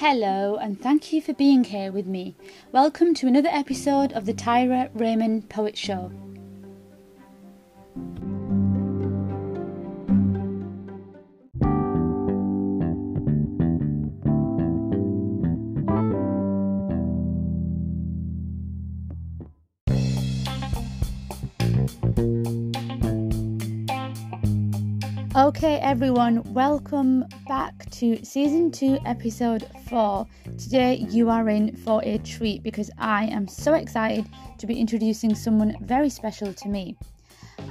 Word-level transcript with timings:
Hello, 0.00 0.56
and 0.56 0.80
thank 0.80 1.12
you 1.12 1.20
for 1.20 1.34
being 1.34 1.62
here 1.62 1.92
with 1.92 2.06
me. 2.06 2.34
Welcome 2.72 3.12
to 3.16 3.26
another 3.26 3.50
episode 3.52 4.14
of 4.14 4.24
the 4.24 4.32
Tyra 4.32 4.88
Raymond 4.94 5.50
Poet 5.50 5.76
Show. 5.76 6.10
Okay, 25.36 25.78
everyone, 25.80 26.42
welcome 26.54 27.26
back 27.50 27.90
to 27.90 28.24
season 28.24 28.70
two, 28.70 28.96
episode 29.04 29.66
four. 29.88 30.24
Today, 30.56 31.04
you 31.10 31.28
are 31.28 31.48
in 31.48 31.74
for 31.74 32.00
a 32.04 32.18
treat 32.18 32.62
because 32.62 32.92
I 32.96 33.24
am 33.24 33.48
so 33.48 33.74
excited 33.74 34.24
to 34.58 34.68
be 34.68 34.78
introducing 34.78 35.34
someone 35.34 35.76
very 35.80 36.10
special 36.10 36.54
to 36.54 36.68
me. 36.68 36.96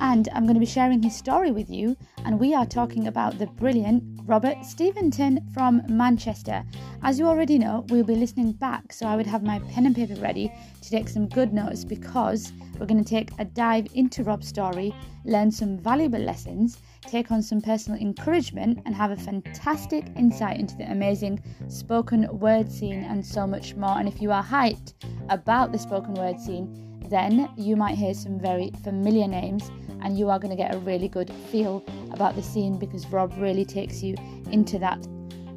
And 0.01 0.27
I'm 0.33 0.43
going 0.43 0.55
to 0.55 0.59
be 0.59 0.65
sharing 0.65 1.01
his 1.01 1.15
story 1.15 1.51
with 1.51 1.69
you, 1.69 1.95
and 2.25 2.37
we 2.37 2.53
are 2.53 2.65
talking 2.65 3.07
about 3.07 3.39
the 3.39 3.47
brilliant 3.47 4.03
Robert 4.25 4.57
Steventon 4.65 5.49
from 5.53 5.81
Manchester. 5.87 6.61
As 7.01 7.17
you 7.17 7.25
already 7.25 7.57
know, 7.57 7.85
we'll 7.87 8.03
be 8.03 8.15
listening 8.15 8.51
back, 8.51 8.91
so 8.91 9.07
I 9.07 9.15
would 9.15 9.27
have 9.27 9.43
my 9.43 9.59
pen 9.71 9.85
and 9.85 9.95
paper 9.95 10.15
ready 10.15 10.51
to 10.81 10.89
take 10.89 11.07
some 11.07 11.29
good 11.29 11.53
notes 11.53 11.85
because 11.85 12.51
we're 12.77 12.85
going 12.85 13.01
to 13.01 13.09
take 13.09 13.29
a 13.39 13.45
dive 13.45 13.87
into 13.93 14.25
Rob's 14.25 14.49
story, 14.49 14.93
learn 15.23 15.51
some 15.51 15.77
valuable 15.77 16.19
lessons 16.19 16.79
take 17.07 17.31
on 17.31 17.41
some 17.41 17.61
personal 17.61 17.99
encouragement, 17.99 18.79
and 18.85 18.95
have 18.95 19.11
a 19.11 19.15
fantastic 19.15 20.05
insight 20.15 20.59
into 20.59 20.75
the 20.77 20.91
amazing 20.91 21.41
spoken 21.67 22.27
word 22.39 22.71
scene 22.71 23.03
and 23.03 23.25
so 23.25 23.47
much 23.47 23.75
more. 23.75 23.97
And 23.97 24.07
if 24.07 24.21
you 24.21 24.31
are 24.31 24.43
hyped 24.43 24.93
about 25.29 25.71
the 25.71 25.79
spoken 25.79 26.13
word 26.13 26.39
scene, 26.39 26.99
then 27.09 27.49
you 27.57 27.75
might 27.75 27.97
hear 27.97 28.13
some 28.13 28.39
very 28.39 28.71
familiar 28.83 29.27
names 29.27 29.71
and 30.01 30.17
you 30.17 30.29
are 30.29 30.39
going 30.39 30.55
to 30.55 30.55
get 30.55 30.73
a 30.73 30.79
really 30.79 31.07
good 31.07 31.31
feel 31.51 31.83
about 32.11 32.35
the 32.35 32.43
scene 32.43 32.77
because 32.77 33.05
Rob 33.07 33.33
really 33.37 33.65
takes 33.65 34.01
you 34.03 34.15
into 34.51 34.79
that. 34.79 35.05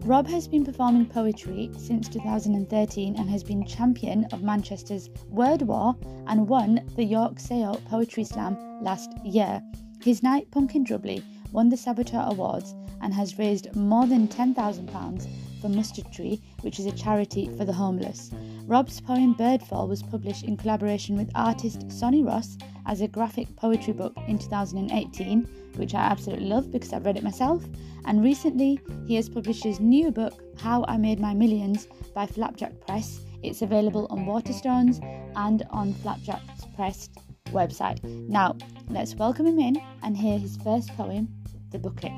Rob 0.05 0.27
has 0.27 0.49
been 0.49 0.65
performing 0.65 1.07
poetry 1.07 1.71
since 1.79 2.09
2013 2.09 3.15
and 3.17 3.31
has 3.31 3.45
been 3.45 3.65
champion 3.65 4.25
of 4.33 4.43
Manchester's 4.43 5.09
Word 5.29 5.63
War 5.63 5.95
and 6.27 6.49
won 6.49 6.81
the 6.97 7.05
York 7.05 7.39
Sale 7.39 7.81
Poetry 7.89 8.25
Slam 8.25 8.57
last 8.83 9.11
year. 9.25 9.63
His 10.03 10.21
night 10.21 10.51
Punk 10.51 10.75
in 10.75 10.85
Drublic 10.85 11.23
won 11.53 11.69
the 11.69 11.77
Saboteur 11.77 12.25
Awards 12.29 12.75
and 13.01 13.15
has 13.15 13.39
raised 13.39 13.75
more 13.77 14.07
than 14.07 14.27
£10,000 14.29 15.29
for 15.61 15.69
Mustard 15.69 16.11
Tree, 16.13 16.43
which 16.63 16.79
is 16.79 16.87
a 16.87 16.93
charity 16.93 17.49
for 17.57 17.65
the 17.65 17.73
homeless. 17.73 18.31
Rob's 18.67 19.01
poem 19.01 19.35
Birdfall 19.35 19.89
was 19.89 20.03
published 20.03 20.45
in 20.45 20.57
collaboration 20.57 21.17
with 21.17 21.31
artist 21.35 21.91
Sonny 21.91 22.23
Ross 22.23 22.57
as 22.87 23.01
a 23.01 23.09
graphic 23.09 23.55
poetry 23.57 23.93
book 23.93 24.17
in 24.27 24.39
2018, 24.39 25.43
which 25.77 25.95
I 25.95 26.01
absolutely 26.01 26.47
love 26.47 26.73
because 26.73 26.93
I've 26.93 27.05
read 27.05 27.17
it 27.17 27.23
myself. 27.23 27.65
And 28.05 28.25
recently, 28.25 28.81
he 29.07 29.15
has 29.17 29.29
published 29.29 29.63
his 29.63 29.79
new 29.79 30.11
book, 30.11 30.43
How 30.59 30.85
I 30.89 30.97
Made 30.97 31.21
My 31.21 31.35
Millions, 31.35 31.87
by 32.15 32.27
Flapjack 32.27 32.81
Press. 32.87 33.21
It's 33.43 33.63
available 33.63 34.07
on 34.11 34.27
Waterstones 34.27 35.01
and 35.37 35.63
on 35.71 35.93
Flapjack's 35.95 36.65
Press 36.75 37.09
website. 37.47 38.03
Now, 38.29 38.57
let's 38.89 39.15
welcome 39.15 39.47
him 39.47 39.59
in 39.59 39.81
and 40.03 40.17
hear 40.17 40.39
his 40.39 40.57
first 40.59 40.89
poem, 40.97 41.29
the 41.73 41.79
bucket. 41.79 42.13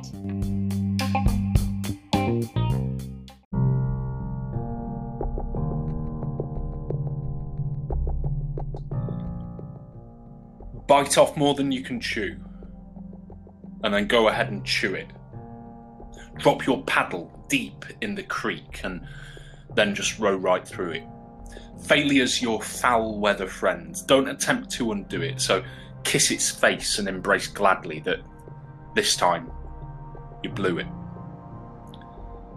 Bite 10.86 11.16
off 11.16 11.36
more 11.36 11.54
than 11.54 11.72
you 11.72 11.82
can 11.82 12.00
chew, 12.00 12.36
and 13.84 13.94
then 13.94 14.06
go 14.06 14.28
ahead 14.28 14.50
and 14.50 14.64
chew 14.64 14.94
it. 14.94 15.08
Drop 16.38 16.66
your 16.66 16.82
paddle 16.82 17.30
deep 17.48 17.84
in 18.00 18.14
the 18.14 18.22
creek 18.24 18.80
and 18.82 19.06
then 19.74 19.94
just 19.94 20.18
row 20.18 20.36
right 20.36 20.66
through 20.66 20.90
it. 20.90 21.04
Failure's 21.86 22.42
your 22.42 22.60
foul 22.60 23.18
weather 23.18 23.46
friend. 23.46 23.96
Don't 24.06 24.28
attempt 24.28 24.70
to 24.72 24.92
undo 24.92 25.22
it, 25.22 25.40
so 25.40 25.62
kiss 26.02 26.30
its 26.30 26.50
face 26.50 26.98
and 26.98 27.08
embrace 27.08 27.46
gladly 27.46 28.00
that 28.00 28.18
this 28.94 29.16
time, 29.16 29.50
you 30.42 30.50
blew 30.50 30.78
it. 30.78 30.86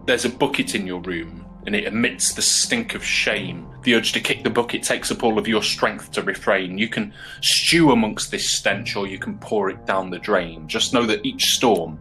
There's 0.06 0.26
a 0.26 0.30
bucket 0.30 0.76
in 0.76 0.88
your 0.88 1.02
room, 1.02 1.46
and 1.66 1.76
it 1.76 1.86
emits 1.86 2.34
the 2.34 2.42
stink 2.42 2.96
of 2.96 3.04
shame. 3.04 3.68
The 3.84 3.96
urge 3.96 4.14
to 4.14 4.22
kick 4.22 4.44
the 4.44 4.50
bucket 4.50 4.84
takes 4.84 5.12
up 5.12 5.24
all 5.24 5.38
of 5.38 5.48
your 5.48 5.64
strength 5.64 6.12
to 6.14 6.22
refrain. 6.22 6.78
You 6.78 6.88
can 6.88 7.14
stew 7.42 7.92
amongst 7.92 8.32
this 8.32 8.50
stench, 8.50 8.96
or 8.96 9.08
you 9.08 9.20
can 9.20 9.38
pour 9.40 9.70
it 9.70 9.86
down 9.86 10.10
the 10.10 10.20
drain. 10.20 10.68
Just 10.68 10.94
know 10.94 11.06
that 11.06 11.26
each 11.26 11.56
storm, 11.56 12.00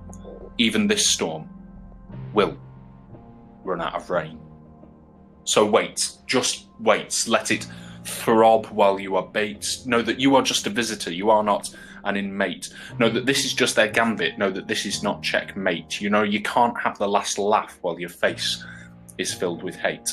even 0.58 0.86
this 0.86 1.06
storm, 1.06 1.48
will 2.32 2.56
run 3.64 3.80
out 3.80 3.94
of 3.94 4.10
rain. 4.10 4.38
So 5.44 5.64
wait, 5.64 6.12
just 6.26 6.66
wait. 6.80 7.24
Let 7.26 7.50
it 7.50 7.66
throb 8.04 8.66
while 8.66 9.00
you 9.00 9.16
are 9.16 9.26
bait. 9.26 9.78
Know 9.84 10.02
that 10.02 10.20
you 10.20 10.36
are 10.36 10.42
just 10.42 10.66
a 10.66 10.70
visitor. 10.70 11.12
You 11.12 11.30
are 11.30 11.42
not 11.42 11.74
and 12.06 12.16
in 12.16 12.36
mate. 12.36 12.70
Know 12.98 13.10
that 13.10 13.26
this 13.26 13.44
is 13.44 13.52
just 13.52 13.76
their 13.76 13.88
gambit. 13.88 14.38
Know 14.38 14.50
that 14.50 14.68
this 14.68 14.86
is 14.86 15.02
not 15.02 15.22
checkmate. 15.22 16.00
You 16.00 16.10
know, 16.10 16.22
you 16.22 16.40
can't 16.42 16.78
have 16.80 16.98
the 16.98 17.08
last 17.08 17.38
laugh 17.38 17.78
while 17.82 17.98
your 18.00 18.08
face 18.08 18.64
is 19.18 19.34
filled 19.34 19.62
with 19.62 19.76
hate. 19.76 20.10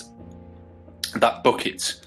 That 1.15 1.43
bucket, 1.43 2.01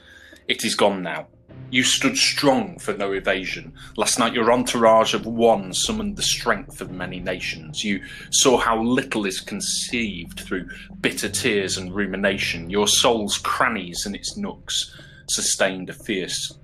it 0.48 0.64
is 0.64 0.74
gone 0.74 1.02
now. 1.02 1.28
You 1.70 1.82
stood 1.82 2.16
strong 2.16 2.78
for 2.78 2.94
no 2.94 3.12
evasion. 3.12 3.72
Last 3.96 4.18
night, 4.18 4.34
your 4.34 4.52
entourage 4.52 5.14
of 5.14 5.26
one 5.26 5.72
summoned 5.72 6.16
the 6.16 6.22
strength 6.22 6.80
of 6.80 6.92
many 6.92 7.18
nations. 7.18 7.84
You 7.84 8.04
saw 8.30 8.56
how 8.56 8.80
little 8.80 9.26
is 9.26 9.40
conceived 9.40 10.40
through 10.40 10.68
bitter 11.00 11.28
tears 11.28 11.76
and 11.76 11.92
rumination. 11.92 12.70
Your 12.70 12.86
soul's 12.86 13.38
crannies 13.38 14.06
and 14.06 14.14
its 14.14 14.36
nooks 14.36 14.96
sustained 15.28 15.90
a 15.90 15.92
fierce 15.92 16.56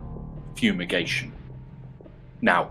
fumigation. 0.57 1.33
Now, 2.41 2.71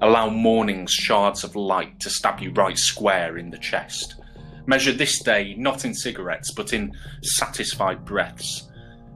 Allow 0.00 0.28
morning's 0.28 0.92
shards 0.92 1.42
of 1.42 1.56
light 1.56 1.98
to 2.00 2.10
stab 2.10 2.40
you 2.40 2.50
right 2.52 2.78
square 2.78 3.38
in 3.38 3.50
the 3.50 3.58
chest. 3.58 4.20
Measure 4.66 4.92
this 4.92 5.20
day 5.20 5.54
not 5.56 5.84
in 5.84 5.94
cigarettes, 5.94 6.50
but 6.50 6.72
in 6.72 6.92
satisfied 7.22 8.04
breaths. 8.04 8.70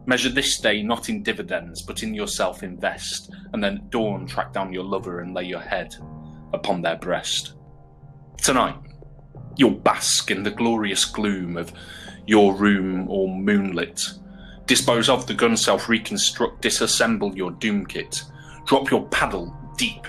Measure 0.06 0.30
this 0.30 0.58
day 0.58 0.82
not 0.82 1.10
in 1.10 1.22
dividends, 1.22 1.82
but 1.82 2.02
in 2.02 2.14
yourself 2.14 2.62
invest, 2.62 3.30
and 3.52 3.62
then 3.62 3.76
at 3.76 3.90
dawn 3.90 4.26
track 4.26 4.52
down 4.52 4.72
your 4.72 4.84
lover 4.84 5.20
and 5.20 5.34
lay 5.34 5.44
your 5.44 5.60
head 5.60 5.94
upon 6.54 6.80
their 6.80 6.96
breast. 6.96 7.54
Tonight, 8.38 8.76
you'll 9.56 9.72
bask 9.72 10.30
in 10.30 10.42
the 10.42 10.50
glorious 10.50 11.04
gloom 11.04 11.58
of 11.58 11.72
your 12.26 12.54
room 12.54 13.06
all 13.08 13.28
moonlit. 13.28 14.02
Dispose 14.64 15.10
of 15.10 15.26
the 15.26 15.34
gun 15.34 15.56
self, 15.56 15.88
reconstruct, 15.90 16.62
disassemble 16.62 17.36
your 17.36 17.50
doom 17.50 17.84
kit. 17.84 18.22
Drop 18.66 18.90
your 18.90 19.06
paddle 19.08 19.54
deep 19.76 20.06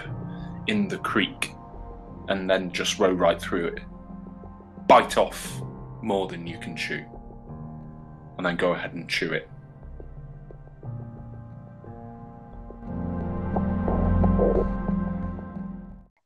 in 0.67 0.87
the 0.87 0.97
creek 0.97 1.53
and 2.27 2.49
then 2.49 2.71
just 2.71 2.99
row 2.99 3.11
right 3.11 3.41
through 3.41 3.67
it. 3.67 3.79
Bite 4.87 5.17
off 5.17 5.61
more 6.01 6.27
than 6.27 6.47
you 6.47 6.57
can 6.59 6.75
chew. 6.75 7.03
And 8.37 8.45
then 8.45 8.55
go 8.55 8.73
ahead 8.73 8.93
and 8.93 9.07
chew 9.09 9.31
it. 9.33 9.49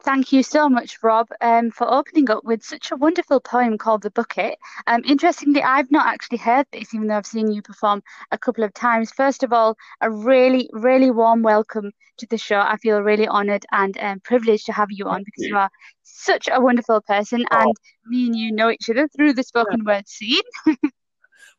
Thank 0.06 0.32
you 0.32 0.44
so 0.44 0.70
much, 0.70 1.00
Rob, 1.02 1.30
um, 1.42 1.72
for 1.72 1.92
opening 1.92 2.30
up 2.30 2.44
with 2.44 2.62
such 2.62 2.92
a 2.92 2.96
wonderful 2.96 3.40
poem 3.40 3.76
called 3.80 4.04
The 4.04 4.12
Bucket. 4.12 4.60
Um, 4.86 5.02
interestingly, 5.04 5.64
I've 5.64 5.90
not 5.90 6.06
actually 6.06 6.38
heard 6.38 6.68
this, 6.72 6.94
even 6.94 7.08
though 7.08 7.18
I've 7.18 7.26
seen 7.26 7.52
you 7.52 7.64
perform 7.64 8.04
a 8.30 8.38
couple 8.38 8.64
of 8.64 8.72
times. 8.76 9.12
First 9.12 9.42
of 9.42 9.52
all, 9.52 9.76
a 10.02 10.12
really, 10.12 10.70
really 10.74 11.10
warm 11.10 11.42
welcome 11.42 11.92
to 12.18 12.28
the 12.28 12.38
show. 12.38 12.60
I 12.60 12.78
feel 12.78 13.00
really 13.00 13.28
honoured 13.28 13.66
and 13.72 13.98
um, 14.00 14.20
privileged 14.20 14.68
to 14.68 14.74
have 14.74 14.90
you 14.92 15.06
on 15.06 15.24
because 15.24 15.48
you 15.48 15.58
are 15.58 15.72
such 16.04 16.48
a 16.52 16.62
wonderful 16.62 17.02
person, 17.02 17.44
oh. 17.52 17.62
and 17.62 17.74
me 18.06 18.28
and 18.28 18.36
you 18.36 18.52
know 18.52 18.70
each 18.70 18.88
other 18.92 19.08
through 19.08 19.34
the 19.34 19.44
spoken 19.44 19.82
yeah. 19.88 19.96
word 19.96 20.08
scene. 20.08 20.44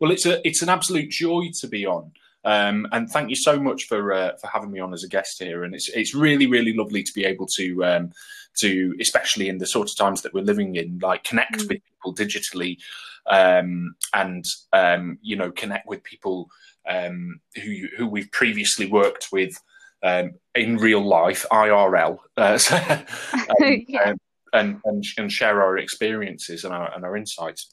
well, 0.01 0.13
it's 0.13 0.25
a 0.25 0.47
it's 0.47 0.63
an 0.63 0.69
absolute 0.69 1.11
joy 1.11 1.51
to 1.63 1.67
be 1.67 1.85
on. 1.85 2.13
Um, 2.47 2.87
and 2.93 3.11
thank 3.11 3.29
you 3.29 3.35
so 3.35 3.59
much 3.59 3.89
for 3.89 4.13
uh, 4.13 4.37
for 4.41 4.47
having 4.47 4.71
me 4.71 4.79
on 4.79 4.95
as 4.95 5.03
a 5.03 5.09
guest 5.09 5.43
here. 5.43 5.65
And 5.65 5.75
it's 5.75 5.89
it's 5.89 6.15
really 6.15 6.47
really 6.47 6.73
lovely 6.73 7.03
to 7.03 7.13
be 7.13 7.25
able 7.25 7.47
to 7.57 7.85
um, 7.85 8.13
to 8.59 8.95
especially 9.01 9.49
in 9.49 9.59
the 9.59 9.67
sort 9.67 9.91
of 9.91 9.97
times 9.97 10.23
that 10.23 10.33
we're 10.33 10.45
living 10.45 10.77
in, 10.77 11.01
like 11.01 11.25
connect 11.25 11.57
mm. 11.57 11.69
with 11.69 11.83
people 11.85 12.15
digitally, 12.15 12.79
um, 13.27 13.97
and 14.15 14.45
um, 14.73 15.19
you 15.23 15.35
know 15.35 15.51
connect 15.51 15.89
with 15.89 16.05
people 16.05 16.49
um, 16.89 17.41
who 17.57 17.89
who 17.99 18.07
we've 18.07 18.31
previously 18.31 18.87
worked 18.87 19.29
with 19.33 19.61
um, 20.05 20.31
in 20.55 20.77
real 20.77 21.05
life 21.05 21.45
IRL. 21.51 22.19
Uh, 22.37 22.59
so, 22.59 22.77
yeah. 23.89 24.15
and, 24.53 24.81
and 24.85 25.05
and 25.19 25.33
share 25.33 25.61
our 25.61 25.79
experiences 25.79 26.63
and 26.63 26.73
our 26.73 26.95
and 26.95 27.05
our 27.05 27.17
insights. 27.17 27.73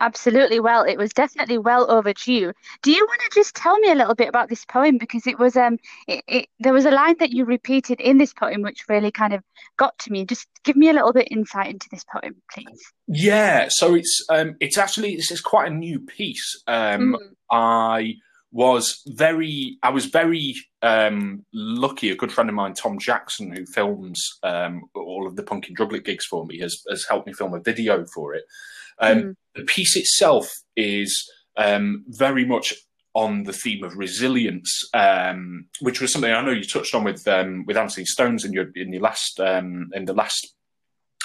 Absolutely. 0.00 0.60
Well, 0.60 0.84
it 0.84 0.96
was 0.96 1.12
definitely 1.12 1.58
well 1.58 1.90
overdue. 1.90 2.52
Do 2.82 2.90
you 2.90 3.06
want 3.06 3.20
to 3.20 3.30
just 3.34 3.54
tell 3.54 3.78
me 3.78 3.90
a 3.90 3.94
little 3.94 4.14
bit 4.14 4.28
about 4.28 4.48
this 4.48 4.64
poem 4.64 4.98
because 4.98 5.26
it 5.26 5.38
was 5.38 5.56
um 5.56 5.78
it, 6.08 6.24
it, 6.26 6.48
there 6.58 6.72
was 6.72 6.86
a 6.86 6.90
line 6.90 7.16
that 7.18 7.30
you 7.30 7.44
repeated 7.44 8.00
in 8.00 8.18
this 8.18 8.32
poem 8.32 8.62
which 8.62 8.88
really 8.88 9.10
kind 9.10 9.34
of 9.34 9.42
got 9.76 9.98
to 10.00 10.12
me. 10.12 10.24
Just 10.24 10.48
give 10.64 10.76
me 10.76 10.88
a 10.88 10.94
little 10.94 11.12
bit 11.12 11.28
insight 11.30 11.70
into 11.70 11.88
this 11.90 12.04
poem, 12.04 12.36
please. 12.52 12.92
Yeah, 13.06 13.68
so 13.68 13.94
it's 13.94 14.24
um 14.30 14.56
it's 14.60 14.78
actually 14.78 15.16
this 15.16 15.30
is 15.30 15.40
quite 15.40 15.70
a 15.70 15.74
new 15.74 16.00
piece. 16.00 16.62
Um 16.66 17.16
mm. 17.20 17.34
I 17.50 18.14
was 18.52 19.02
very 19.06 19.78
I 19.82 19.90
was 19.90 20.06
very 20.06 20.54
um, 20.82 21.44
lucky. 21.52 22.10
A 22.10 22.16
good 22.16 22.32
friend 22.32 22.48
of 22.48 22.56
mine, 22.56 22.74
Tom 22.74 22.98
Jackson, 22.98 23.52
who 23.52 23.64
films 23.66 24.38
um, 24.42 24.82
all 24.94 25.26
of 25.26 25.36
the 25.36 25.42
Punk 25.42 25.68
in 25.68 25.74
Drublic 25.74 26.04
gigs 26.04 26.24
for 26.24 26.44
me, 26.46 26.58
has 26.60 26.82
has 26.88 27.06
helped 27.08 27.26
me 27.26 27.32
film 27.32 27.54
a 27.54 27.60
video 27.60 28.04
for 28.06 28.34
it. 28.34 28.44
Um, 29.00 29.18
mm. 29.18 29.34
The 29.54 29.64
piece 29.64 29.96
itself 29.96 30.48
is 30.76 31.28
um, 31.56 32.04
very 32.08 32.44
much 32.44 32.74
on 33.14 33.42
the 33.42 33.52
theme 33.52 33.82
of 33.82 33.96
resilience, 33.96 34.88
um, 34.94 35.66
which 35.80 36.00
was 36.00 36.12
something 36.12 36.30
I 36.30 36.42
know 36.42 36.52
you 36.52 36.62
touched 36.62 36.94
on 36.94 37.04
with 37.04 37.26
um, 37.26 37.64
with 37.66 37.76
Anthony 37.76 38.06
Stones 38.06 38.44
in 38.44 38.52
your 38.52 38.68
in 38.76 38.92
your 38.92 39.02
last 39.02 39.40
in 39.40 40.04
the 40.04 40.14
last 40.14 40.54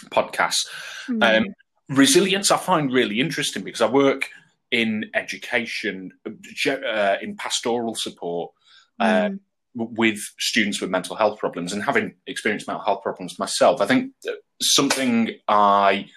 podcast. 0.10 0.68
Mm. 1.08 1.46
resilience, 1.90 2.50
I 2.50 2.58
find 2.58 2.92
really 2.92 3.20
interesting 3.20 3.64
because 3.64 3.82
I 3.82 3.90
work 3.90 4.28
in 4.72 5.06
education, 5.14 6.12
uh, 6.26 7.16
in 7.22 7.36
pastoral 7.38 7.96
support 7.96 8.52
uh, 9.00 9.30
mm. 9.30 9.40
with 9.76 10.20
students 10.40 10.82
with 10.82 10.90
mental 10.90 11.16
health 11.16 11.40
problems, 11.40 11.72
and 11.72 11.84
having 11.84 12.16
experienced 12.26 12.68
mental 12.68 12.84
health 12.84 13.04
problems 13.04 13.38
myself, 13.38 13.80
I 13.82 13.86
think 13.86 14.14
something 14.62 15.32
I 15.48 16.08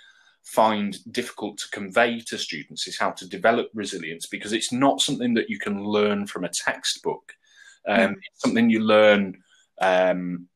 find 0.48 0.96
difficult 1.12 1.58
to 1.58 1.68
convey 1.70 2.20
to 2.20 2.38
students 2.38 2.88
is 2.88 2.98
how 2.98 3.10
to 3.10 3.28
develop 3.28 3.68
resilience 3.74 4.26
because 4.26 4.54
it's 4.54 4.72
not 4.72 5.00
something 5.00 5.34
that 5.34 5.50
you 5.50 5.58
can 5.58 5.84
learn 5.84 6.26
from 6.26 6.44
a 6.44 6.48
textbook. 6.48 7.34
Um, 7.86 7.98
mm. 7.98 8.16
It's 8.16 8.42
something 8.42 8.70
you 8.70 8.80
learn 8.80 9.42
um, 9.80 10.48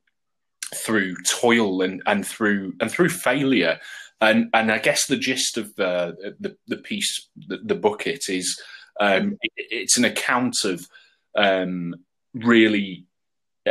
through 0.75 1.17
toil 1.29 1.83
and, 1.83 2.03
and 2.07 2.27
through 2.27 2.73
and 2.81 2.91
through 2.91 3.11
failure. 3.11 3.79
And 4.23 4.49
and 4.55 4.73
I 4.73 4.79
guess 4.79 5.07
the 5.07 5.17
gist 5.17 5.59
of 5.59 5.75
the 5.77 6.35
the, 6.41 6.57
the 6.69 6.79
piece, 6.79 7.29
the, 7.37 7.59
the 7.63 7.75
bucket, 7.75 8.29
is 8.29 8.59
um, 8.99 9.37
it, 9.43 9.53
it's 9.57 9.99
an 9.99 10.07
account 10.07 10.65
of 10.65 10.89
um, 11.37 11.97
really 12.33 13.05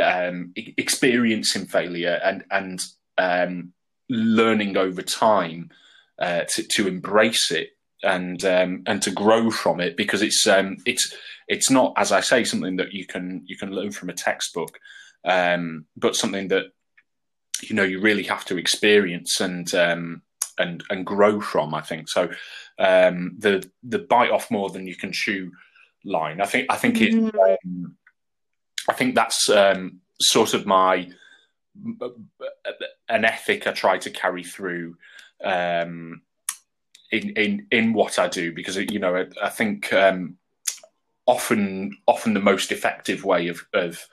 um, 0.00 0.52
experiencing 0.54 1.66
failure 1.66 2.20
and 2.22 2.44
and 2.50 2.80
um, 3.18 3.72
learning 4.08 4.76
over 4.76 5.02
time 5.02 5.70
uh, 6.22 6.44
to, 6.48 6.62
to 6.62 6.86
embrace 6.86 7.50
it 7.50 7.70
and 8.04 8.44
um, 8.44 8.84
and 8.86 9.02
to 9.02 9.10
grow 9.10 9.50
from 9.50 9.80
it 9.80 9.96
because 9.96 10.22
it's 10.22 10.46
um, 10.46 10.76
it's 10.86 11.12
it's 11.48 11.68
not 11.68 11.92
as 11.96 12.12
I 12.12 12.20
say 12.20 12.44
something 12.44 12.76
that 12.76 12.92
you 12.92 13.06
can 13.06 13.42
you 13.46 13.56
can 13.56 13.72
learn 13.72 13.90
from 13.90 14.08
a 14.08 14.14
textbook, 14.14 14.78
um, 15.24 15.86
but 15.96 16.14
something 16.14 16.46
that 16.48 16.66
you 17.60 17.74
know 17.74 17.82
you 17.82 18.00
really 18.00 18.22
have 18.22 18.44
to 18.46 18.56
experience 18.56 19.40
and 19.40 19.74
um, 19.74 20.22
and 20.58 20.84
and 20.90 21.04
grow 21.04 21.40
from. 21.40 21.74
I 21.74 21.80
think 21.80 22.08
so. 22.08 22.30
Um, 22.78 23.34
the 23.38 23.68
the 23.82 23.98
bite 23.98 24.30
off 24.30 24.48
more 24.48 24.70
than 24.70 24.86
you 24.86 24.94
can 24.94 25.12
chew 25.12 25.50
line. 26.04 26.40
I 26.40 26.46
think 26.46 26.66
I 26.70 26.76
think 26.76 27.00
it. 27.00 27.14
Mm. 27.14 27.34
Um, 27.34 27.96
I 28.88 28.92
think 28.92 29.16
that's 29.16 29.48
um, 29.48 30.00
sort 30.20 30.54
of 30.54 30.66
my 30.66 31.08
an 33.08 33.24
ethic 33.24 33.66
I 33.66 33.72
try 33.72 33.98
to 33.98 34.10
carry 34.10 34.44
through 34.44 34.96
um, 35.44 36.22
in 37.10 37.30
in 37.30 37.66
in 37.70 37.92
what 37.92 38.18
I 38.18 38.28
do 38.28 38.52
because 38.52 38.76
you 38.76 38.98
know 38.98 39.16
I, 39.16 39.26
I 39.42 39.48
think 39.48 39.92
um, 39.92 40.36
often 41.26 41.96
often 42.06 42.34
the 42.34 42.40
most 42.40 42.72
effective 42.72 43.24
way 43.24 43.48
of 43.48 43.66
of 43.72 44.06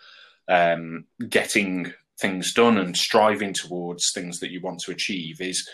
um, 0.47 1.05
getting 1.29 1.93
things 2.19 2.53
done 2.53 2.77
and 2.77 2.97
striving 2.97 3.53
towards 3.53 4.11
things 4.13 4.39
that 4.39 4.51
you 4.51 4.59
want 4.61 4.79
to 4.81 4.91
achieve 4.91 5.39
is 5.39 5.67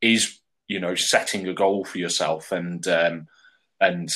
is 0.00 0.38
you 0.68 0.80
know 0.80 0.94
setting 0.94 1.46
a 1.46 1.54
goal 1.54 1.84
for 1.84 1.98
yourself 1.98 2.50
and 2.52 2.86
um, 2.88 3.28
and 3.80 4.08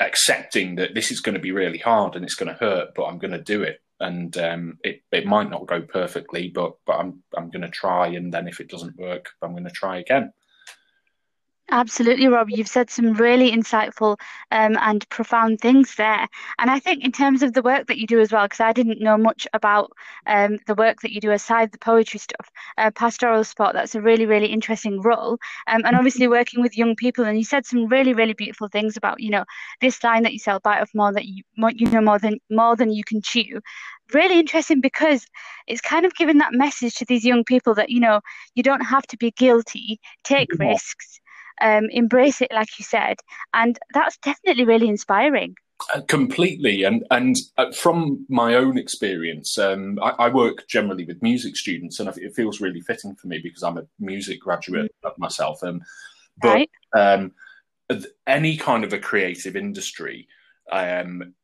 accepting 0.00 0.76
that 0.76 0.94
this 0.94 1.10
is 1.10 1.20
going 1.20 1.34
to 1.34 1.40
be 1.40 1.52
really 1.52 1.78
hard 1.78 2.14
and 2.14 2.24
it's 2.24 2.34
going 2.34 2.48
to 2.48 2.58
hurt, 2.58 2.94
but 2.94 3.04
I'm 3.04 3.18
going 3.18 3.32
to 3.32 3.42
do 3.42 3.62
it. 3.62 3.80
And 4.00 4.36
um, 4.38 4.78
it 4.84 5.02
it 5.12 5.26
might 5.26 5.50
not 5.50 5.66
go 5.66 5.82
perfectly, 5.82 6.50
but 6.54 6.72
but 6.86 6.94
I'm 6.94 7.22
I'm 7.36 7.50
going 7.50 7.62
to 7.62 7.68
try. 7.70 8.08
And 8.08 8.32
then 8.32 8.48
if 8.48 8.60
it 8.60 8.68
doesn't 8.70 8.96
work, 8.98 9.30
I'm 9.42 9.52
going 9.52 9.64
to 9.64 9.70
try 9.70 9.98
again. 9.98 10.32
Absolutely, 11.70 12.28
Rob. 12.28 12.48
You've 12.48 12.66
said 12.68 12.88
some 12.88 13.12
really 13.12 13.52
insightful 13.52 14.18
um, 14.50 14.78
and 14.80 15.06
profound 15.10 15.60
things 15.60 15.94
there. 15.96 16.26
And 16.58 16.70
I 16.70 16.78
think, 16.78 17.04
in 17.04 17.12
terms 17.12 17.42
of 17.42 17.52
the 17.52 17.60
work 17.60 17.88
that 17.88 17.98
you 17.98 18.06
do 18.06 18.20
as 18.20 18.32
well, 18.32 18.46
because 18.46 18.60
I 18.60 18.72
didn't 18.72 19.02
know 19.02 19.18
much 19.18 19.46
about 19.52 19.92
um, 20.26 20.58
the 20.66 20.74
work 20.74 21.02
that 21.02 21.12
you 21.12 21.20
do 21.20 21.30
aside 21.30 21.70
the 21.70 21.78
poetry 21.78 22.20
stuff, 22.20 22.48
uh, 22.78 22.90
pastoral 22.92 23.44
sport, 23.44 23.74
that's 23.74 23.94
a 23.94 24.00
really, 24.00 24.24
really 24.24 24.46
interesting 24.46 25.02
role. 25.02 25.38
Um, 25.66 25.82
and 25.84 25.94
obviously, 25.94 26.26
working 26.26 26.62
with 26.62 26.78
young 26.78 26.96
people. 26.96 27.26
And 27.26 27.36
you 27.36 27.44
said 27.44 27.66
some 27.66 27.86
really, 27.86 28.14
really 28.14 28.32
beautiful 28.32 28.68
things 28.68 28.96
about, 28.96 29.20
you 29.20 29.30
know, 29.30 29.44
this 29.82 30.02
line 30.02 30.22
that 30.22 30.32
you 30.32 30.38
sell, 30.38 30.60
bite 30.60 30.80
off 30.80 30.90
more 30.94 31.12
that 31.12 31.26
you, 31.26 31.42
you 31.74 31.90
know, 31.90 32.00
more 32.00 32.18
than 32.18 32.38
more 32.48 32.76
than 32.76 32.90
you 32.92 33.04
can 33.04 33.20
chew 33.20 33.60
really 34.14 34.38
interesting 34.38 34.80
because 34.80 35.26
it's 35.66 35.82
kind 35.82 36.06
of 36.06 36.14
giving 36.14 36.38
that 36.38 36.54
message 36.54 36.94
to 36.94 37.04
these 37.04 37.26
young 37.26 37.44
people 37.44 37.74
that 37.74 37.90
you 37.90 38.00
know 38.00 38.22
you 38.54 38.62
don't 38.62 38.80
have 38.80 39.06
to 39.06 39.18
be 39.18 39.30
guilty 39.32 40.00
take 40.24 40.48
yeah. 40.58 40.70
risks 40.70 41.20
um, 41.60 41.84
embrace 41.90 42.40
it, 42.40 42.52
like 42.52 42.78
you 42.78 42.84
said, 42.84 43.16
and 43.54 43.78
that's 43.94 44.18
definitely 44.18 44.64
really 44.64 44.88
inspiring. 44.88 45.54
Uh, 45.94 46.00
completely, 46.08 46.82
and 46.82 47.04
and 47.12 47.36
uh, 47.56 47.70
from 47.70 48.26
my 48.28 48.54
own 48.54 48.76
experience, 48.76 49.56
um, 49.58 49.96
I, 50.02 50.10
I, 50.18 50.28
work 50.28 50.66
generally 50.66 51.04
with 51.04 51.22
music 51.22 51.56
students, 51.56 52.00
and 52.00 52.08
it 52.16 52.34
feels 52.34 52.60
really 52.60 52.80
fitting 52.80 53.14
for 53.14 53.28
me 53.28 53.38
because 53.38 53.62
I'm 53.62 53.78
a 53.78 53.86
music 54.00 54.40
graduate 54.40 54.92
mm. 55.04 55.18
myself. 55.18 55.62
Um, 55.62 55.82
but 56.42 56.48
right. 56.48 56.70
um, 56.96 57.32
any 58.26 58.56
kind 58.56 58.82
of 58.82 58.92
a 58.92 58.98
creative 58.98 59.54
industry, 59.54 60.26
um, 60.70 61.34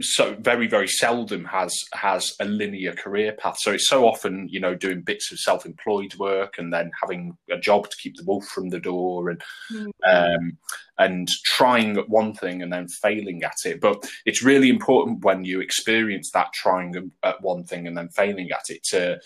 so 0.00 0.34
very 0.40 0.66
very 0.66 0.88
seldom 0.88 1.44
has 1.44 1.74
has 1.94 2.34
a 2.40 2.44
linear 2.44 2.92
career 2.92 3.32
path 3.32 3.56
so 3.58 3.72
it's 3.72 3.88
so 3.88 4.06
often 4.06 4.46
you 4.50 4.60
know 4.60 4.74
doing 4.74 5.00
bits 5.00 5.32
of 5.32 5.38
self-employed 5.38 6.14
work 6.16 6.58
and 6.58 6.72
then 6.72 6.90
having 7.00 7.36
a 7.50 7.58
job 7.58 7.88
to 7.88 7.96
keep 7.96 8.14
the 8.16 8.24
wolf 8.24 8.44
from 8.46 8.68
the 8.68 8.80
door 8.80 9.30
and 9.30 9.42
mm-hmm. 9.72 9.88
um, 10.04 10.58
and 10.98 11.28
trying 11.44 11.96
at 11.96 12.08
one 12.10 12.34
thing 12.34 12.62
and 12.62 12.72
then 12.72 12.86
failing 12.88 13.42
at 13.42 13.56
it 13.64 13.80
but 13.80 14.06
it's 14.26 14.42
really 14.42 14.68
important 14.68 15.24
when 15.24 15.44
you 15.44 15.60
experience 15.60 16.30
that 16.32 16.52
trying 16.52 17.10
at 17.22 17.40
one 17.40 17.64
thing 17.64 17.86
and 17.86 17.96
then 17.96 18.08
failing 18.10 18.50
at 18.50 18.68
it 18.68 18.82
to 18.84 19.18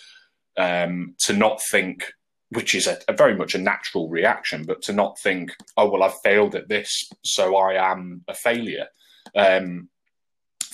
um, 0.56 1.14
to 1.18 1.32
not 1.32 1.60
think 1.70 2.12
which 2.50 2.76
is 2.76 2.86
a, 2.86 2.96
a, 3.08 3.12
very 3.12 3.36
much 3.36 3.56
a 3.56 3.58
natural 3.58 4.08
reaction, 4.08 4.64
but 4.64 4.80
to 4.80 4.92
not 4.92 5.18
think, 5.18 5.50
oh 5.76 5.90
well, 5.90 6.04
I've 6.04 6.20
failed 6.22 6.54
at 6.54 6.68
this, 6.68 7.10
so 7.24 7.56
I 7.56 7.90
am 7.90 8.22
a 8.28 8.34
failure. 8.34 8.86
Um, 9.34 9.88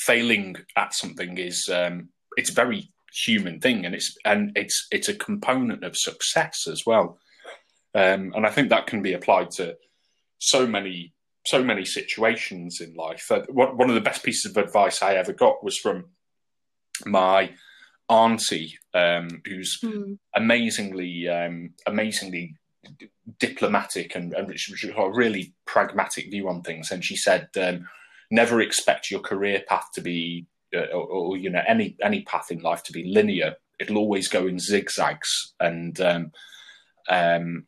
failing 0.06 0.56
at 0.76 0.94
something 0.94 1.38
is 1.38 1.68
um, 1.72 2.08
it's 2.36 2.50
a 2.50 2.54
very 2.54 2.90
human 3.24 3.60
thing, 3.60 3.84
and 3.84 3.94
it's 3.94 4.16
and 4.24 4.52
it's 4.56 4.86
it's 4.90 5.08
a 5.08 5.14
component 5.14 5.84
of 5.84 5.96
success 5.96 6.66
as 6.70 6.84
well. 6.86 7.18
Um, 7.94 8.32
and 8.34 8.46
I 8.46 8.50
think 8.50 8.70
that 8.70 8.86
can 8.86 9.02
be 9.02 9.12
applied 9.12 9.50
to 9.52 9.76
so 10.38 10.66
many 10.66 11.12
so 11.46 11.62
many 11.62 11.84
situations 11.84 12.80
in 12.80 12.94
life. 12.94 13.30
Uh, 13.30 13.42
one 13.50 13.88
of 13.88 13.94
the 13.94 14.00
best 14.00 14.22
pieces 14.22 14.50
of 14.50 14.56
advice 14.56 15.02
I 15.02 15.14
ever 15.14 15.32
got 15.32 15.64
was 15.64 15.78
from 15.78 16.06
my 17.04 17.50
auntie, 18.08 18.78
um, 18.94 19.42
who's 19.44 19.80
mm. 19.82 20.18
amazingly 20.34 21.28
um, 21.28 21.74
amazingly 21.86 22.56
diplomatic 23.38 24.14
and, 24.16 24.34
and 24.34 24.50
a 24.50 25.10
really 25.10 25.54
pragmatic 25.66 26.30
view 26.30 26.48
on 26.48 26.62
things. 26.62 26.90
And 26.90 27.04
she 27.04 27.16
said, 27.16 27.48
um, 27.56 27.88
never 28.32 28.60
expect 28.60 29.10
your 29.10 29.20
career 29.20 29.62
path 29.68 29.88
to 29.94 30.00
be 30.00 30.46
uh, 30.74 30.86
or, 30.92 31.06
or, 31.06 31.36
you 31.36 31.50
know 31.50 31.62
any 31.68 31.96
any 32.02 32.22
path 32.22 32.50
in 32.50 32.60
life 32.60 32.82
to 32.84 32.92
be 32.92 33.04
linear. 33.04 33.54
It'll 33.78 33.98
always 33.98 34.28
go 34.28 34.46
in 34.46 34.58
zigzags. 34.58 35.54
And 35.60 36.00
um, 36.00 36.32
um, 37.08 37.66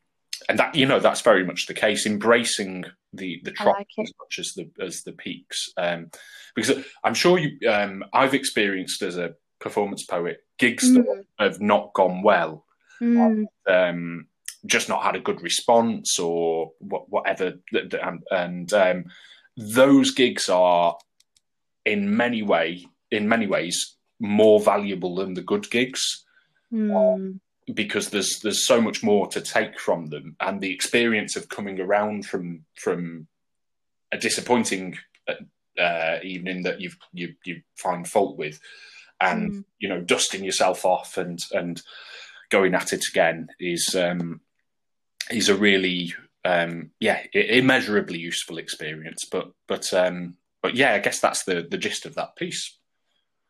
and 0.49 0.59
that 0.59 0.75
you 0.75 0.87
know 0.87 1.00
that's 1.00 1.21
very 1.21 1.44
much 1.44 1.66
the 1.66 1.75
case. 1.75 2.06
Embracing 2.06 2.85
the 3.12 3.40
the 3.44 3.52
troughs 3.52 3.78
like 3.78 4.06
as 4.06 4.12
much 4.18 4.38
as 4.38 4.54
the 4.54 4.71
as 4.85 5.02
the 5.02 5.12
peaks. 5.12 5.68
Um, 5.76 6.11
because 6.54 6.85
i'm 7.02 7.14
sure 7.14 7.38
you 7.38 7.68
um, 7.68 8.04
i've 8.12 8.35
experienced 8.35 9.02
as 9.02 9.16
a 9.16 9.35
performance 9.61 10.04
poet 10.04 10.38
gigs 10.59 10.88
mm. 10.90 11.04
that 11.04 11.25
have 11.38 11.61
not 11.61 11.92
gone 11.94 12.23
well. 12.23 12.64
Mm. 13.02 13.47
um, 13.66 14.26
just 14.66 14.88
not 14.88 15.02
had 15.02 15.16
a 15.16 15.21
good 15.21 15.42
response 15.42 16.18
or 16.18 16.73
whatever 16.78 17.54
and, 17.73 18.23
and 18.30 18.73
um, 18.73 19.04
those 19.57 20.11
gigs 20.13 20.49
are 20.49 20.97
in 21.85 22.17
many 22.17 22.43
way 22.43 22.87
in 23.11 23.29
many 23.29 23.47
ways 23.47 23.97
more 24.21 24.61
valuable 24.61 25.17
than 25.17 25.35
the 25.35 25.43
good 25.43 25.71
gigs. 25.71 26.25
Mm. 26.73 27.39
because 27.73 28.11
there's 28.11 28.41
there's 28.43 28.67
so 28.67 28.81
much 28.81 29.03
more 29.03 29.29
to 29.29 29.41
take 29.41 29.79
from 29.79 30.07
them, 30.07 30.37
and 30.41 30.61
the 30.61 30.73
experience 30.73 31.37
of 31.37 31.49
coming 31.49 31.81
around 31.81 32.27
from 32.27 32.65
from 32.75 33.29
a 34.11 34.19
disappointing 34.19 34.97
uh, 35.79 36.17
evening 36.23 36.63
that 36.63 36.81
you've 36.81 36.97
you 37.13 37.35
you 37.45 37.63
find 37.77 38.09
fault 38.09 38.37
with, 38.37 38.61
and 39.21 39.53
mm. 39.53 39.65
you 39.79 39.89
know 39.89 40.01
dusting 40.01 40.45
yourself 40.45 40.85
off 40.85 41.17
and 41.17 41.39
and 41.53 41.83
going 42.51 42.75
at 42.75 42.93
it 42.93 43.05
again 43.09 43.49
is 43.59 43.95
um, 43.95 44.41
is 45.31 45.49
a 45.49 45.57
really 45.57 46.13
um, 46.45 46.91
yeah 47.01 47.23
immeasurably 47.33 48.19
useful 48.19 48.59
experience. 48.59 49.25
But 49.25 49.53
but 49.69 49.93
um, 49.95 50.37
but 50.63 50.75
yeah, 50.75 50.95
I 50.95 50.99
guess 50.99 51.21
that's 51.21 51.45
the 51.45 51.67
the 51.69 51.79
gist 51.79 52.07
of 52.07 52.15
that 52.17 52.37
piece. 52.37 52.79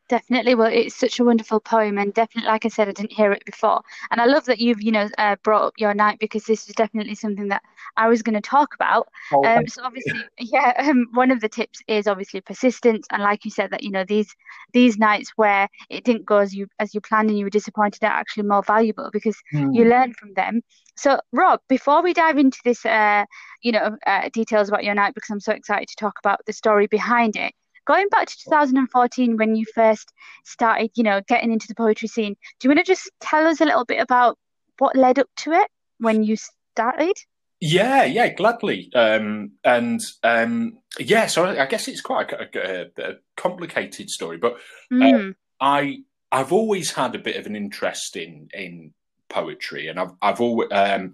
Definitely. 0.09 0.55
Well, 0.55 0.71
it's 0.71 0.95
such 0.95 1.19
a 1.19 1.25
wonderful 1.25 1.61
poem, 1.61 1.97
and 1.97 2.13
definitely, 2.13 2.51
like 2.51 2.67
I 2.67 2.69
said, 2.69 2.89
I 2.89 2.93
didn't 2.93 3.13
hear 3.13 3.33
it 3.33 3.43
before, 3.47 3.81
and 4.11 4.21
I 4.21 4.27
love 4.27 4.45
that 4.45 4.59
you've, 4.59 4.83
you 4.83 4.93
know, 4.93 5.09
uh, 5.17 5.37
brought 5.43 5.63
up 5.63 5.75
your 5.79 5.95
night 5.95 6.19
because 6.19 6.45
this 6.45 6.69
is 6.69 6.75
definitely 6.75 7.15
something 7.15 7.49
that 7.49 7.63
I 7.97 8.09
was 8.09 8.23
going 8.23 8.35
to 8.35 8.43
talk 8.43 8.75
about. 8.75 9.09
Oh, 9.33 9.43
um, 9.47 9.67
so 9.67 9.83
obviously, 9.83 10.21
yeah, 10.39 10.75
um, 10.77 11.07
one 11.15 11.31
of 11.31 11.41
the 11.41 11.49
tips 11.49 11.81
is 11.89 12.07
obviously 12.07 12.43
persistence, 12.43 13.07
and 13.11 13.23
like 13.23 13.47
you 13.47 13.51
said, 13.51 13.71
that 13.71 13.83
you 13.83 13.91
know 13.91 14.05
these 14.05 14.29
these 14.75 14.99
nights 14.99 15.33
where 15.37 15.69
it 15.89 16.05
didn't 16.05 16.27
go 16.27 16.37
as 16.37 16.55
you 16.55 16.67
as 16.79 16.95
you 16.95 17.01
planned 17.01 17.31
and 17.31 17.39
you 17.39 17.47
were 17.47 17.51
disappointed 17.51 18.05
are 18.05 18.09
actually 18.09 18.43
more 18.43 18.63
valuable 18.63 19.09
because 19.11 19.39
mm. 19.55 19.75
you 19.75 19.87
learn 19.87 20.13
from 20.13 20.35
them. 20.35 20.61
So, 20.97 21.19
Rob, 21.33 21.61
before 21.67 22.03
we 22.03 22.13
dive 22.13 22.37
into 22.37 22.59
this, 22.63 22.85
uh, 22.85 23.25
you 23.63 23.73
know, 23.73 23.97
uh, 24.07 24.29
details 24.35 24.69
about 24.69 24.85
your 24.85 24.95
night, 24.95 25.15
because 25.15 25.31
I'm 25.31 25.41
so 25.41 25.53
excited 25.53 25.89
to 25.89 25.97
talk 25.97 26.19
about 26.23 26.41
the 26.45 26.53
story 26.53 26.89
behind 26.89 27.37
it 27.37 27.55
going 27.87 28.09
back 28.09 28.29
to 28.29 28.37
2014 28.45 29.37
when 29.37 29.57
you 29.57 29.65
first 29.75 30.13
started, 30.45 30.91
you 30.95 31.03
know, 31.03 31.21
getting 31.27 31.53
into 31.53 31.67
the 31.69 31.75
poetry 31.75 32.09
scene, 32.09 32.35
do 32.59 32.69
you 32.69 32.71
want 32.71 32.85
to 32.85 32.93
just 32.93 33.11
tell 33.21 33.47
us 33.47 33.61
a 33.61 33.65
little 33.65 33.85
bit 33.85 34.01
about 34.01 34.39
what 34.79 34.97
led 34.97 35.19
up 35.19 35.29
to 35.37 35.53
it 35.53 35.69
when 35.99 36.23
you 36.23 36.37
started? 36.75 37.17
Yeah, 37.61 38.05
yeah, 38.05 38.29
gladly. 38.29 38.91
Um, 38.95 39.53
and 39.65 40.01
um, 40.23 40.79
yeah, 40.99 41.27
so 41.27 41.47
I, 41.47 41.67
guess 41.67 41.89
it's 41.89 42.01
quite 42.01 42.33
a, 42.33 42.49
a, 42.55 43.11
a 43.11 43.15
complicated 43.37 44.11
story, 44.11 44.39
but 44.39 44.57
mm. 44.93 45.31
uh, 45.31 45.35
I 45.61 45.99
I've 46.31 46.53
always 46.53 46.91
had 46.91 47.15
a 47.15 47.21
bit 47.21 47.37
of 47.37 47.47
an 47.47 47.57
interest 47.57 48.17
in 48.17 48.49
in 48.53 48.93
poetry, 49.29 49.89
and 49.89 49.99
I've 49.99 50.11
I've 50.21 50.41
always 50.41 50.69
um, 50.73 51.13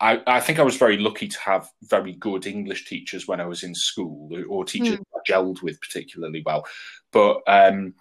I, 0.00 0.22
I, 0.26 0.40
think 0.40 0.58
I 0.58 0.62
was 0.62 0.76
very 0.76 0.96
lucky 0.96 1.28
to 1.28 1.40
have 1.40 1.68
very 1.82 2.12
good 2.12 2.46
English 2.46 2.86
teachers 2.86 3.28
when 3.28 3.40
I 3.40 3.46
was 3.46 3.62
in 3.62 3.74
school, 3.74 4.30
or 4.48 4.64
teachers 4.64 4.96
mm. 4.96 5.04
I 5.14 5.30
gelled 5.30 5.62
with 5.62 5.80
particularly 5.80 6.42
well. 6.44 6.66
But 7.12 7.42
um, 7.46 7.94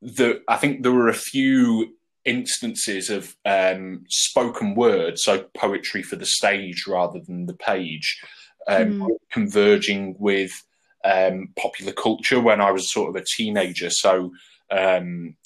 the 0.00 0.42
I 0.48 0.56
think 0.56 0.82
there 0.82 0.92
were 0.92 1.08
a 1.08 1.14
few 1.14 1.94
instances 2.24 3.10
of 3.10 3.34
um, 3.44 4.04
spoken 4.08 4.74
word, 4.74 5.18
so 5.18 5.46
poetry 5.54 6.02
for 6.02 6.16
the 6.16 6.26
stage 6.26 6.86
rather 6.86 7.20
than 7.20 7.46
the 7.46 7.54
page, 7.54 8.20
um, 8.66 9.00
mm. 9.00 9.08
converging 9.30 10.16
with 10.18 10.52
um, 11.04 11.48
popular 11.56 11.92
culture 11.92 12.40
when 12.40 12.60
I 12.60 12.70
was 12.70 12.92
sort 12.92 13.10
of 13.10 13.20
a 13.20 13.24
teenager. 13.36 13.90
So 13.90 14.32
um, 14.70 15.36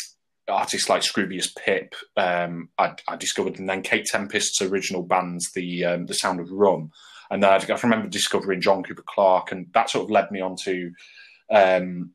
artists 0.48 0.88
like 0.88 1.02
Scroobius 1.02 1.54
Pip, 1.56 1.94
um, 2.16 2.68
I, 2.78 2.94
I, 3.08 3.16
discovered, 3.16 3.58
and 3.58 3.68
then 3.68 3.82
Kate 3.82 4.06
Tempest's 4.06 4.60
original 4.60 5.02
bands, 5.02 5.52
the 5.52 5.84
um, 5.84 6.06
the 6.06 6.14
Sound 6.14 6.40
of 6.40 6.50
Rum, 6.50 6.90
and 7.30 7.44
I, 7.44 7.56
I 7.56 7.78
remember 7.82 8.08
discovering 8.08 8.60
John 8.60 8.82
Cooper 8.82 9.04
Clarke, 9.06 9.52
and 9.52 9.66
that 9.74 9.90
sort 9.90 10.04
of 10.04 10.10
led 10.10 10.30
me 10.30 10.40
on 10.40 10.56
to 10.64 10.92
um, 11.50 12.10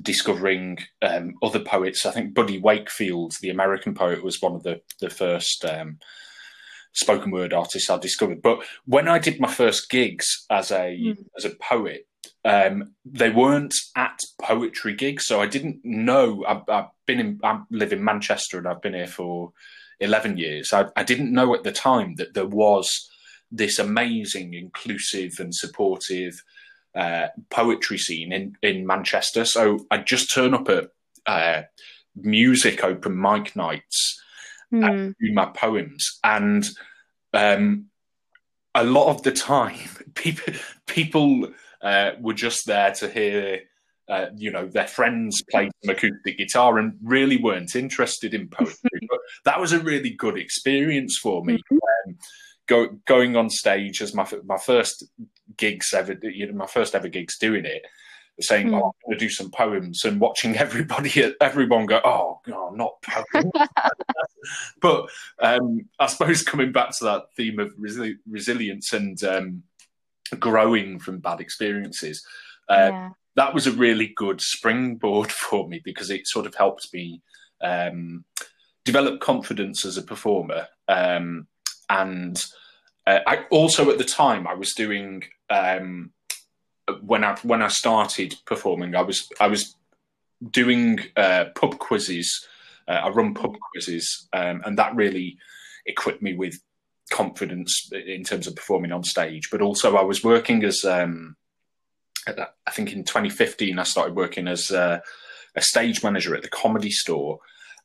discovering 0.00 0.78
um, 1.02 1.34
other 1.42 1.60
poets. 1.60 2.06
I 2.06 2.12
think 2.12 2.34
Buddy 2.34 2.58
Wakefield, 2.58 3.34
the 3.40 3.50
American 3.50 3.94
poet, 3.94 4.22
was 4.22 4.40
one 4.40 4.54
of 4.54 4.62
the 4.62 4.80
the 5.00 5.10
first 5.10 5.64
um, 5.64 5.98
spoken 6.92 7.30
word 7.30 7.52
artists 7.52 7.90
I 7.90 7.98
discovered. 7.98 8.42
But 8.42 8.60
when 8.84 9.08
I 9.08 9.18
did 9.18 9.40
my 9.40 9.52
first 9.52 9.90
gigs 9.90 10.46
as 10.50 10.70
a 10.70 10.96
mm. 10.96 11.24
as 11.36 11.44
a 11.44 11.50
poet, 11.50 12.06
um, 12.44 12.94
they 13.04 13.30
weren't 13.30 13.74
at 13.96 14.20
poetry 14.40 14.94
gigs, 14.94 15.26
so 15.26 15.40
I 15.40 15.46
didn't 15.46 15.80
know. 15.84 16.44
I've, 16.46 16.68
I've, 16.68 16.86
been 17.10 17.20
in, 17.20 17.40
I 17.42 17.60
live 17.70 17.92
in 17.92 18.04
Manchester, 18.04 18.58
and 18.58 18.68
I've 18.68 18.82
been 18.82 18.94
here 18.94 19.06
for 19.06 19.52
eleven 19.98 20.36
years. 20.36 20.72
I, 20.72 20.86
I, 20.96 21.02
didn't 21.02 21.32
know 21.32 21.54
at 21.54 21.64
the 21.64 21.72
time 21.72 22.14
that 22.16 22.34
there 22.34 22.46
was 22.46 23.10
this 23.50 23.78
amazing, 23.78 24.54
inclusive, 24.54 25.32
and 25.40 25.54
supportive 25.54 26.42
uh, 26.94 27.28
poetry 27.50 27.98
scene 27.98 28.32
in 28.32 28.56
in 28.62 28.86
Manchester. 28.86 29.44
So 29.44 29.86
I'd 29.90 30.06
just 30.06 30.32
turn 30.32 30.54
up 30.54 30.68
at 30.68 30.90
uh, 31.26 31.62
music 32.14 32.84
open 32.84 33.20
mic 33.20 33.56
nights 33.56 34.22
mm. 34.72 34.88
and 34.88 35.14
do 35.20 35.32
my 35.32 35.46
poems, 35.46 36.18
and 36.22 36.64
um, 37.32 37.86
a 38.74 38.84
lot 38.84 39.08
of 39.10 39.22
the 39.24 39.32
time, 39.32 39.88
people 40.14 40.54
people 40.86 41.48
uh, 41.82 42.12
were 42.20 42.34
just 42.34 42.66
there 42.66 42.92
to 42.92 43.08
hear, 43.08 43.62
uh, 44.10 44.26
you 44.36 44.50
know, 44.50 44.66
their 44.66 44.88
friends 44.88 45.42
played 45.50 45.70
some 45.82 45.94
acoustic 45.94 46.36
guitar 46.36 46.78
and 46.78 46.94
really 47.02 47.36
weren't 47.36 47.76
interested 47.76 48.34
in 48.34 48.48
poetry. 48.48 49.06
but 49.08 49.20
that 49.44 49.60
was 49.60 49.72
a 49.72 49.80
really 49.80 50.10
good 50.10 50.36
experience 50.36 51.16
for 51.16 51.44
me. 51.44 51.54
Mm-hmm. 51.54 52.10
Um, 52.10 52.18
go, 52.66 52.88
going 53.06 53.36
on 53.36 53.48
stage 53.50 54.02
as 54.02 54.14
my 54.14 54.26
my 54.44 54.58
first 54.58 55.04
gigs 55.56 55.94
ever, 55.94 56.18
you 56.22 56.46
know, 56.46 56.54
my 56.54 56.66
first 56.66 56.94
ever 56.94 57.08
gigs 57.08 57.38
doing 57.38 57.64
it 57.64 57.86
saying, 58.40 58.68
mm. 58.68 58.74
"Oh, 58.74 58.86
I'm 58.86 59.10
going 59.10 59.18
to 59.18 59.24
do 59.24 59.28
some 59.28 59.50
poems," 59.50 60.04
and 60.04 60.20
watching 60.20 60.56
everybody, 60.66 61.32
everyone 61.40 61.86
go, 61.86 62.00
"Oh, 62.04 62.40
God, 62.46 62.76
not 62.76 63.02
poems." 63.02 63.52
but 64.80 65.08
um, 65.40 65.88
I 65.98 66.06
suppose 66.06 66.42
coming 66.42 66.72
back 66.72 66.96
to 66.98 67.04
that 67.04 67.34
theme 67.36 67.58
of 67.58 67.74
resi- 67.76 68.18
resilience 68.28 68.92
and 68.92 69.22
um, 69.24 69.62
growing 70.38 70.98
from 70.98 71.18
bad 71.18 71.40
experiences. 71.40 72.24
Uh, 72.68 72.90
yeah. 72.92 73.10
That 73.40 73.54
was 73.54 73.66
a 73.66 73.72
really 73.72 74.12
good 74.14 74.42
springboard 74.42 75.32
for 75.48 75.66
me 75.66 75.80
because 75.82 76.10
it 76.10 76.26
sort 76.26 76.44
of 76.44 76.54
helped 76.54 76.92
me 76.92 77.22
um, 77.62 78.26
develop 78.84 79.20
confidence 79.20 79.86
as 79.86 79.96
a 79.96 80.02
performer. 80.02 80.66
Um, 80.88 81.46
and 81.88 82.38
uh, 83.06 83.20
I 83.26 83.44
also 83.50 83.90
at 83.90 83.96
the 83.96 84.04
time 84.04 84.46
I 84.46 84.52
was 84.52 84.74
doing 84.74 85.22
um, 85.48 86.12
when 87.00 87.24
I 87.24 87.34
when 87.42 87.62
I 87.62 87.68
started 87.68 88.34
performing, 88.44 88.94
I 88.94 89.00
was 89.00 89.26
I 89.40 89.46
was 89.46 89.74
doing 90.50 91.00
uh, 91.16 91.46
pub 91.54 91.78
quizzes. 91.78 92.46
Uh, 92.86 93.00
I 93.04 93.08
run 93.08 93.32
pub 93.32 93.56
quizzes, 93.72 94.28
um, 94.34 94.60
and 94.66 94.76
that 94.76 94.94
really 94.94 95.38
equipped 95.86 96.20
me 96.20 96.34
with 96.34 96.60
confidence 97.10 97.90
in 98.06 98.22
terms 98.22 98.46
of 98.46 98.54
performing 98.54 98.92
on 98.92 99.02
stage. 99.02 99.48
But 99.50 99.62
also, 99.62 99.96
I 99.96 100.02
was 100.02 100.22
working 100.22 100.62
as 100.62 100.84
um, 100.84 101.36
I 102.66 102.70
think 102.70 102.92
in 102.92 103.04
2015, 103.04 103.78
I 103.78 103.82
started 103.82 104.16
working 104.16 104.48
as 104.48 104.70
a, 104.70 105.02
a 105.54 105.62
stage 105.62 106.02
manager 106.02 106.34
at 106.34 106.42
the 106.42 106.48
Comedy 106.48 106.90
Store, 106.90 107.38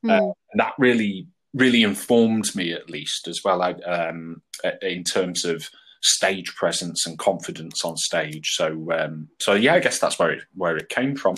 mm. 0.03 0.11
uh, 0.11 0.33
and 0.51 0.59
that 0.59 0.73
really 0.77 1.27
really 1.53 1.83
informed 1.83 2.53
me 2.53 2.73
at 2.73 2.89
least 2.89 3.29
as 3.29 3.39
well 3.45 3.61
I, 3.61 3.71
um, 3.71 4.41
in 4.81 5.05
terms 5.05 5.45
of 5.45 5.69
stage 6.01 6.53
presence 6.53 7.07
and 7.07 7.17
confidence 7.17 7.85
on 7.85 7.95
stage. 7.95 8.55
So 8.55 8.91
um, 8.91 9.29
so 9.39 9.53
yeah, 9.53 9.75
I 9.75 9.79
guess 9.79 9.99
that's 9.99 10.19
where 10.19 10.31
it, 10.31 10.43
where 10.53 10.75
it 10.75 10.89
came 10.89 11.15
from 11.15 11.37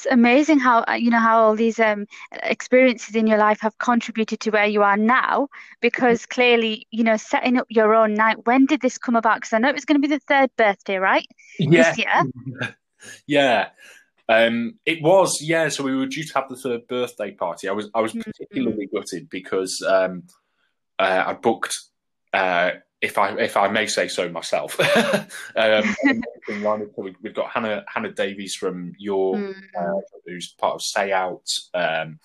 it's 0.00 0.12
amazing 0.12 0.58
how 0.58 0.84
uh, 0.88 0.94
you 0.94 1.10
know 1.10 1.18
how 1.18 1.42
all 1.42 1.54
these 1.54 1.78
um, 1.78 2.06
experiences 2.42 3.14
in 3.14 3.26
your 3.26 3.38
life 3.38 3.60
have 3.60 3.76
contributed 3.78 4.40
to 4.40 4.50
where 4.50 4.66
you 4.66 4.82
are 4.82 4.96
now 4.96 5.48
because 5.80 6.26
clearly 6.26 6.86
you 6.90 7.04
know 7.04 7.16
setting 7.16 7.58
up 7.58 7.66
your 7.68 7.94
own 7.94 8.14
night 8.14 8.46
when 8.46 8.66
did 8.66 8.80
this 8.80 8.96
come 8.96 9.16
about 9.16 9.36
because 9.36 9.52
i 9.52 9.58
know 9.58 9.68
it 9.68 9.74
was 9.74 9.84
going 9.84 10.00
to 10.00 10.08
be 10.08 10.12
the 10.12 10.20
third 10.20 10.50
birthday 10.56 10.96
right 10.96 11.26
yeah. 11.58 11.82
this 11.82 11.98
year 11.98 12.74
yeah 13.26 13.68
um, 14.28 14.78
it 14.86 15.02
was 15.02 15.42
yeah 15.42 15.68
so 15.68 15.82
we 15.82 15.96
were 15.96 16.06
due 16.06 16.24
to 16.24 16.34
have 16.34 16.48
the 16.48 16.56
third 16.56 16.86
birthday 16.86 17.32
party 17.32 17.68
i 17.68 17.72
was 17.72 17.90
i 17.94 18.00
was 18.00 18.12
mm-hmm. 18.12 18.22
particularly 18.22 18.86
mm-hmm. 18.86 18.96
gutted 18.96 19.28
because 19.28 19.82
um, 19.86 20.22
uh, 20.98 21.24
i 21.26 21.32
booked 21.34 21.78
uh, 22.32 22.70
if 23.00 23.16
I 23.16 23.30
if 23.38 23.56
I 23.56 23.68
may 23.68 23.86
say 23.86 24.08
so 24.08 24.28
myself. 24.28 24.78
um, 25.56 25.96
we've 26.96 27.34
got 27.34 27.50
Hannah 27.50 27.84
Hannah 27.88 28.12
Davies 28.12 28.54
from 28.54 28.94
York, 28.98 29.38
mm. 29.38 29.54
uh, 29.78 30.00
who's 30.26 30.54
part 30.58 30.74
of 30.74 30.82
Say 30.82 31.12
Owt. 31.12 31.48
Um, 31.74 32.18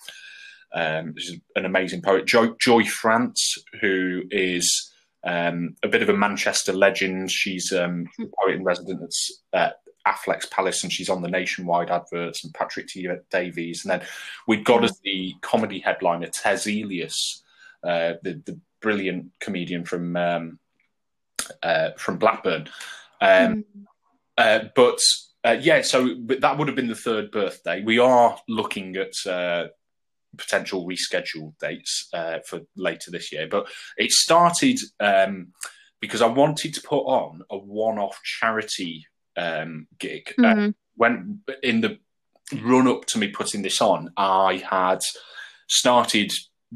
um, 0.74 1.14
is 1.16 1.36
an 1.54 1.64
amazing 1.64 2.02
poet. 2.02 2.26
Joy, 2.26 2.48
Joy 2.60 2.84
France, 2.84 3.56
who 3.80 4.24
is 4.30 4.92
um, 5.24 5.74
a 5.82 5.88
bit 5.88 6.02
of 6.02 6.10
a 6.10 6.16
Manchester 6.16 6.72
legend. 6.72 7.30
She's 7.30 7.72
um, 7.72 8.06
a 8.20 8.24
poet 8.40 8.56
in 8.56 8.64
residence 8.64 9.42
at 9.54 9.76
Affleck's 10.06 10.46
Palace, 10.46 10.82
and 10.82 10.92
she's 10.92 11.08
on 11.08 11.22
the 11.22 11.30
nationwide 11.30 11.90
adverts. 11.90 12.44
And 12.44 12.52
Patrick 12.52 12.88
T. 12.88 13.08
Davies, 13.30 13.84
and 13.84 13.90
then 13.92 14.06
we've 14.46 14.64
got 14.64 14.84
as 14.84 14.98
the 15.02 15.34
comedy 15.40 15.78
headliner 15.78 16.28
Tez 16.28 16.66
Ilyas, 16.66 17.40
uh, 17.82 18.14
the 18.22 18.42
the 18.44 18.60
brilliant 18.82 19.32
comedian 19.40 19.84
from 19.84 20.16
um, 20.16 20.58
uh, 21.62 21.90
from 21.96 22.18
Blackburn. 22.18 22.68
Um, 23.20 23.64
mm. 23.64 23.64
uh, 24.38 24.68
but 24.74 24.98
uh, 25.44 25.56
yeah, 25.60 25.82
so 25.82 26.14
but 26.18 26.40
that 26.40 26.58
would 26.58 26.68
have 26.68 26.76
been 26.76 26.88
the 26.88 26.94
third 26.94 27.30
birthday. 27.30 27.82
We 27.82 27.98
are 27.98 28.36
looking 28.48 28.96
at 28.96 29.14
uh, 29.30 29.68
potential 30.36 30.86
rescheduled 30.86 31.58
dates 31.58 32.08
uh, 32.12 32.38
for 32.44 32.60
later 32.76 33.10
this 33.10 33.32
year. 33.32 33.46
But 33.48 33.68
it 33.96 34.10
started 34.10 34.78
um, 35.00 35.52
because 36.00 36.22
I 36.22 36.26
wanted 36.26 36.74
to 36.74 36.82
put 36.82 37.04
on 37.04 37.42
a 37.50 37.56
one-off 37.56 38.20
charity 38.22 39.06
um, 39.36 39.86
gig. 39.98 40.34
Uh, 40.38 40.54
Mhm. 40.54 40.74
when 40.94 41.40
in 41.62 41.80
the 41.80 41.98
run 42.62 42.88
up 42.88 43.04
to 43.06 43.18
me 43.18 43.28
putting 43.28 43.62
this 43.62 43.80
on, 43.80 44.12
I 44.16 44.64
had 44.68 45.00
started 45.68 46.32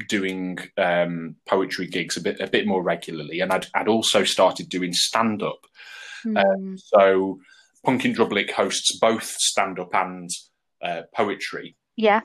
doing 0.07 0.57
um, 0.77 1.35
poetry 1.47 1.87
gigs 1.87 2.17
a 2.17 2.21
bit 2.21 2.39
a 2.39 2.47
bit 2.47 2.67
more 2.67 2.83
regularly, 2.83 3.39
and 3.41 3.51
I'd, 3.51 3.67
I'd 3.73 3.87
also 3.87 4.23
started 4.23 4.69
doing 4.69 4.93
stand 4.93 5.41
up. 5.43 5.65
Mm. 6.25 6.79
So 6.79 7.39
Punk 7.85 8.05
in 8.05 8.13
Drublic 8.13 8.51
hosts 8.51 8.97
both 8.99 9.23
stand 9.25 9.79
up 9.79 9.93
and 9.93 10.29
uh, 10.83 11.01
poetry. 11.15 11.75
yeah. 11.95 12.21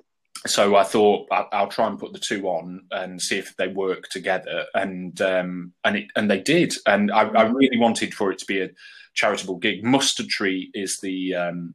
So 0.47 0.76
I 0.76 0.85
thought 0.85 1.28
I- 1.33 1.47
I'll 1.50 1.68
try 1.68 1.87
and 1.87 1.99
put 1.99 2.12
the 2.12 2.18
two 2.18 2.47
on 2.47 2.83
and 2.90 3.21
see 3.21 3.38
if 3.38 3.56
they 3.56 3.68
work 3.68 4.09
together, 4.11 4.66
and 4.75 5.18
um, 5.23 5.73
and 5.83 5.97
it 5.97 6.09
and 6.14 6.30
they 6.30 6.40
did, 6.40 6.75
and 6.87 7.11
I, 7.11 7.23
I 7.23 7.42
really 7.45 7.78
wanted 7.78 8.12
for 8.14 8.30
it 8.30 8.38
to 8.40 8.47
be 8.47 8.61
a 8.61 8.68
charitable 9.14 9.56
gig. 9.56 9.83
Mustard 9.83 10.28
Tree 10.28 10.71
is 10.75 10.99
the 11.02 11.35
um, 11.35 11.75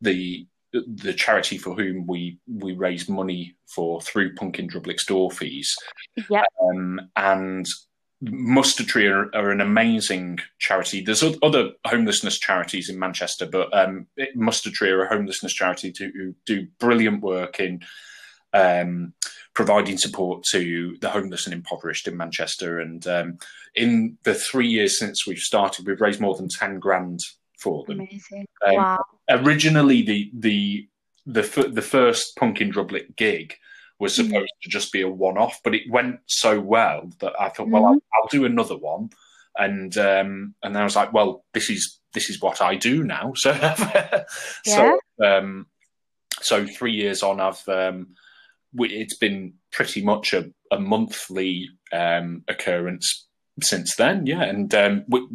the 0.00 0.46
the 0.86 1.12
charity 1.14 1.58
for 1.58 1.74
whom 1.74 2.06
we 2.06 2.38
we 2.46 2.72
raise 2.72 3.08
money 3.08 3.56
for 3.66 4.00
through 4.00 4.34
Punk 4.34 4.58
in 4.58 4.68
Drublic 4.68 4.98
store 4.98 5.30
fees, 5.30 5.74
Yeah. 6.30 6.44
um, 6.62 7.00
and 7.16 7.66
Mustard 8.22 8.86
Tree 8.86 9.06
are, 9.06 9.28
are 9.34 9.50
an 9.50 9.60
amazing 9.60 10.38
charity. 10.58 11.02
There's 11.02 11.22
other 11.42 11.72
homelessness 11.86 12.38
charities 12.38 12.88
in 12.88 12.98
Manchester, 12.98 13.46
but 13.46 13.68
um, 13.76 14.06
Mustard 14.34 14.72
Tree 14.72 14.90
are 14.90 15.04
a 15.04 15.08
homelessness 15.08 15.52
charity 15.52 15.92
to, 15.92 16.10
who 16.14 16.34
do 16.46 16.66
brilliant 16.80 17.22
work 17.22 17.60
in 17.60 17.80
um, 18.54 19.12
providing 19.54 19.98
support 19.98 20.44
to 20.52 20.96
the 21.00 21.10
homeless 21.10 21.46
and 21.46 21.52
impoverished 21.52 22.08
in 22.08 22.16
Manchester. 22.16 22.78
And 22.78 23.06
um, 23.06 23.38
in 23.74 24.16
the 24.22 24.34
three 24.34 24.68
years 24.68 24.98
since 24.98 25.26
we've 25.26 25.38
started, 25.38 25.86
we've 25.86 26.00
raised 26.00 26.20
more 26.20 26.36
than 26.36 26.48
ten 26.48 26.78
grand 26.78 27.20
for 27.56 27.84
them 27.86 28.00
Amazing. 28.00 28.46
Um, 28.66 28.74
wow. 28.76 29.04
originally 29.30 30.02
the 30.02 30.30
the 30.34 30.88
the 31.26 31.40
f- 31.40 31.72
the 31.74 31.82
first 31.82 32.36
Punk 32.36 32.60
in 32.60 32.70
Drublic 32.70 33.16
gig 33.16 33.54
was 33.98 34.12
Mhm. 34.18 34.26
supposed 34.28 34.52
to 34.62 34.68
just 34.68 34.92
be 34.92 35.00
a 35.02 35.08
one 35.08 35.38
off, 35.38 35.60
but 35.64 35.74
it 35.74 35.90
went 35.90 36.20
so 36.26 36.60
well 36.60 37.10
that 37.20 37.32
I 37.40 37.48
thought, 37.48 37.68
well, 37.68 37.86
I'll, 37.86 37.92
I'll 38.14 38.28
do 38.30 38.44
another 38.44 38.76
one, 38.76 39.08
and 39.56 39.96
um, 39.96 40.54
and 40.62 40.74
then 40.74 40.82
I 40.82 40.84
was 40.84 40.96
like, 40.96 41.12
well, 41.14 41.44
this 41.54 41.70
is 41.70 41.98
this 42.12 42.28
is 42.30 42.40
what 42.40 42.60
I 42.60 42.76
do 42.76 43.02
now. 43.02 43.32
So 43.44 44.24
so 44.64 44.98
um, 45.24 45.66
so 46.42 46.66
three 46.66 46.92
years 46.92 47.22
on, 47.22 47.40
I've 47.40 47.66
um, 47.68 48.08
we, 48.74 48.88
it's 48.90 49.16
been 49.16 49.54
pretty 49.72 50.02
much 50.04 50.34
a, 50.34 50.50
a 50.70 50.78
monthly 50.78 51.68
um, 51.92 52.44
occurrence 52.48 53.26
since 53.62 53.96
then. 53.96 54.26
Yeah, 54.26 54.42
and 54.42 54.74
um, 54.74 55.04
we, 55.08 55.26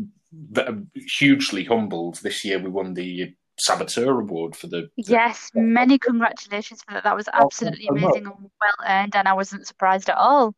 hugely 0.96 1.64
humbled. 1.64 2.20
This 2.22 2.44
year 2.46 2.60
we 2.60 2.70
won 2.70 2.94
the 2.94 3.34
Saboteur 3.60 4.20
Award 4.20 4.56
for 4.56 4.68
the. 4.68 4.90
Yes, 4.96 5.52
many 5.54 5.98
congratulations 5.98 6.82
for 6.84 6.94
that. 6.94 7.04
That 7.04 7.16
was 7.16 7.30
absolutely 7.34 7.86
so 7.88 7.94
much. 7.94 8.04
amazing 8.04 8.26
and 8.28 8.36
well 8.60 8.88
earned, 8.88 9.16
and 9.16 9.28
I 9.28 9.34
wasn't 9.34 9.68
surprised 9.68 10.10
at 10.10 10.18
all. 10.18 10.56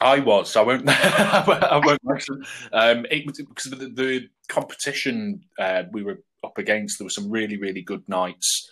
I 0.00 0.20
was. 0.20 0.56
I 0.56 0.62
won't. 0.62 0.88
I 0.88 1.80
won't 1.84 2.04
mention. 2.04 2.44
Um, 2.72 3.06
it 3.10 3.26
was 3.26 3.38
because 3.38 3.70
the, 3.70 3.88
the 3.90 4.28
competition 4.48 5.42
uh, 5.58 5.84
we 5.92 6.02
were 6.02 6.20
up 6.42 6.58
against. 6.58 6.98
There 6.98 7.06
were 7.06 7.10
some 7.10 7.30
really, 7.30 7.56
really 7.56 7.82
good 7.82 8.08
nights 8.08 8.70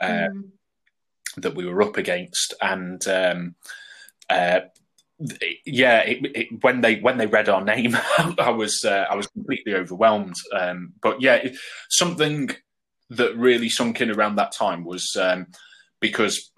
uh, 0.00 0.28
Mm. 0.32 0.50
that 1.38 1.54
we 1.54 1.66
were 1.66 1.82
up 1.82 1.96
against, 1.96 2.54
and 2.60 3.06
um, 3.08 3.54
uh, 4.28 4.60
yeah, 5.64 6.00
it, 6.00 6.18
it, 6.36 6.48
when 6.62 6.80
they 6.80 7.00
when 7.00 7.18
they 7.18 7.26
read 7.26 7.48
our 7.48 7.62
name, 7.64 7.96
I 8.38 8.50
was 8.50 8.84
uh, 8.84 9.06
I 9.10 9.14
was 9.14 9.26
completely 9.28 9.74
overwhelmed. 9.74 10.36
Um, 10.52 10.92
but 11.02 11.20
yeah, 11.20 11.36
it, 11.36 11.56
something 11.88 12.50
that 13.10 13.36
really 13.36 13.68
sunk 13.68 14.00
in 14.00 14.10
around 14.10 14.36
that 14.36 14.52
time 14.52 14.84
was 14.84 15.16
um, 15.20 15.46
because 16.00 16.50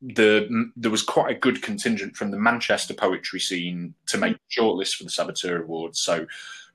the 0.00 0.70
there 0.76 0.90
was 0.90 1.02
quite 1.02 1.34
a 1.34 1.38
good 1.38 1.62
contingent 1.62 2.16
from 2.16 2.30
the 2.30 2.38
Manchester 2.38 2.94
poetry 2.94 3.40
scene 3.40 3.94
to 4.08 4.18
make 4.18 4.36
the 4.36 4.60
shortlist 4.62 4.94
for 4.94 5.04
the 5.04 5.10
Saboteur 5.10 5.62
Awards. 5.62 6.00
So 6.02 6.26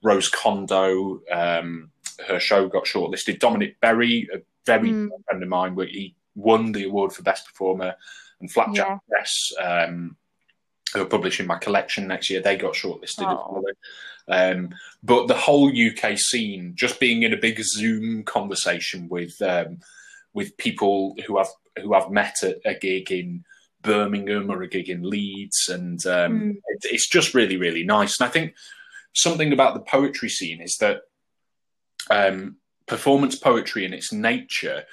Rose 0.01 0.29
Condo, 0.29 1.21
um, 1.31 1.91
her 2.27 2.39
show 2.39 2.67
got 2.67 2.85
shortlisted. 2.85 3.39
Dominic 3.39 3.79
Berry, 3.81 4.27
a 4.33 4.39
very 4.65 4.91
Mm. 4.91 5.09
friend 5.25 5.43
of 5.43 5.49
mine, 5.49 5.75
where 5.75 5.87
he 5.87 6.15
won 6.35 6.71
the 6.71 6.85
award 6.85 7.11
for 7.11 7.23
best 7.23 7.45
performer, 7.47 7.95
and 8.39 8.51
Flapjack 8.51 8.87
Yeah. 8.87 8.97
Press, 9.09 9.51
um, 9.61 10.15
who 10.93 11.01
are 11.01 11.05
publishing 11.05 11.45
my 11.47 11.57
collection 11.57 12.07
next 12.07 12.29
year, 12.29 12.41
they 12.41 12.55
got 12.57 12.73
shortlisted. 12.73 13.19
as 13.19 13.37
Oh. 13.37 13.61
well. 13.63 13.73
Um, 14.31 14.69
but 15.03 15.27
the 15.27 15.33
whole 15.35 15.69
UK 15.71 16.17
scene, 16.17 16.73
just 16.75 16.99
being 16.99 17.23
in 17.23 17.33
a 17.33 17.37
big 17.37 17.59
Zoom 17.63 18.23
conversation 18.23 19.07
with 19.09 19.39
um, 19.41 19.79
with 20.33 20.55
people 20.57 21.15
who 21.25 21.37
I've 21.39 21.47
who 21.81 21.93
I've 21.95 22.11
met 22.11 22.35
at 22.43 22.57
a 22.65 22.75
gig 22.77 23.11
in 23.11 23.43
Birmingham 23.81 24.51
or 24.51 24.61
a 24.61 24.67
gig 24.67 24.89
in 24.89 25.01
Leeds, 25.09 25.67
and 25.69 26.05
um, 26.05 26.39
Mm. 26.39 26.55
it, 26.67 26.79
it's 26.91 27.09
just 27.09 27.33
really 27.33 27.57
really 27.57 27.83
nice. 27.83 28.19
And 28.19 28.27
I 28.27 28.31
think 28.31 28.53
something 29.13 29.51
about 29.51 29.73
the 29.73 29.79
poetry 29.81 30.29
scene 30.29 30.61
is 30.61 30.77
that 30.77 31.01
um, 32.11 32.57
performance 32.85 33.35
poetry 33.35 33.85
in 33.85 33.93
its 33.93 34.11
nature 34.13 34.83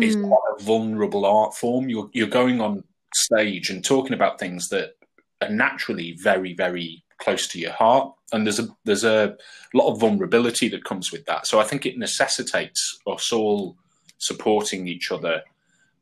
is 0.00 0.16
Mm. 0.16 0.28
quite 0.28 0.54
a 0.58 0.62
vulnerable 0.62 1.26
art 1.26 1.54
form. 1.54 1.88
You're 1.90 2.08
you're 2.14 2.26
going 2.28 2.60
on 2.62 2.84
stage 3.14 3.68
and 3.68 3.84
talking 3.84 4.14
about 4.14 4.38
things 4.40 4.68
that 4.70 4.94
are 5.42 5.50
naturally 5.50 6.12
very 6.20 6.54
very 6.54 7.04
close 7.18 7.46
to 7.48 7.58
your 7.58 7.72
heart, 7.72 8.12
and 8.32 8.46
there's 8.46 8.58
a 8.58 8.68
there's 8.84 9.04
a 9.04 9.36
lot 9.74 9.90
of 9.92 10.00
vulnerability 10.00 10.68
that 10.68 10.84
comes 10.84 11.12
with 11.12 11.24
that. 11.26 11.46
So 11.46 11.60
I 11.60 11.64
think 11.64 11.86
it 11.86 11.98
necessitates 11.98 12.98
us 13.06 13.32
all 13.32 13.76
supporting 14.18 14.86
each 14.88 15.10
other 15.12 15.42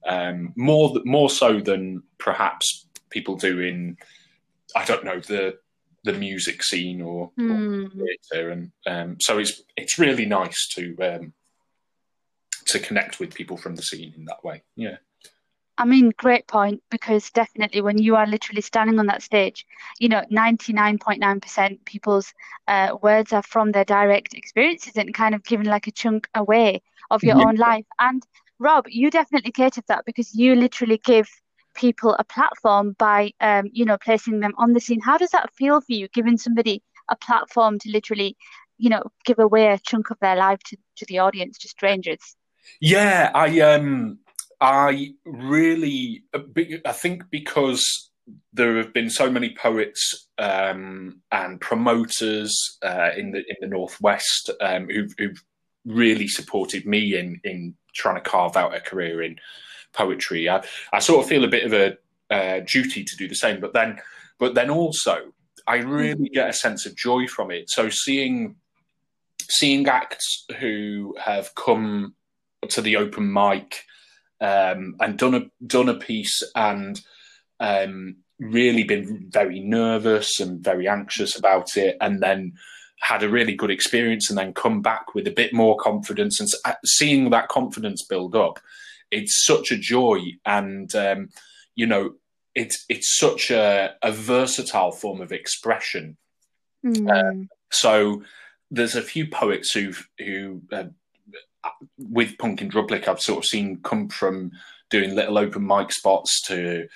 um, 0.06 0.52
more 0.56 0.94
more 1.04 1.30
so 1.30 1.60
than 1.60 2.02
perhaps 2.18 2.86
people 3.10 3.36
do 3.36 3.60
in 3.60 3.96
I 4.76 4.84
don't 4.84 5.04
know 5.04 5.20
the 5.20 5.58
the 6.04 6.12
music 6.14 6.62
scene 6.62 7.02
or, 7.02 7.30
or 7.38 7.56
Mm. 7.56 7.92
theatre, 7.92 8.50
and 8.50 8.72
um, 8.86 9.16
so 9.20 9.38
it's 9.38 9.62
it's 9.76 9.98
really 9.98 10.24
nice 10.24 10.68
to 10.68 10.96
um, 11.02 11.32
to 12.66 12.78
connect 12.78 13.20
with 13.20 13.34
people 13.34 13.56
from 13.56 13.74
the 13.76 13.82
scene 13.82 14.14
in 14.16 14.24
that 14.26 14.42
way. 14.42 14.62
Yeah, 14.76 14.96
I 15.80 15.86
mean, 15.86 16.12
great 16.18 16.46
point, 16.46 16.82
because 16.90 17.30
definitely 17.30 17.80
when 17.80 17.96
you 17.96 18.14
are 18.14 18.26
literally 18.26 18.60
standing 18.60 18.98
on 18.98 19.06
that 19.06 19.22
stage, 19.22 19.66
you 19.98 20.10
know, 20.10 20.22
99.9% 20.30 21.84
people's 21.86 22.34
uh, 22.68 22.98
words 23.00 23.32
are 23.32 23.42
from 23.42 23.72
their 23.72 23.86
direct 23.86 24.34
experiences 24.34 24.96
and 24.96 25.14
kind 25.14 25.34
of 25.34 25.42
giving 25.42 25.66
like 25.66 25.86
a 25.86 25.90
chunk 25.90 26.28
away 26.34 26.82
of 27.10 27.24
your 27.24 27.36
Yeah. 27.36 27.46
own 27.48 27.56
life. 27.56 27.86
And 27.98 28.22
Rob, 28.58 28.84
you 28.88 29.10
definitely 29.10 29.52
cater 29.52 29.80
for 29.80 29.86
that 29.88 30.04
because 30.04 30.34
you 30.34 30.54
literally 30.54 30.98
give 30.98 31.30
people 31.74 32.14
a 32.18 32.24
platform 32.24 32.94
by, 32.98 33.32
um, 33.40 33.64
you 33.72 33.86
know, 33.86 33.96
placing 33.96 34.40
them 34.40 34.52
on 34.58 34.74
the 34.74 34.80
scene. 34.80 35.00
How 35.00 35.16
does 35.16 35.30
that 35.30 35.54
feel 35.54 35.80
for 35.80 35.92
you, 35.92 36.08
giving 36.08 36.36
somebody 36.36 36.82
a 37.08 37.16
platform 37.16 37.78
to 37.78 37.90
literally, 37.90 38.36
you 38.76 38.90
know, 38.90 39.04
give 39.24 39.38
away 39.38 39.68
a 39.68 39.78
chunk 39.78 40.10
of 40.10 40.18
their 40.20 40.36
life 40.36 40.60
to, 40.66 40.76
to 40.96 41.06
the 41.06 41.20
audience, 41.20 41.56
to 41.60 41.68
strangers? 41.68 42.36
yeah. 42.80 43.30
I 43.34 43.60
um 43.60 44.18
I 44.60 45.14
really 45.24 46.24
I 46.84 46.92
think 46.92 47.24
because 47.30 48.10
there 48.52 48.76
have 48.76 48.92
been 48.92 49.10
so 49.10 49.30
many 49.30 49.54
poets 49.54 50.28
um, 50.38 51.20
and 51.32 51.60
promoters 51.60 52.78
uh, 52.82 53.10
in 53.16 53.32
the 53.32 53.38
in 53.38 53.56
the 53.60 53.66
northwest 53.66 54.50
um, 54.60 54.88
who've, 54.88 55.14
who've 55.18 55.42
really 55.86 56.28
supported 56.28 56.86
me 56.86 57.18
in 57.18 57.40
in 57.44 57.74
trying 57.94 58.16
to 58.16 58.30
carve 58.30 58.56
out 58.56 58.74
a 58.74 58.80
career 58.80 59.22
in 59.22 59.36
poetry. 59.92 60.48
I, 60.48 60.62
I 60.92 61.00
sort 61.00 61.24
of 61.24 61.28
feel 61.28 61.44
a 61.44 61.48
bit 61.48 61.64
of 61.64 61.72
a 61.72 61.96
uh, 62.32 62.60
duty 62.60 63.02
to 63.02 63.16
do 63.16 63.28
the 63.28 63.34
same, 63.34 63.60
but 63.60 63.72
then 63.72 63.98
but 64.38 64.54
then 64.54 64.70
also 64.70 65.32
I 65.66 65.76
really 65.76 66.28
get 66.28 66.50
a 66.50 66.54
sense 66.54 66.86
of 66.86 66.96
joy 66.96 67.26
from 67.26 67.50
it. 67.50 67.70
So 67.70 67.88
seeing 67.88 68.56
seeing 69.48 69.88
acts 69.88 70.44
who 70.58 71.16
have 71.18 71.54
come 71.54 72.14
to 72.68 72.80
the 72.80 72.96
open 72.96 73.32
mic 73.32 73.84
um, 74.40 74.96
and 75.00 75.18
done 75.18 75.34
a 75.34 75.50
done 75.66 75.88
a 75.88 75.94
piece 75.94 76.42
and 76.54 77.00
um, 77.58 78.16
really 78.38 78.84
been 78.84 79.26
very 79.30 79.60
nervous 79.60 80.40
and 80.40 80.64
very 80.64 80.88
anxious 80.88 81.38
about 81.38 81.76
it, 81.76 81.96
and 82.00 82.22
then 82.22 82.52
had 83.00 83.22
a 83.22 83.30
really 83.30 83.54
good 83.54 83.70
experience, 83.70 84.28
and 84.28 84.38
then 84.38 84.52
come 84.52 84.82
back 84.82 85.14
with 85.14 85.26
a 85.26 85.32
bit 85.32 85.52
more 85.52 85.76
confidence, 85.76 86.40
and 86.40 86.48
uh, 86.64 86.74
seeing 86.84 87.30
that 87.30 87.48
confidence 87.48 88.04
build 88.04 88.34
up, 88.36 88.58
it's 89.10 89.44
such 89.44 89.70
a 89.70 89.78
joy, 89.78 90.20
and 90.44 90.94
um, 90.94 91.28
you 91.74 91.86
know, 91.86 92.14
it's 92.54 92.84
it's 92.88 93.16
such 93.16 93.50
a, 93.50 93.94
a 94.02 94.12
versatile 94.12 94.92
form 94.92 95.20
of 95.20 95.32
expression 95.32 96.16
Mm. 96.84 97.48
so 97.70 98.22
there's 98.70 98.96
a 98.96 99.02
few 99.02 99.26
poets 99.28 99.72
who've 99.72 100.08
who 100.18 100.62
uh, 100.72 100.84
with 101.98 102.38
Punk 102.38 102.62
in 102.62 102.70
Drublic 102.70 103.08
I've 103.08 103.20
sort 103.20 103.44
of 103.44 103.48
seen 103.48 103.80
come 103.82 104.08
from 104.08 104.52
doing 104.90 105.14
little 105.14 105.38
open 105.38 105.66
mic 105.66 105.92
spots 105.92 106.40
to 106.42 106.88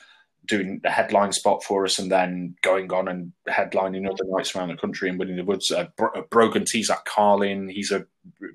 doing 0.46 0.80
the 0.82 0.90
headline 0.90 1.32
spot 1.32 1.62
for 1.62 1.84
us 1.84 1.98
and 1.98 2.10
then 2.10 2.54
going 2.62 2.92
on 2.92 3.08
and 3.08 3.32
headlining 3.48 4.08
other 4.08 4.24
nights 4.26 4.54
around 4.54 4.68
the 4.68 4.76
country 4.76 5.08
and 5.08 5.18
winning 5.18 5.36
the 5.36 5.44
woods. 5.44 5.70
Uh, 5.70 5.86
Bro- 5.96 6.26
Brogan 6.30 6.64
at 6.90 7.04
Carlin. 7.06 7.68
He's 7.68 7.90
a 7.90 8.04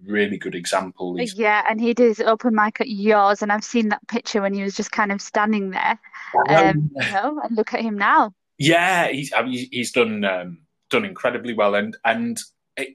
really 0.06 0.38
good 0.38 0.56
example. 0.56 1.15
He's, 1.17 1.36
yeah, 1.36 1.63
and 1.69 1.82
he 1.82 1.93
did 1.93 2.08
his 2.08 2.19
open 2.19 2.54
mic 2.54 2.80
at 2.80 2.89
yours, 2.89 3.41
and 3.41 3.52
I've 3.52 3.63
seen 3.63 3.89
that 3.89 4.08
picture 4.08 4.41
when 4.41 4.54
he 4.54 4.62
was 4.62 4.76
just 4.76 4.91
kind 4.91 5.12
of 5.12 5.22
standing 5.22 5.72
there. 5.72 6.00
Um, 6.48 6.91
you 6.95 7.12
know, 7.12 7.39
and 7.43 7.58
look 7.58 7.74
at 7.74 7.82
him 7.82 7.98
now. 7.98 8.34
Yeah, 8.58 9.08
he's 9.08 9.34
I 9.34 9.43
mean, 9.43 9.67
he's 9.72 9.91
done 9.91 10.24
um, 10.26 10.60
done 10.89 11.06
incredibly 11.06 11.54
well, 11.54 11.76
and 11.76 11.98
and 12.06 12.38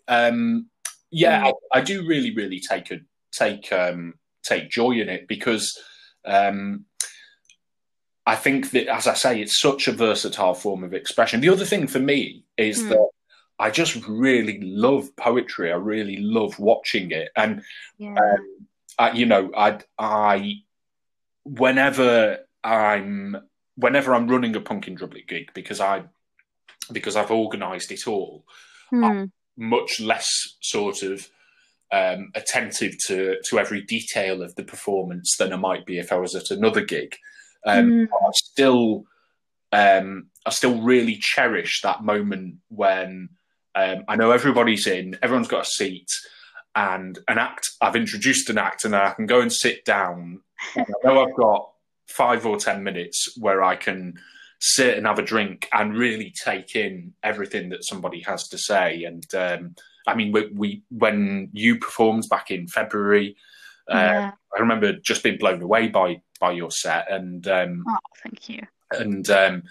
um, 0.07 0.69
yeah. 1.15 1.51
I, 1.73 1.79
I, 1.79 1.81
do 1.81 2.07
really 2.07 2.35
really 2.35 2.61
take 2.61 2.91
a 2.91 3.01
take 3.33 3.73
um, 3.73 4.15
take 4.43 4.71
joy 4.71 4.93
in 4.93 5.09
it 5.09 5.29
because 5.29 5.79
um, 6.25 6.85
I 8.27 8.37
think 8.37 8.71
that, 8.71 8.87
as 8.89 9.07
I 9.07 9.15
say, 9.15 9.41
it's 9.41 9.61
such 9.61 9.87
a 9.87 9.93
versatile 9.93 10.55
form 10.55 10.83
of 10.83 10.95
expression. 10.95 11.41
The 11.41 11.51
other 11.51 11.65
thing 11.65 11.87
for 11.87 11.99
me 11.99 12.45
is 12.57 12.83
mm. 12.83 12.89
that 12.91 13.09
I 13.59 13.71
just 13.71 14.07
really 14.07 14.61
love 14.63 15.15
poetry. 15.17 15.71
I 15.71 15.77
really 15.77 16.17
love 16.17 16.59
watching 16.59 17.11
it, 17.11 17.31
and 17.37 17.63
yeah. 17.99 18.15
um, 18.15 18.67
I, 18.99 19.13
you 19.13 19.27
know, 19.27 19.51
I, 19.57 19.79
I, 19.99 20.55
whenever 21.45 22.39
I'm, 22.63 23.37
whenever 23.77 24.15
I'm 24.15 24.29
running 24.29 24.57
a 24.57 24.61
Punk 24.61 24.89
in 24.89 24.97
Drublic 24.97 25.29
gig, 25.29 25.51
because 25.55 25.81
I, 25.81 26.05
because 26.93 27.17
I've 27.17 27.31
organised 27.31 27.93
it 27.93 28.07
all, 28.07 28.45
mm. 28.93 29.31
Much 29.57 30.01
less 30.01 30.29
sort 30.61 31.03
of 31.03 31.29
um, 31.93 32.31
attentive 32.35 32.97
to 33.07 33.37
to 33.45 33.59
every 33.59 33.83
detail 33.83 34.43
of 34.43 34.55
the 34.57 34.65
performance 34.65 35.37
than 35.39 35.53
I 35.53 35.57
might 35.57 35.87
be 35.87 35.99
if 35.99 36.13
I 36.13 36.17
was 36.17 36.35
at 36.35 36.51
another 36.51 36.85
gig. 36.85 37.15
Um, 37.67 37.91
mm. 37.91 38.07
I 38.07 38.31
still, 38.35 39.05
um, 39.73 40.29
I 40.45 40.51
still 40.51 40.83
really 40.83 41.19
cherish 41.21 41.81
that 41.83 42.03
moment 42.03 42.57
when 42.69 43.31
um, 43.75 44.05
I 44.09 44.17
know 44.17 44.33
everybody's 44.33 44.87
in, 44.87 45.17
everyone's 45.23 45.49
got 45.49 45.67
a 45.67 45.71
seat, 45.71 46.09
and 46.75 47.19
an 47.29 47.39
act. 47.39 47.69
I've 47.81 47.97
introduced 47.97 48.51
an 48.51 48.59
act, 48.59 48.85
and 48.85 48.95
I 48.95 49.13
can 49.13 49.27
go 49.27 49.41
and 49.41 49.53
sit 49.53 49.85
down. 49.85 50.41
And 50.75 50.87
I 51.05 51.09
know 51.09 51.25
I've 51.25 51.37
got 51.37 51.71
five 52.09 52.45
or 52.45 52.57
ten 52.57 52.83
minutes 52.83 53.35
where 53.39 53.63
I 53.63 53.77
can 53.77 54.15
sit 54.67 54.97
and 54.97 55.07
have 55.07 55.19
a 55.19 55.23
drink 55.23 55.69
and 55.73 55.95
really 55.95 56.33
take 56.43 56.75
in 56.75 57.13
everything 57.23 57.69
that 57.69 57.85
somebody 57.85 58.21
has 58.21 58.49
to 58.49 58.57
say. 58.57 59.05
And 59.05 59.23
um, 59.35 59.75
I 60.07 60.15
mean, 60.15 60.33
we, 60.33 60.49
we, 60.55 60.83
when 60.89 61.51
you 61.53 61.79
performed 61.79 62.25
back 62.31 62.51
in 62.51 62.67
February, 62.67 63.37
uh, 63.91 63.97
yeah. 63.97 64.31
I 64.57 64.61
remember 64.61 64.95
just 64.95 65.23
being 65.23 65.37
blown 65.37 65.61
away 65.61 65.89
by 65.89 66.23
by 66.41 66.53
your 66.53 66.71
set, 66.71 67.11
and 67.13 67.47
um, 67.47 67.85
oh, 67.87 67.99
thank 68.23 68.49
you. 68.49 68.63
And 68.91 69.29
um, 69.29 69.65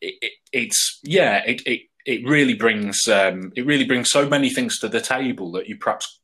it, 0.00 0.14
it, 0.22 0.32
it's 0.52 1.00
yeah, 1.02 1.42
it, 1.44 1.60
it 1.66 1.82
it 2.06 2.26
really 2.26 2.54
brings 2.54 3.06
um, 3.06 3.52
it 3.54 3.66
really 3.66 3.84
brings 3.84 4.10
so 4.10 4.26
many 4.26 4.48
things 4.48 4.78
to 4.78 4.88
the 4.88 5.02
table 5.02 5.52
that 5.52 5.68
you 5.68 5.76
perhaps 5.76 6.20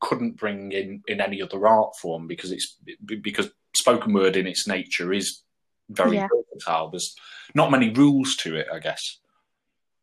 couldn't 0.00 0.36
bring 0.36 0.72
in 0.72 1.02
in 1.08 1.22
any 1.22 1.40
other 1.40 1.66
art 1.66 1.96
form 1.96 2.26
because 2.26 2.52
it's 2.52 2.76
because 3.22 3.48
spoken 3.74 4.12
word 4.12 4.36
in 4.36 4.46
its 4.46 4.68
nature 4.68 5.14
is 5.14 5.43
very 5.88 6.16
yeah. 6.16 6.28
versatile. 6.52 6.90
There's 6.90 7.16
not 7.54 7.70
many 7.70 7.90
rules 7.90 8.36
to 8.36 8.56
it, 8.56 8.66
I 8.72 8.78
guess. 8.78 9.18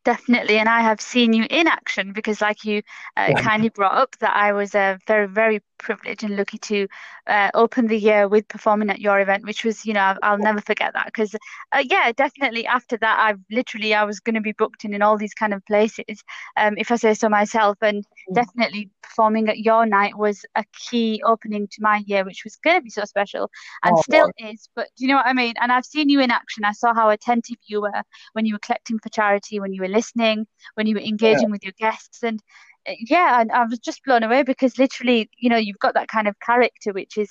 Definitely, 0.04 0.58
and 0.58 0.67
I 0.67 0.82
have 0.82 1.00
seen 1.00 1.32
you 1.32 1.46
in 1.48 1.67
action 1.67 2.12
because, 2.12 2.41
like 2.41 2.65
you 2.65 2.82
uh, 3.15 3.34
kindly 3.34 3.70
brought 3.70 3.94
up, 3.94 4.17
that 4.17 4.36
I 4.36 4.52
was 4.52 4.74
uh, 4.74 4.98
very, 5.06 5.28
very 5.28 5.62
privileged 5.82 6.24
and 6.24 6.38
lucky 6.38 6.58
to 6.60 6.88
uh, 7.28 7.50
open 7.54 7.88
the 7.88 7.98
year 7.98 8.28
with 8.28 8.48
performing 8.48 8.89
at 8.89 9.02
your 9.02 9.20
event, 9.20 9.46
which 9.46 9.65
was, 9.65 9.86
you 9.86 9.94
know, 9.94 10.15
I'll 10.24 10.38
never 10.38 10.62
forget 10.62 10.94
that 10.94 11.06
because, 11.06 11.36
uh, 11.72 11.84
yeah, 11.89 12.12
definitely 12.13 12.65
after 12.65 12.98
that, 12.98 13.20
I've 13.20 13.39
literally 13.52 13.94
I 13.94 14.04
was 14.04 14.20
going 14.20 14.36
to 14.36 14.41
be 14.41 14.54
booked 14.54 14.86
in 14.86 14.94
in 14.94 15.02
all 15.02 15.17
these 15.17 15.34
kind 15.34 15.54
of 15.54 15.65
places, 15.65 16.24
um, 16.58 16.76
if 16.78 16.91
I 16.91 16.96
say 16.96 17.13
so 17.13 17.30
myself, 17.30 17.78
and 17.82 18.06
mm. 18.30 18.36
definitely 18.36 18.89
performing 19.02 19.50
at 19.50 19.60
your 19.60 19.86
night 19.86 20.17
was 20.17 20.46
a 20.56 20.63
key 20.74 21.22
opening 21.26 21.67
to 21.67 21.82
my 21.82 22.04
year, 22.06 22.24
which 22.24 22.44
was 22.44 22.56
going 22.58 22.78
to 22.78 22.82
be 22.82 22.89
so 22.89 23.04
special 23.06 23.50
and 23.84 23.96
oh, 23.98 24.02
still 24.02 24.32
boy. 24.39 24.50
is. 24.50 24.70
But 24.76 24.88
do 24.98 25.04
you 25.06 25.10
know 25.10 25.17
what 25.17 25.28
I 25.28 25.34
mean? 25.34 25.54
And 25.60 25.72
I've 25.72 25.86
seen 25.86 26.10
you 26.10 26.22
in 26.22 26.32
action. 26.32 26.63
I 26.63 26.72
saw 26.72 26.94
how 26.94 27.10
attentive 27.10 27.58
you 27.65 27.82
were 27.82 28.04
when 28.34 28.46
you 28.46 28.56
were 28.56 28.60
collecting 28.60 29.00
for 29.00 29.10
charity, 29.10 29.60
when 29.60 29.74
you 29.74 29.82
were 29.82 29.88
listening, 29.88 30.48
when 30.76 30.88
you 30.88 30.96
were 30.96 31.02
engaging 31.02 31.50
yeah. 31.50 31.52
with 31.52 31.63
your 31.63 31.74
guests, 31.78 32.24
and 32.24 32.41
yeah, 32.88 33.41
and 33.41 33.52
I 33.52 33.65
was 33.65 33.80
just 33.80 34.04
blown 34.06 34.24
away 34.24 34.44
because 34.44 34.78
literally, 34.78 35.30
you 35.38 35.50
know, 35.50 35.58
you've 35.58 35.80
got 35.80 35.94
that 35.94 36.08
kind 36.08 36.28
of 36.28 36.36
character 36.39 36.94
which 36.94 37.17
is 37.17 37.30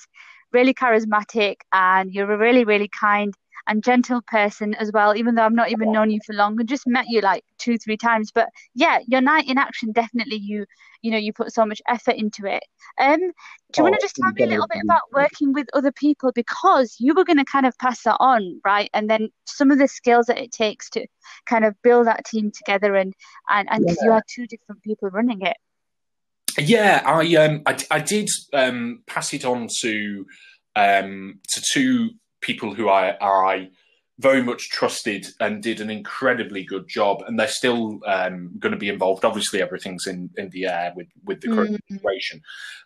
really 0.53 0.73
charismatic, 0.73 1.55
and 1.73 2.11
you're 2.13 2.31
a 2.31 2.37
really, 2.37 2.63
really 2.65 2.89
kind 2.99 3.33
and 3.67 3.83
gentle 3.83 4.21
person 4.21 4.73
as 4.75 4.91
well, 4.91 5.15
even 5.15 5.35
though 5.35 5.43
I've 5.43 5.53
not 5.53 5.71
even 5.71 5.91
known 5.91 6.09
you 6.09 6.19
for 6.25 6.33
long 6.33 6.59
and 6.59 6.67
just 6.67 6.87
met 6.87 7.05
you 7.07 7.21
like 7.21 7.43
two, 7.57 7.77
three 7.77 7.97
times. 7.97 8.31
But 8.31 8.49
yeah, 8.75 8.99
your 9.07 9.21
night 9.21 9.47
in 9.47 9.57
action 9.57 9.91
definitely 9.91 10.37
you 10.37 10.65
you 11.01 11.11
know, 11.11 11.17
you 11.17 11.33
put 11.33 11.53
so 11.53 11.65
much 11.65 11.81
effort 11.87 12.15
into 12.15 12.45
it. 12.45 12.63
Um, 12.99 13.19
do 13.19 13.25
you 13.25 13.33
oh, 13.79 13.83
want 13.83 13.95
to 13.95 14.01
just 14.01 14.15
tell 14.15 14.31
me 14.31 14.43
a 14.43 14.47
little 14.47 14.67
bit 14.67 14.81
about 14.83 15.01
working 15.11 15.53
with 15.53 15.67
other 15.73 15.91
people 15.91 16.31
because 16.33 16.95
you 16.99 17.13
were 17.13 17.23
going 17.23 17.37
to 17.37 17.45
kind 17.45 17.65
of 17.65 17.77
pass 17.79 18.03
that 18.03 18.17
on, 18.19 18.61
right? 18.63 18.89
And 18.93 19.09
then 19.09 19.29
some 19.45 19.71
of 19.71 19.79
the 19.79 19.87
skills 19.87 20.27
that 20.27 20.37
it 20.37 20.51
takes 20.51 20.89
to 20.91 21.07
kind 21.45 21.65
of 21.65 21.75
build 21.81 22.07
that 22.07 22.25
team 22.25 22.51
together 22.51 22.95
and 22.95 23.13
and 23.49 23.67
and 23.71 23.85
yeah. 23.87 23.95
you 24.01 24.11
had 24.11 24.23
two 24.33 24.45
different 24.47 24.83
people 24.83 25.09
running 25.09 25.41
it. 25.41 25.57
Yeah, 26.59 27.01
I 27.05 27.35
um 27.35 27.61
I, 27.65 27.77
I 27.89 27.99
did 27.99 28.29
um 28.53 29.03
pass 29.07 29.33
it 29.33 29.45
on 29.45 29.67
to 29.81 30.25
um 30.75 31.39
to 31.49 31.61
two 31.73 32.11
people 32.41 32.73
who 32.73 32.89
I 32.89 33.15
I 33.21 33.69
very 34.19 34.43
much 34.43 34.69
trusted 34.69 35.27
and 35.39 35.63
did 35.63 35.81
an 35.81 35.89
incredibly 35.89 36.63
good 36.63 36.87
job, 36.87 37.23
and 37.25 37.39
they're 37.39 37.47
still 37.47 37.99
um, 38.05 38.51
going 38.59 38.71
to 38.71 38.77
be 38.77 38.89
involved. 38.89 39.25
Obviously, 39.25 39.61
everything's 39.61 40.05
in, 40.05 40.29
in 40.37 40.49
the 40.49 40.65
air 40.65 40.93
with 40.95 41.07
with 41.25 41.41
the 41.41 41.47
current 41.47 41.71
mm-hmm. 41.71 41.95
situation, 41.95 42.41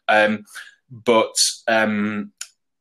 um, 0.08 0.46
but 0.90 1.34
um, 1.68 2.32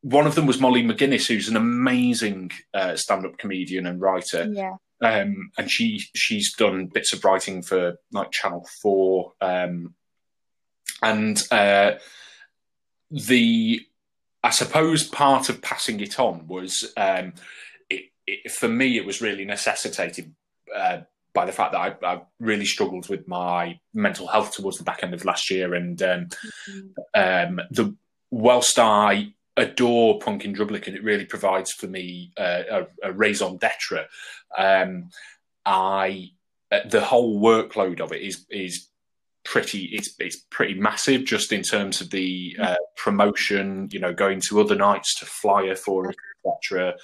one 0.03 0.27
of 0.27 0.35
them 0.35 0.47
was 0.47 0.61
Molly 0.61 0.83
McGuinness, 0.83 1.27
who's 1.27 1.49
an 1.49 1.57
amazing 1.57 2.51
uh, 2.75 2.95
stand 2.95 3.27
up 3.27 3.39
comedian 3.39 3.87
and 3.87 4.01
writer. 4.01 4.47
Yeah. 4.53 4.77
Um, 5.03 5.51
and 5.59 5.71
she 5.71 5.99
she's 6.15 6.55
done 6.55 6.87
bits 6.87 7.13
of 7.13 7.25
writing 7.25 7.63
for 7.63 7.97
like 8.13 8.31
Channel 8.31 8.67
Four, 8.81 9.33
um, 9.41 9.95
and 11.03 11.43
uh, 11.51 11.93
the 13.11 13.81
I 14.45 14.51
suppose 14.51 15.09
part 15.09 15.49
of 15.49 15.63
passing 15.63 16.01
it 16.01 16.21
on 16.21 16.47
was 16.47 16.93
um, 16.99 17.33
it, 18.27 18.53
for 18.53 18.69
me, 18.69 18.99
it 18.99 19.07
was 19.07 19.23
really 19.23 19.47
necessitated 19.47 20.35
uh, 20.75 20.99
by 21.33 21.47
the 21.47 21.53
fact 21.53 21.73
that 21.73 21.81
I, 22.05 22.15
I, 22.15 22.21
really 22.39 22.67
struggled 22.67 23.09
with 23.09 23.27
my 23.27 23.81
mental 23.95 24.27
health 24.27 24.53
towards 24.53 24.77
the 24.77 24.85
back 24.85 25.03
end 25.03 25.15
of 25.15 25.25
last 25.25 25.51
year, 25.51 25.75
and 25.75 26.01
um, 26.03 26.29
mm-hmm. 26.69 27.59
um, 27.59 27.67
the 27.71 27.97
whilst 28.31 28.79
I 28.79 29.33
adore 29.57 30.19
Punk 30.19 30.45
in 30.45 30.55
Drublic 30.55 30.89
and 30.89 30.97
it 30.97 31.03
really 31.03 31.25
provides 31.25 31.73
for 31.73 31.87
me 31.87 32.33
uh, 32.37 32.63
a, 32.71 32.87
a, 33.05 33.13
raison 33.13 33.57
d'être, 33.57 34.07
um, 34.59 35.09
I 35.65 36.33
uh, 36.71 36.81
the 36.87 37.01
whole 37.01 37.41
workload 37.41 38.01
of 38.01 38.13
it 38.13 38.21
is 38.21 38.45
is 38.51 38.89
pretty 39.45 39.91
it's 39.93 40.15
it's 40.19 40.37
pretty 40.51 40.75
massive 40.75 41.25
just 41.25 41.53
in 41.53 41.63
terms 41.63 42.01
of 42.01 42.11
the 42.11 42.57
uh, 42.61 42.77
promotion 42.97 43.89
you 43.93 44.01
know 44.01 44.13
going 44.13 44.41
to 44.41 44.61
other 44.61 44.75
nights 44.75 45.19
to 45.19 45.27
flyer 45.27 45.77
for 45.77 46.11
it 46.11 46.17
etc 46.47 46.95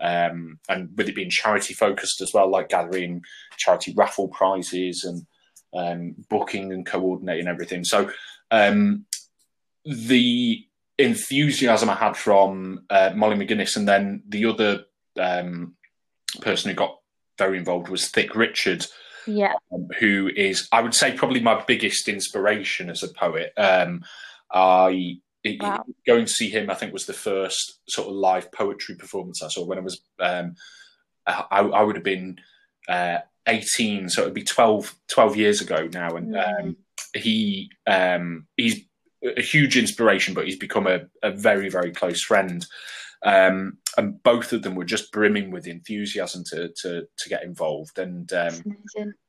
um, 0.00 0.58
and 0.68 0.90
with 0.96 1.08
it 1.08 1.14
being 1.14 1.30
charity 1.30 1.74
focused 1.74 2.20
as 2.20 2.32
well, 2.32 2.50
like 2.50 2.68
gathering 2.68 3.22
charity 3.56 3.92
raffle 3.96 4.28
prizes 4.28 5.04
and 5.04 5.26
um, 5.74 6.14
booking 6.28 6.72
and 6.72 6.86
coordinating 6.86 7.48
everything. 7.48 7.84
So 7.84 8.10
um, 8.50 9.06
the 9.84 10.64
enthusiasm 10.98 11.90
I 11.90 11.94
had 11.94 12.16
from 12.16 12.84
uh, 12.90 13.10
Molly 13.14 13.36
McGuinness, 13.36 13.76
and 13.76 13.88
then 13.88 14.22
the 14.28 14.46
other 14.46 14.84
um, 15.18 15.74
person 16.40 16.70
who 16.70 16.76
got 16.76 16.98
very 17.36 17.58
involved 17.58 17.88
was 17.88 18.08
Thick 18.08 18.34
Richard. 18.36 18.86
Yeah. 19.28 19.52
Um, 19.72 19.88
who 19.98 20.30
is, 20.34 20.68
I 20.72 20.80
would 20.80 20.94
say, 20.94 21.12
probably 21.12 21.40
my 21.40 21.62
biggest 21.66 22.08
inspiration 22.08 22.88
as 22.88 23.02
a 23.02 23.08
poet. 23.08 23.52
Um, 23.56 24.02
I 24.50 25.18
wow. 25.60 25.84
going 26.06 26.24
to 26.24 26.32
see 26.32 26.48
him, 26.48 26.70
I 26.70 26.74
think, 26.74 26.92
was 26.92 27.06
the 27.06 27.12
first 27.12 27.80
sort 27.88 28.08
of 28.08 28.14
live 28.14 28.50
poetry 28.52 28.96
performance 28.96 29.42
I 29.42 29.48
saw 29.48 29.64
when 29.64 29.78
I 29.78 29.82
was. 29.82 30.00
Um, 30.18 30.54
I, 31.26 31.60
I, 31.60 31.82
would 31.82 31.96
have 31.96 32.04
been 32.04 32.38
uh, 32.88 33.18
18, 33.46 34.08
so 34.08 34.22
it 34.22 34.24
would 34.24 34.34
be 34.34 34.44
12, 34.44 34.94
12 35.08 35.36
years 35.36 35.60
ago 35.60 35.86
now, 35.92 36.16
and 36.16 36.34
mm. 36.34 36.60
um, 36.60 36.76
he 37.14 37.70
um, 37.86 38.46
he's 38.56 38.80
a 39.22 39.42
huge 39.42 39.76
inspiration, 39.76 40.32
but 40.32 40.46
he's 40.46 40.56
become 40.56 40.86
a, 40.86 41.02
a 41.22 41.30
very 41.30 41.68
very 41.68 41.92
close 41.92 42.22
friend. 42.22 42.64
Um, 43.22 43.78
and 43.98 44.22
both 44.22 44.52
of 44.52 44.62
them 44.62 44.76
were 44.76 44.84
just 44.84 45.10
brimming 45.10 45.50
with 45.50 45.66
enthusiasm 45.66 46.44
to 46.44 46.68
to, 46.82 47.06
to 47.18 47.28
get 47.28 47.42
involved, 47.42 47.98
and 47.98 48.32
um, 48.32 48.76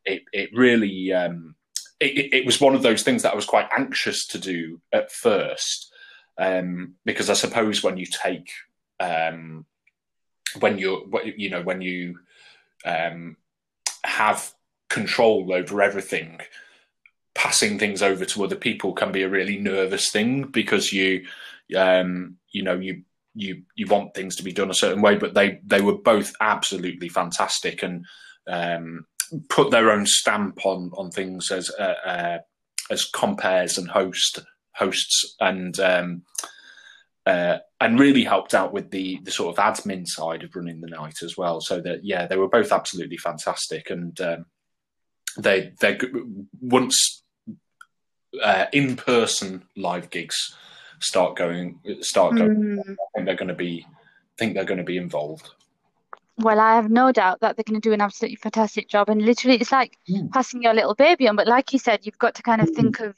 it 0.06 0.22
it 0.32 0.50
really 0.54 1.12
um, 1.12 1.56
it, 2.00 2.34
it, 2.34 2.46
was 2.46 2.62
one 2.62 2.76
of 2.76 2.84
those 2.84 3.02
things 3.02 3.24
that 3.24 3.34
I 3.34 3.36
was 3.36 3.48
quite 3.48 3.68
anxious 3.76 4.28
to 4.28 4.38
do 4.38 4.80
at 4.94 5.12
first, 5.12 5.92
um, 6.38 6.94
because 7.04 7.32
I 7.32 7.34
suppose 7.34 7.84
when 7.84 7.98
you 7.98 8.06
take 8.06 8.52
um, 9.00 9.66
when 10.60 10.78
you're 10.78 11.02
you 11.26 11.50
know 11.50 11.64
when 11.64 11.82
you 11.82 12.20
um, 12.86 13.38
have 14.04 14.54
control 14.88 15.52
over 15.52 15.82
everything 15.82 16.40
passing 17.36 17.78
things 17.80 18.02
over 18.02 18.26
to 18.26 18.44
other 18.44 18.56
people 18.56 18.92
can 18.92 19.12
be 19.12 19.22
a 19.22 19.30
really 19.30 19.58
nervous 19.58 20.10
thing 20.12 20.44
because 20.44 20.92
you 20.92 21.26
um, 21.78 22.38
you 22.52 22.64
know 22.64 22.74
you 22.74 23.04
you 23.36 23.64
you 23.76 23.86
want 23.88 24.14
things 24.14 24.36
to 24.36 24.44
be 24.44 24.52
done 24.52 24.70
a 24.70 24.76
certain 24.76 25.02
way 25.02 25.16
but 25.16 25.34
they 25.34 25.60
they 25.64 25.82
were 25.82 25.98
both 25.98 26.34
absolutely 26.42 27.10
fantastic 27.10 27.84
and 27.84 28.06
um, 28.48 29.06
put 29.48 29.72
their 29.72 29.92
own 29.92 30.06
stamp 30.06 30.66
on 30.66 30.92
on 30.98 31.12
things 31.12 31.52
as 31.52 31.70
uh, 31.80 31.96
uh, 32.06 32.38
as 32.90 33.10
compères 33.12 33.78
and 33.78 33.90
host 33.90 34.40
hosts 34.74 35.36
and 35.40 35.80
um, 35.80 36.24
uh, 37.26 37.60
and 37.80 38.00
really 38.00 38.24
helped 38.24 38.54
out 38.54 38.74
with 38.74 38.90
the 38.92 39.20
the 39.24 39.32
sort 39.32 39.58
of 39.58 39.64
admin 39.64 40.06
side 40.08 40.44
of 40.44 40.56
running 40.56 40.82
the 40.82 40.88
night 40.88 41.22
as 41.22 41.38
well. 41.38 41.62
So 41.62 41.80
that 41.82 42.04
yeah, 42.04 42.26
they 42.26 42.38
were 42.38 42.50
both 42.50 42.72
absolutely 42.72 43.18
fantastic, 43.18 43.90
and 43.90 44.20
um, 44.22 44.46
they 45.38 45.74
they 45.80 46.00
once 46.60 47.24
uh, 48.44 48.66
in 48.74 48.96
person 48.96 49.66
live 49.76 50.10
gigs 50.10 50.56
start 51.02 51.36
going 51.36 51.80
start 52.02 52.36
going. 52.36 52.56
Mm. 52.56 52.80
I 52.80 52.96
think 53.16 53.26
they're 53.26 53.36
going 53.36 53.50
to 53.50 53.54
be 53.54 53.86
think 54.38 54.54
they're 54.54 54.66
going 54.66 54.80
to 54.80 54.84
be 54.84 54.98
involved. 54.98 55.50
Well, 56.38 56.60
I 56.60 56.76
have 56.76 56.90
no 56.90 57.12
doubt 57.12 57.42
that 57.42 57.58
they're 57.58 57.66
going 57.68 57.82
to 57.82 57.90
do 57.90 57.94
an 57.94 58.00
absolutely 58.00 58.38
fantastic 58.38 58.88
job. 58.88 59.10
And 59.10 59.22
literally, 59.22 59.58
it's 59.58 59.74
like 59.74 59.98
mm. 60.10 60.32
passing 60.32 60.64
your 60.64 60.74
little 60.74 60.96
baby 60.96 61.28
on. 61.28 61.36
But 61.36 61.48
like 61.48 61.74
you 61.74 61.80
said, 61.80 62.06
you've 62.06 62.18
got 62.18 62.36
to 62.36 62.44
kind 62.44 62.62
of 62.62 62.70
mm. 62.70 62.76
think 62.76 63.00
of 63.02 63.16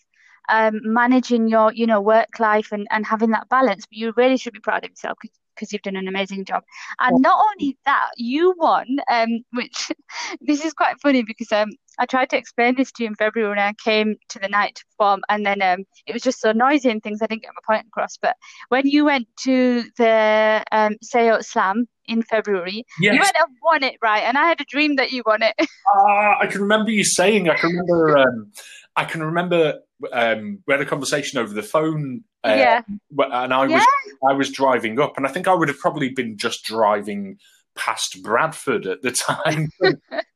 um, 0.50 0.80
managing 0.84 1.48
your, 1.48 1.72
you 1.72 1.86
know, 1.86 2.02
work 2.02 2.40
life 2.40 2.72
and, 2.72 2.88
and 2.90 3.06
having 3.06 3.30
that 3.32 3.48
balance. 3.48 3.86
But 3.86 3.98
you 3.98 4.12
really 4.18 4.38
should 4.38 4.54
be 4.54 4.60
proud 4.60 4.84
of 4.84 4.90
yourself 4.90 5.20
because 5.22 5.38
you've 5.72 5.82
done 5.82 5.96
an 5.96 6.08
amazing 6.08 6.46
job. 6.46 6.64
And 7.00 7.22
not 7.22 7.44
only 7.52 7.78
that, 7.86 8.12
you 8.18 8.54
won, 8.58 8.98
um, 9.10 9.30
which 9.54 9.92
this 10.42 10.64
is 10.64 10.74
quite 10.74 11.00
funny 11.02 11.24
because 11.24 11.52
um, 11.52 11.70
I 12.00 12.06
tried 12.06 12.30
to 12.32 12.38
explain 12.38 12.76
this 12.76 12.92
to 12.94 13.04
you 13.04 13.10
in 13.10 13.16
February 13.16 13.50
when 13.50 13.60
I 13.60 13.74
came 13.84 14.16
to 14.30 14.40
the 14.40 14.48
night 14.48 14.76
to 14.76 14.86
perform, 14.86 15.22
and 15.30 15.46
then 15.46 15.62
um, 15.62 15.86
it 16.08 16.14
was 16.14 16.22
just 16.22 16.40
so 16.40 16.52
noisy 16.52 16.90
and 16.90 17.02
things. 17.04 17.22
I 17.22 17.28
didn't 17.28 17.44
get 17.44 17.52
my 17.56 17.76
point 17.76 17.88
across. 17.88 18.18
But 18.18 18.36
when 18.70 18.88
you 18.88 19.06
went 19.06 19.28
to 19.44 19.84
the 19.98 20.64
um, 20.72 20.96
Say 21.02 21.30
Owt 21.30 21.46
Slam 21.46 21.88
in 22.06 22.24
February, 22.24 22.86
yes. 23.00 23.14
you 23.14 23.20
might 23.20 23.36
have 23.36 23.50
won 23.64 23.84
it, 23.84 23.96
right? 24.02 24.24
And 24.24 24.38
I 24.38 24.48
had 24.48 24.62
a 24.62 24.66
dream 24.66 24.96
that 24.96 25.12
you 25.12 25.24
won 25.26 25.44
it. 25.44 25.54
uh, 25.60 25.66
I 26.42 26.48
can 26.50 26.62
remember 26.62 26.92
you 26.92 27.04
saying. 27.04 27.50
I 27.50 27.56
can 27.56 27.70
remember. 27.70 28.18
Um, 28.18 28.52
I 28.96 29.06
can 29.06 29.24
remember 29.24 29.80
um, 30.12 30.60
we 30.66 30.74
had 30.74 30.82
a 30.82 30.86
conversation 30.86 31.40
over 31.40 31.54
the 31.54 31.64
phone. 31.64 32.24
Uh, 32.44 32.56
yeah. 32.58 32.82
And 33.18 33.54
I 33.54 33.66
was 33.66 33.72
yeah. 33.72 34.30
I 34.30 34.34
was 34.34 34.52
driving 34.52 35.00
up, 35.00 35.18
and 35.18 35.26
I 35.26 35.30
think 35.30 35.48
I 35.48 35.54
would 35.54 35.68
have 35.68 35.80
probably 35.80 36.10
been 36.10 36.38
just 36.38 36.64
driving 36.64 37.38
past 37.76 38.22
Bradford 38.24 38.86
at 38.86 39.02
the 39.02 39.12
time. 39.12 39.70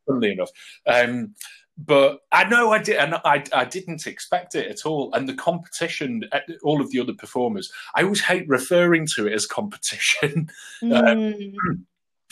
funnily 0.08 0.32
enough. 0.32 0.50
Um, 0.88 1.36
but 1.78 2.20
I 2.32 2.46
know 2.46 2.72
I 2.72 2.80
did, 2.82 2.98
and 2.98 3.16
I, 3.26 3.44
I 3.54 3.66
didn't 3.66 4.08
expect 4.08 4.56
it 4.56 4.68
at 4.68 4.86
all. 4.86 5.14
And 5.14 5.28
the 5.28 5.34
competition, 5.34 6.24
uh, 6.32 6.40
all 6.64 6.80
of 6.80 6.90
the 6.92 7.02
other 7.02 7.14
performers, 7.14 7.70
I 7.96 8.04
always 8.04 8.22
hate 8.22 8.48
referring 8.48 9.08
to 9.16 9.28
it 9.28 9.34
as 9.34 9.46
competition. 9.46 10.50
Mm. 10.84 11.56
Um, 11.64 11.86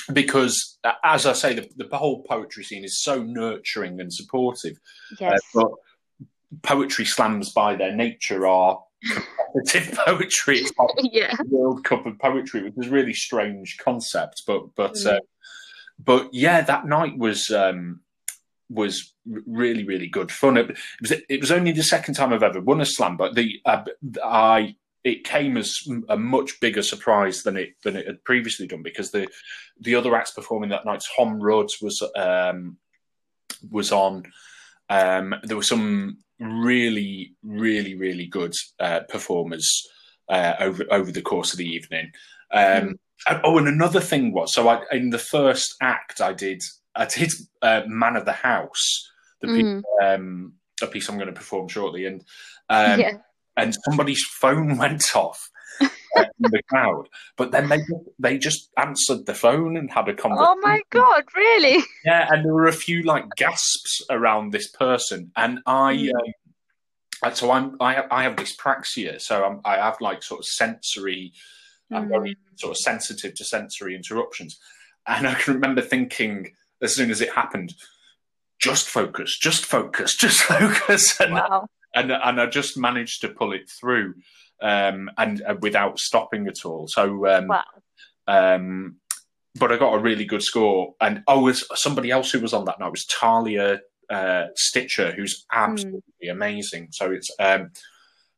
because 0.14 0.78
uh, 0.84 0.94
as 1.04 1.26
I 1.26 1.34
say, 1.34 1.54
the, 1.54 1.86
the, 1.86 1.98
whole 1.98 2.24
poetry 2.24 2.64
scene 2.64 2.84
is 2.84 3.02
so 3.02 3.24
nurturing 3.24 4.02
and 4.02 4.14
supportive. 4.14 4.78
Yes. 5.18 5.40
Uh, 5.56 5.62
but 5.62 5.72
poetry 6.62 7.06
slams 7.06 7.52
by 7.52 7.76
their 7.76 7.96
nature 7.96 8.48
are 8.48 8.84
competitive 9.54 9.98
poetry. 10.06 10.60
It's 10.60 10.72
like 10.78 10.90
yeah. 11.12 11.36
World 11.46 11.84
Cup 11.84 12.06
of 12.06 12.20
poetry, 12.20 12.64
which 12.64 12.74
is 12.78 12.88
a 12.88 12.92
really 12.92 13.14
strange 13.14 13.78
concept. 13.78 14.44
But 14.46 14.76
but 14.76 14.94
mm. 14.94 15.18
uh, 15.18 15.20
but 16.00 16.30
yeah, 16.34 16.62
that 16.62 16.86
night 16.86 17.18
was 17.18 17.50
um, 17.50 18.02
was 18.70 19.14
really 19.26 19.84
really 19.86 20.08
good 20.08 20.32
fun. 20.32 20.58
It, 20.58 20.72
it, 20.72 20.78
was 21.02 21.12
it 21.30 21.42
was 21.42 21.52
only 21.52 21.72
the 21.72 21.84
second 21.84 22.16
time 22.16 22.34
I've 22.34 22.44
ever 22.44 22.62
won 22.62 22.82
a 22.82 22.86
slam, 22.86 23.18
but 23.18 23.36
the 23.36 23.60
uh, 23.66 23.84
I 24.24 24.76
it 25.04 25.26
came 25.26 25.58
as 25.58 25.80
a 26.08 26.18
much 26.18 26.60
bigger 26.62 26.82
surprise 26.82 27.44
than 27.44 27.58
it 27.58 27.76
than 27.84 27.96
it 27.96 28.08
had 28.08 28.24
previously 28.24 28.68
done 28.68 28.84
because 28.84 29.12
the 29.12 29.28
the 29.80 29.96
other 29.96 30.16
acts 30.16 30.32
performing 30.32 30.70
that 30.70 30.86
night, 30.86 31.04
Tom 31.16 31.42
Rhodes 31.42 31.78
was 31.82 32.02
um, 32.16 32.78
was 33.70 33.92
on. 33.92 34.24
Um, 34.90 35.34
there 35.44 35.58
were 35.58 35.64
some 35.64 36.18
really, 36.44 37.34
really, 37.44 37.96
really 37.96 38.26
good 38.26 38.54
uh, 38.80 39.02
performers 39.10 39.70
uh, 40.30 40.54
over 40.60 40.86
over 40.92 41.12
the 41.12 41.22
course 41.22 41.52
of 41.52 41.58
the 41.58 41.68
evening. 41.68 42.12
Um, 42.52 42.64
mm. 42.64 42.94
Oh, 43.44 43.58
and 43.58 43.68
another 43.68 44.02
thing 44.02 44.34
was 44.34 44.54
so 44.54 44.68
I, 44.68 44.82
in 44.92 45.12
the 45.12 45.18
first 45.18 45.76
act 45.82 46.20
I 46.20 46.34
did 46.34 46.62
I 46.96 47.06
did 47.06 47.32
uh, 47.62 47.82
Man 47.88 48.16
of 48.16 48.26
the 48.26 48.34
House, 48.34 49.10
the 49.42 49.48
mm. 49.48 49.56
piece, 49.56 49.84
um, 50.04 50.54
a 50.82 50.88
piece 50.88 51.10
I'm 51.10 51.16
going 51.18 51.28
to 51.28 51.34
perform 51.34 51.68
shortly, 51.68 52.06
and 52.06 52.22
um, 52.70 53.00
yeah. 53.00 53.18
and 53.58 53.76
somebody's 53.86 54.24
phone 54.40 54.78
went 54.84 55.16
off. 55.16 55.50
In 56.16 56.52
the 56.52 56.62
crowd, 56.70 57.10
but 57.38 57.52
then 57.52 57.70
they 57.70 57.80
they 58.20 58.38
just 58.38 58.70
answered 58.78 59.26
the 59.26 59.34
phone 59.34 59.78
and 59.78 59.90
had 59.90 60.08
a 60.08 60.14
conversation. 60.14 60.48
Oh 60.48 60.56
my 60.62 60.82
god, 60.92 61.24
really? 61.36 61.84
Yeah, 62.06 62.28
and 62.30 62.46
there 62.46 62.54
were 62.54 62.68
a 62.68 62.74
few 62.74 63.02
like 63.02 63.26
gasps 63.36 64.02
around 64.12 64.52
this 64.52 64.70
person, 64.70 65.32
and 65.36 65.60
I 65.66 65.96
mm. 65.96 66.12
um, 67.24 67.34
so 67.34 67.52
I'm 67.52 67.78
I 67.80 67.94
have, 67.94 68.08
I 68.12 68.24
have 68.24 68.36
dyspraxia, 68.36 69.20
so 69.20 69.44
I'm, 69.44 69.62
i 69.66 69.78
have 69.78 70.00
like 70.02 70.24
sort 70.24 70.42
of 70.42 70.46
sensory. 70.46 71.34
Mm. 71.92 71.98
I'm 71.98 72.10
very 72.10 72.36
mm. 72.36 72.60
sort 72.60 72.72
of 72.72 72.78
sensitive 72.78 73.34
to 73.36 73.46
sensory 73.46 73.96
interruptions, 73.96 74.60
and 75.08 75.28
I 75.28 75.34
can 75.34 75.56
remember 75.56 75.82
thinking 75.82 76.54
as 76.82 76.94
soon 76.96 77.10
as 77.10 77.22
it 77.22 77.34
happened, 77.34 77.74
just 78.60 78.90
focus, 78.90 79.38
just 79.40 79.66
focus, 79.66 80.16
just 80.20 80.42
focus, 80.44 81.20
and 81.20 81.34
wow. 81.34 81.68
and, 81.96 82.12
and 82.12 82.42
I 82.42 82.46
just 82.46 82.78
managed 82.78 83.22
to 83.22 83.30
pull 83.30 83.54
it 83.54 83.70
through, 83.70 84.16
um, 84.64 85.12
and 85.18 85.44
uh, 85.48 85.56
without 85.62 86.00
stopping 86.00 86.48
at 86.48 86.66
all. 86.66 86.88
So, 86.88 87.28
um, 87.28 87.48
wow. 87.48 87.64
um, 88.28 88.96
but 89.56 89.72
I 89.72 89.78
got 89.78 89.94
a 89.94 90.00
really 90.00 90.26
good 90.26 90.42
score, 90.42 90.96
and 91.00 91.22
oh, 91.28 91.44
was 91.44 91.68
somebody 91.76 92.10
else 92.10 92.32
who 92.32 92.40
was 92.40 92.54
on 92.54 92.66
that 92.66 92.80
night 92.80 92.90
was 92.90 93.06
Talia 93.06 93.82
uh, 94.10 94.46
Stitcher, 94.56 95.12
who's 95.12 95.46
absolutely 95.52 96.28
mm. 96.28 96.32
amazing. 96.32 96.88
So 96.92 97.12
it's 97.12 97.30
um, 97.40 97.72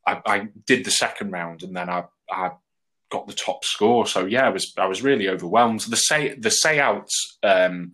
I, 0.06 0.22
I, 0.26 0.48
did 0.66 0.86
the 0.86 0.92
second 0.92 1.32
round 1.32 1.64
and 1.64 1.76
then 1.76 1.90
I, 1.90 2.04
I 2.30 2.52
got 3.10 3.28
the 3.28 3.34
top 3.34 3.66
score. 3.66 4.08
So 4.08 4.26
yeah, 4.26 4.46
I 4.46 4.50
was 4.50 4.74
I 4.78 4.88
was 4.88 5.02
really 5.02 5.30
overwhelmed. 5.30 5.82
The 5.82 5.98
say 5.98 6.36
the 6.36 6.52
say 6.52 6.80
outs 6.80 7.38
um, 7.44 7.94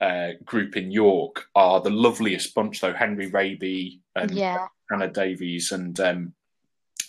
uh, 0.00 0.30
group 0.44 0.76
in 0.76 0.90
York 0.90 1.46
are 1.54 1.80
the 1.80 1.90
loveliest 1.90 2.54
bunch 2.54 2.80
though. 2.80 2.94
Henry 2.94 3.28
Raby 3.28 4.00
and 4.14 4.30
yeah. 4.30 4.66
Hannah 4.90 5.10
Davies, 5.10 5.72
and 5.72 5.98
um, 6.00 6.34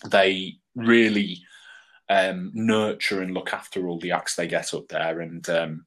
they 0.06 0.56
really 0.74 1.42
um, 2.08 2.50
nurture 2.54 3.22
and 3.22 3.34
look 3.34 3.52
after 3.52 3.88
all 3.88 3.98
the 3.98 4.12
acts 4.12 4.34
they 4.34 4.46
get 4.46 4.74
up 4.74 4.88
there. 4.88 5.20
And 5.20 5.48
um, 5.48 5.86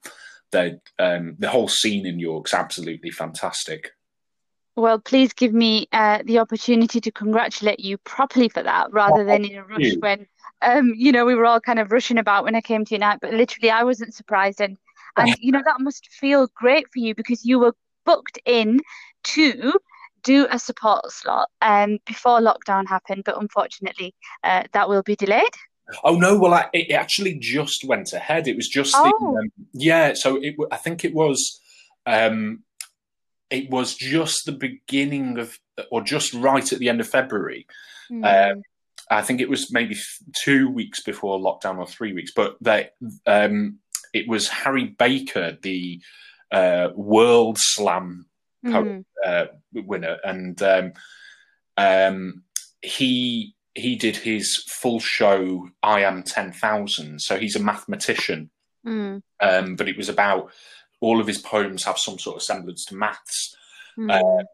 um, 0.99 1.36
the 1.39 1.49
whole 1.49 1.67
scene 1.67 2.06
in 2.06 2.19
York's 2.19 2.54
absolutely 2.54 3.12
fantastic. 3.12 3.91
Well, 4.76 4.99
please 4.99 5.34
give 5.34 5.54
me 5.54 5.88
uh, 5.91 6.23
the 6.26 6.39
opportunity 6.39 6.99
to 7.02 7.12
congratulate 7.12 7.80
you 7.80 7.97
properly 7.99 8.49
for 8.49 8.63
that, 8.63 8.91
rather 8.91 9.21
oh, 9.21 9.26
than 9.26 9.45
in 9.45 9.58
a 9.58 9.63
rush 9.63 9.82
you. 9.82 9.99
when, 9.99 10.26
um, 10.63 10.93
you 10.95 11.12
know, 11.12 11.26
we 11.26 11.36
were 11.36 11.45
all 11.45 11.60
kind 11.60 11.78
of 11.78 11.91
rushing 11.91 12.17
about 12.17 12.43
when 12.43 12.56
I 12.56 12.62
came 12.62 12.84
to 12.86 12.95
Unite. 12.95 13.19
But 13.21 13.34
literally, 13.34 13.69
I 13.69 13.84
wasn't 13.84 14.15
surprised, 14.15 14.62
and 14.62 14.78
and 15.15 15.36
you 15.39 15.52
know 15.52 15.62
that 15.63 15.80
must 15.80 16.08
feel 16.08 16.47
great 16.56 16.88
for 16.91 16.99
you 16.99 17.13
because 17.13 17.45
you 17.45 17.60
were 17.60 17.76
booked 18.04 18.39
in 18.45 18.80
to 19.26 19.73
do 20.23 20.47
a 20.49 20.59
support 20.59 21.12
slot 21.12 21.49
um, 21.62 21.99
before 22.05 22.39
lockdown 22.39 22.88
happened, 22.88 23.23
but 23.25 23.39
unfortunately, 23.39 24.15
uh, 24.43 24.63
that 24.73 24.89
will 24.89 25.03
be 25.03 25.15
delayed. 25.15 25.43
Oh 26.03 26.15
no! 26.15 26.38
Well, 26.38 26.53
I, 26.53 26.67
it 26.73 26.91
actually 26.91 27.38
just 27.39 27.83
went 27.83 28.13
ahead. 28.13 28.47
It 28.47 28.55
was 28.55 28.67
just 28.67 28.93
oh. 28.97 29.03
the, 29.03 29.25
um, 29.25 29.51
yeah. 29.73 30.13
So 30.15 30.38
it, 30.41 30.55
I 30.71 30.77
think 30.77 31.03
it 31.03 31.13
was, 31.13 31.59
um, 32.05 32.63
it 33.49 33.69
was 33.69 33.95
just 33.95 34.45
the 34.45 34.53
beginning 34.53 35.39
of, 35.39 35.59
or 35.91 36.01
just 36.01 36.33
right 36.33 36.71
at 36.71 36.79
the 36.79 36.89
end 36.89 37.01
of 37.01 37.07
February. 37.09 37.67
Mm. 38.09 38.53
Um, 38.53 38.62
I 39.12 39.21
think 39.21 39.41
it 39.41 39.49
was 39.49 39.71
maybe 39.73 39.97
two 40.43 40.69
weeks 40.69 41.03
before 41.03 41.38
lockdown 41.38 41.77
or 41.77 41.86
three 41.86 42.13
weeks, 42.13 42.31
but 42.33 42.55
they, 42.62 42.89
um, 43.27 43.79
it 44.13 44.27
was 44.27 44.47
Harry 44.47 44.86
Baker, 44.86 45.57
the 45.62 46.01
uh, 46.51 46.89
World 46.95 47.57
Slam 47.59 48.25
mm. 48.63 49.06
uh, 49.26 49.45
winner, 49.73 50.17
and 50.23 50.62
um, 50.62 50.93
um, 51.78 52.43
he 52.82 53.56
he 53.76 53.95
did 53.95 54.15
his 54.15 54.56
full 54.67 54.99
show 54.99 55.67
I 55.82 56.02
am 56.02 56.21
10,000 56.21 57.19
so 57.19 57.39
he's 57.39 57.56
a 57.56 57.60
mathematician 57.60 58.52
mm. 58.86 59.23
um, 59.39 59.76
but 59.76 59.89
it 59.89 59.97
was 59.97 60.10
about 60.10 60.52
all 61.02 61.19
of 61.19 61.26
his 61.26 61.39
poems 61.39 61.84
have 61.84 61.97
some 61.97 62.19
sort 62.19 62.36
of 62.36 62.43
semblance 62.43 62.86
to 62.86 62.95
maths 62.95 63.56
mm. 63.97 64.12
um, 64.12 64.45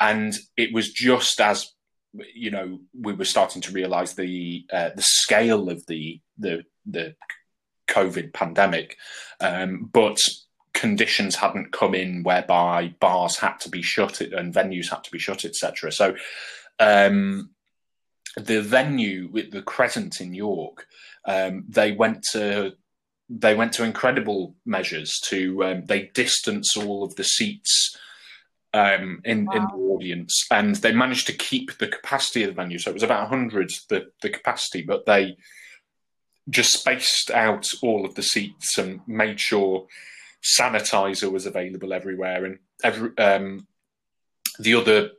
and 0.00 0.34
it 0.56 0.72
was 0.72 0.90
just 0.90 1.40
as 1.40 1.72
you 2.34 2.50
know 2.50 2.80
we 3.00 3.12
were 3.12 3.24
starting 3.24 3.62
to 3.62 3.70
realize 3.70 4.14
the 4.14 4.66
uh, 4.72 4.90
the 4.96 5.02
scale 5.02 5.70
of 5.70 5.86
the 5.86 6.20
the 6.36 6.64
the 6.84 7.14
COVID 7.88 8.32
pandemic, 8.32 8.96
um, 9.40 9.88
but 9.92 10.18
conditions 10.78 11.34
hadn't 11.34 11.72
come 11.72 11.92
in 11.92 12.22
whereby 12.22 12.94
bars 13.00 13.36
had 13.36 13.58
to 13.58 13.68
be 13.68 13.82
shut 13.82 14.20
and 14.20 14.54
venues 14.54 14.88
had 14.88 15.02
to 15.02 15.10
be 15.10 15.18
shut, 15.18 15.44
etc. 15.44 15.90
So 15.90 16.14
um, 16.78 17.50
the 18.36 18.62
venue 18.62 19.28
with 19.32 19.50
the 19.50 19.62
Crescent 19.62 20.20
in 20.20 20.34
York, 20.34 20.86
um, 21.24 21.64
they 21.68 21.92
went 21.92 22.22
to 22.32 22.74
they 23.28 23.54
went 23.54 23.72
to 23.74 23.84
incredible 23.84 24.54
measures 24.64 25.20
to 25.24 25.64
um, 25.64 25.84
they 25.84 26.10
distance 26.14 26.76
all 26.76 27.02
of 27.04 27.14
the 27.16 27.24
seats 27.24 27.96
um, 28.72 29.20
in, 29.24 29.44
wow. 29.44 29.52
in 29.54 29.62
the 29.64 29.92
audience, 29.92 30.46
and 30.50 30.76
they 30.76 30.92
managed 30.92 31.26
to 31.26 31.32
keep 31.32 31.76
the 31.76 31.88
capacity 31.88 32.44
of 32.44 32.50
the 32.50 32.54
venue. 32.54 32.78
So 32.78 32.90
it 32.90 32.94
was 32.94 33.02
about 33.02 33.28
hundred 33.28 33.70
the 33.88 34.06
the 34.22 34.30
capacity, 34.30 34.82
but 34.82 35.06
they 35.06 35.36
just 36.48 36.72
spaced 36.72 37.32
out 37.32 37.66
all 37.82 38.06
of 38.06 38.14
the 38.14 38.22
seats 38.22 38.78
and 38.78 39.00
made 39.08 39.40
sure 39.40 39.86
sanitizer 40.42 41.30
was 41.30 41.46
available 41.46 41.92
everywhere, 41.92 42.44
and 42.44 42.58
every 42.82 43.16
um, 43.18 43.66
the 44.58 44.74
other 44.74 45.10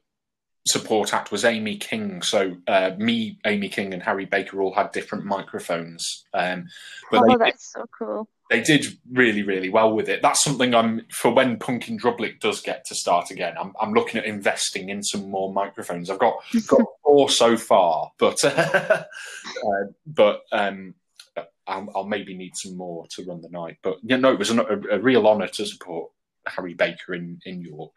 support 0.67 1.13
act 1.13 1.31
was 1.31 1.45
Amy 1.45 1.77
King. 1.77 2.21
So 2.21 2.57
uh, 2.67 2.91
me, 2.97 3.39
Amy 3.45 3.69
King, 3.69 3.93
and 3.93 4.03
Harry 4.03 4.25
Baker 4.25 4.61
all 4.61 4.73
had 4.73 4.91
different 4.91 5.25
microphones. 5.25 6.25
Um, 6.33 6.67
but 7.11 7.21
oh, 7.23 7.27
they, 7.27 7.35
that's 7.35 7.71
so 7.73 7.85
cool. 7.97 8.29
They 8.49 8.61
did 8.61 8.85
really, 9.11 9.43
really 9.43 9.69
well 9.69 9.93
with 9.93 10.09
it. 10.09 10.21
That's 10.21 10.43
something 10.43 10.73
I'm 10.73 11.05
for 11.11 11.31
when 11.31 11.59
Punk 11.59 11.87
in 11.87 11.99
Drublic 11.99 12.39
does 12.39 12.61
get 12.61 12.85
to 12.85 12.95
start 12.95 13.29
again. 13.31 13.55
I'm, 13.59 13.73
I'm 13.79 13.93
looking 13.93 14.19
at 14.19 14.25
investing 14.25 14.89
in 14.89 15.03
some 15.03 15.29
more 15.29 15.53
microphones. 15.53 16.09
I've 16.09 16.19
got 16.19 16.35
got 16.67 16.81
four 17.03 17.29
so 17.29 17.57
far, 17.57 18.11
but 18.17 18.43
uh, 18.43 19.03
but 20.07 20.41
um, 20.51 20.95
I'll, 21.69 21.89
I'll, 21.95 22.05
maybe 22.05 22.35
need 22.35 22.55
some 22.55 22.75
more 22.75 23.05
to 23.11 23.23
run 23.25 23.41
the 23.41 23.49
night. 23.49 23.77
But 23.83 23.97
yeah, 24.03 24.17
no, 24.17 24.33
it 24.33 24.39
was 24.39 24.51
a, 24.51 24.61
a 24.91 24.99
real 24.99 25.27
honour 25.27 25.47
to 25.47 25.65
support 25.65 26.11
Harry 26.47 26.73
Baker 26.73 27.13
in 27.13 27.39
in 27.45 27.61
York. 27.61 27.93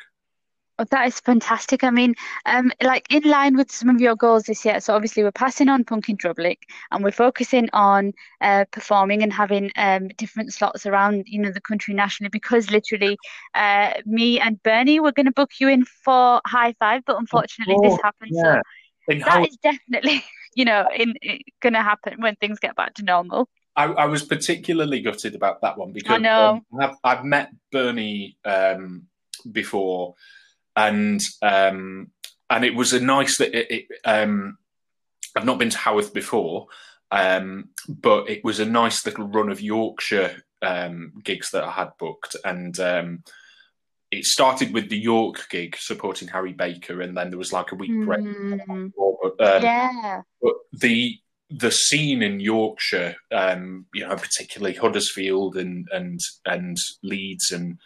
Oh, 0.79 0.85
that 0.91 1.07
is 1.07 1.21
fantastic. 1.21 1.85
I 1.85 1.91
mean, 1.91 2.15
um, 2.47 2.73
like 2.83 3.07
in 3.13 3.23
line 3.25 3.57
with 3.57 3.71
some 3.71 3.91
of 3.91 4.01
your 4.01 4.17
goals 4.17 4.45
this 4.45 4.65
year. 4.65 4.81
So 4.81 4.95
obviously 4.95 5.23
we're 5.23 5.31
passing 5.31 5.69
on 5.69 5.85
Punk 5.85 6.09
in 6.09 6.17
Drublic 6.17 6.59
and 6.91 7.05
we're 7.05 7.13
focusing 7.13 7.69
on 7.75 8.13
uh, 8.41 8.65
performing 8.73 9.23
and 9.23 9.33
having 9.33 9.71
um, 9.77 10.09
different 10.17 10.53
slots 10.53 10.87
around, 10.87 11.25
you 11.27 11.41
know, 11.41 11.53
the 11.53 11.61
country 11.61 11.93
nationally. 11.93 12.31
Because 12.31 12.71
literally, 12.71 13.19
uh, 13.55 13.93
me 14.07 14.41
and 14.41 14.63
Bernie 14.63 14.99
were 14.99 15.13
going 15.13 15.27
to 15.27 15.33
book 15.33 15.51
you 15.61 15.69
in 15.69 15.85
for 15.85 16.41
High 16.47 16.75
Five, 16.79 17.03
but 17.07 17.19
unfortunately 17.19 17.77
this 17.83 18.01
happened. 18.03 18.31
Yeah. 18.33 18.63
So 19.07 19.13
in 19.13 19.19
that 19.21 19.29
how... 19.29 19.45
is 19.45 19.57
definitely, 19.63 20.25
you 20.55 20.65
know, 20.65 20.89
in, 20.97 21.15
in 21.21 21.41
going 21.61 21.75
to 21.75 21.83
happen 21.83 22.21
when 22.21 22.35
things 22.37 22.59
get 22.59 22.77
back 22.77 22.95
to 22.95 23.05
normal. 23.05 23.49
I, 23.75 23.85
I, 23.85 24.05
was 24.05 24.23
particularly 24.23 25.01
gutted 25.01 25.35
about 25.35 25.63
that 25.63 25.79
one 25.79 25.93
because 25.93 26.23
um, 26.25 26.65
I've, 26.79 26.97
I've, 27.03 27.25
met 27.25 27.51
Bernie 27.71 28.37
um, 28.45 29.07
before 29.51 30.15
and 30.77 31.21
um, 31.41 32.11
and 32.51 32.65
it 32.65 32.75
was 32.75 32.93
a 32.93 33.01
nice 33.01 33.39
that 33.39 33.55
it, 33.55 33.71
it 33.71 33.87
um, 34.05 34.59
I've 35.37 35.45
not 35.45 35.59
been 35.59 35.71
to 35.71 35.79
Haworth 35.79 36.13
before, 36.13 36.67
um, 37.11 37.71
but 37.89 38.29
it 38.29 38.45
was 38.45 38.61
a 38.61 38.67
nice 38.67 39.05
little 39.07 39.27
run 39.27 39.49
of 39.49 39.61
Yorkshire 39.61 40.43
um, 40.61 41.13
gigs 41.25 41.51
that 41.51 41.65
I 41.65 41.71
had 41.71 41.93
booked, 41.99 42.37
and 42.45 42.79
um, 42.81 43.25
it 44.11 44.25
started 44.25 44.75
with 44.75 44.91
the 44.91 44.99
York 44.99 45.47
gig 45.51 45.77
supporting 45.79 46.29
Harry 46.29 46.53
Baker, 46.53 47.01
and 47.01 47.17
then 47.17 47.31
there 47.31 47.39
was 47.39 47.53
like 47.53 47.73
a 47.73 47.77
week 47.77 48.05
break. 48.05 48.21
Mm. 48.21 48.93
But, 49.39 49.57
um, 49.57 49.63
yeah, 49.63 50.21
but 50.41 50.55
the 50.73 51.19
the 51.59 51.71
scene 51.71 52.23
in 52.23 52.41
Yorkshire, 52.41 53.17
um, 53.31 53.87
you 53.95 54.07
know, 54.07 54.17
particularly 54.17 54.75
Huddersfield 54.75 55.57
and 55.57 55.89
and 55.93 56.21
and 56.47 56.77
Leeds 57.03 57.51
and 57.53 57.79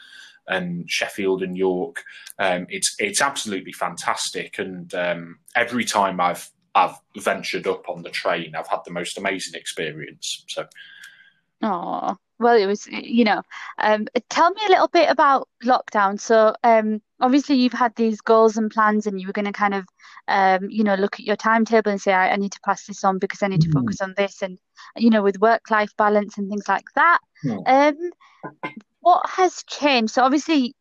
and 0.48 0.88
Sheffield 0.88 1.42
and 1.42 1.56
York. 1.56 2.02
Um, 2.38 2.66
it's 2.68 2.94
it's 2.98 3.20
absolutely 3.20 3.72
fantastic, 3.72 4.58
and 4.58 4.92
um, 4.94 5.38
every 5.54 5.84
time 5.84 6.20
I've 6.20 6.48
I've 6.74 6.96
ventured 7.16 7.66
up 7.66 7.88
on 7.88 8.02
the 8.02 8.10
train, 8.10 8.54
I've 8.54 8.68
had 8.68 8.80
the 8.84 8.92
most 8.92 9.18
amazing 9.18 9.58
experience. 9.58 10.44
So, 10.48 10.66
oh 11.62 12.16
well, 12.38 12.56
it 12.56 12.66
was 12.66 12.86
you 12.86 13.24
know. 13.24 13.42
Um, 13.78 14.06
tell 14.28 14.50
me 14.50 14.60
a 14.66 14.70
little 14.70 14.88
bit 14.88 15.10
about 15.10 15.48
lockdown. 15.64 16.20
So, 16.20 16.54
um, 16.62 17.00
obviously 17.20 17.56
you've 17.56 17.72
had 17.72 17.94
these 17.96 18.20
goals 18.20 18.56
and 18.56 18.70
plans, 18.70 19.06
and 19.06 19.20
you 19.20 19.26
were 19.26 19.32
going 19.32 19.46
to 19.46 19.52
kind 19.52 19.74
of 19.74 19.86
um, 20.28 20.68
you 20.70 20.84
know 20.84 20.94
look 20.94 21.14
at 21.14 21.26
your 21.26 21.36
timetable 21.36 21.90
and 21.90 22.00
say 22.00 22.12
I, 22.12 22.30
I, 22.30 22.36
need 22.36 22.52
to 22.52 22.60
pass 22.64 22.86
this 22.86 23.04
on 23.04 23.18
because 23.18 23.42
I 23.42 23.48
need 23.48 23.62
to 23.62 23.68
mm. 23.68 23.74
focus 23.74 24.00
on 24.00 24.14
this, 24.16 24.42
and 24.42 24.58
you 24.96 25.10
know 25.10 25.22
with 25.22 25.40
work 25.40 25.70
life 25.70 25.96
balance 25.96 26.38
and 26.38 26.48
things 26.48 26.68
like 26.68 26.86
that. 26.94 27.18
Mm. 27.44 27.62
Um, 27.66 28.10
what 29.00 29.28
has 29.30 29.62
changed? 29.64 30.14
So 30.14 30.22
obviously 30.22 30.74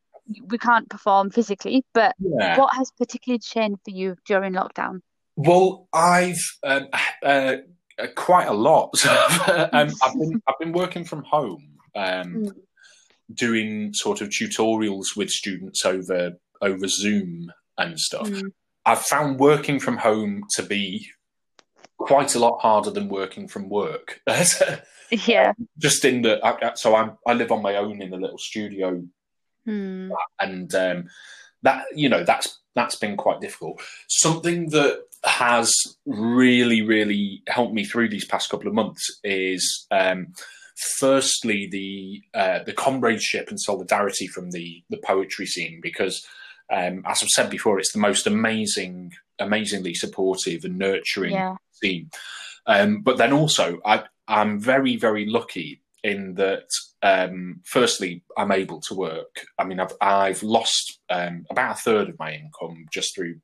we 0.47 0.57
can't 0.57 0.89
perform 0.89 1.29
physically, 1.29 1.85
but 1.93 2.15
yeah. 2.19 2.57
what 2.57 2.73
has 2.75 2.91
particularly 2.91 3.39
changed 3.39 3.79
for 3.85 3.91
you 3.91 4.15
during 4.25 4.53
lockdown? 4.53 5.01
Well, 5.35 5.87
I've 5.93 6.39
um, 6.63 6.87
uh, 7.23 7.57
uh, 8.01 8.07
quite 8.15 8.47
a 8.47 8.53
lot. 8.53 8.93
um, 9.73 9.91
I've 10.03 10.19
been 10.19 10.41
I've 10.47 10.59
been 10.59 10.73
working 10.73 11.05
from 11.05 11.23
home, 11.23 11.77
um, 11.95 12.35
mm. 12.35 12.51
doing 13.33 13.93
sort 13.93 14.21
of 14.21 14.29
tutorials 14.29 15.15
with 15.15 15.29
students 15.29 15.85
over 15.85 16.33
over 16.61 16.87
Zoom 16.87 17.51
and 17.77 17.99
stuff. 17.99 18.27
Mm. 18.27 18.51
I've 18.85 19.01
found 19.01 19.39
working 19.39 19.79
from 19.79 19.97
home 19.97 20.43
to 20.55 20.63
be 20.63 21.07
quite 21.97 22.35
a 22.35 22.39
lot 22.39 22.59
harder 22.61 22.91
than 22.91 23.09
working 23.09 23.47
from 23.47 23.69
work. 23.69 24.21
Yeah. 25.27 25.53
Just 25.77 26.03
in 26.03 26.23
the 26.23 26.41
so 26.75 26.95
I 26.95 27.11
I 27.27 27.33
live 27.33 27.51
on 27.51 27.61
my 27.61 27.75
own 27.75 28.01
in 28.01 28.11
a 28.11 28.17
little 28.17 28.39
studio, 28.39 29.03
hmm. 29.63 30.11
and 30.39 30.73
um, 30.73 31.05
that 31.65 31.83
you 31.93 32.09
know 32.09 32.23
that's 32.23 32.59
that's 32.73 32.95
been 32.95 33.17
quite 33.17 33.41
difficult. 33.41 33.81
Something 34.07 34.69
that 34.69 35.03
has 35.23 35.71
really 36.05 36.81
really 36.81 37.43
helped 37.47 37.73
me 37.73 37.83
through 37.83 38.09
these 38.09 38.25
past 38.25 38.49
couple 38.49 38.67
of 38.67 38.73
months 38.73 39.19
is. 39.23 39.85
Um, 39.91 40.33
firstly, 40.99 41.67
the 41.71 42.21
uh, 42.37 42.59
the 42.63 42.73
comradeship 42.73 43.49
and 43.49 43.59
solidarity 43.59 44.27
from 44.27 44.51
the 44.51 44.83
the 44.89 44.97
poetry 44.97 45.45
scene, 45.45 45.79
because 45.81 46.25
um, 46.71 47.03
as 47.05 47.21
I've 47.21 47.29
said 47.29 47.49
before, 47.49 47.79
it's 47.79 47.93
the 47.93 47.99
most 47.99 48.27
amazing, 48.27 49.13
amazingly 49.39 49.93
supportive 49.93 50.65
and 50.65 50.77
nurturing 50.77 51.33
yeah. 51.33 51.55
scene. 51.71 52.09
Um, 52.65 53.01
but 53.01 53.17
then 53.17 53.33
also, 53.33 53.79
I, 53.85 54.03
I'm 54.27 54.59
very, 54.59 54.95
very 54.95 55.25
lucky 55.25 55.81
in 56.03 56.35
that. 56.35 56.67
Um, 57.05 57.61
firstly, 57.63 58.23
I'm 58.35 58.51
able 58.51 58.81
to 58.81 58.95
work. 58.95 59.45
I 59.59 59.63
mean, 59.63 59.79
I've 59.79 59.93
I've 60.01 60.41
lost 60.41 60.99
um, 61.11 61.45
about 61.51 61.77
a 61.77 61.81
third 61.81 62.09
of 62.09 62.17
my 62.17 62.33
income 62.33 62.87
just 62.91 63.13
through 63.13 63.35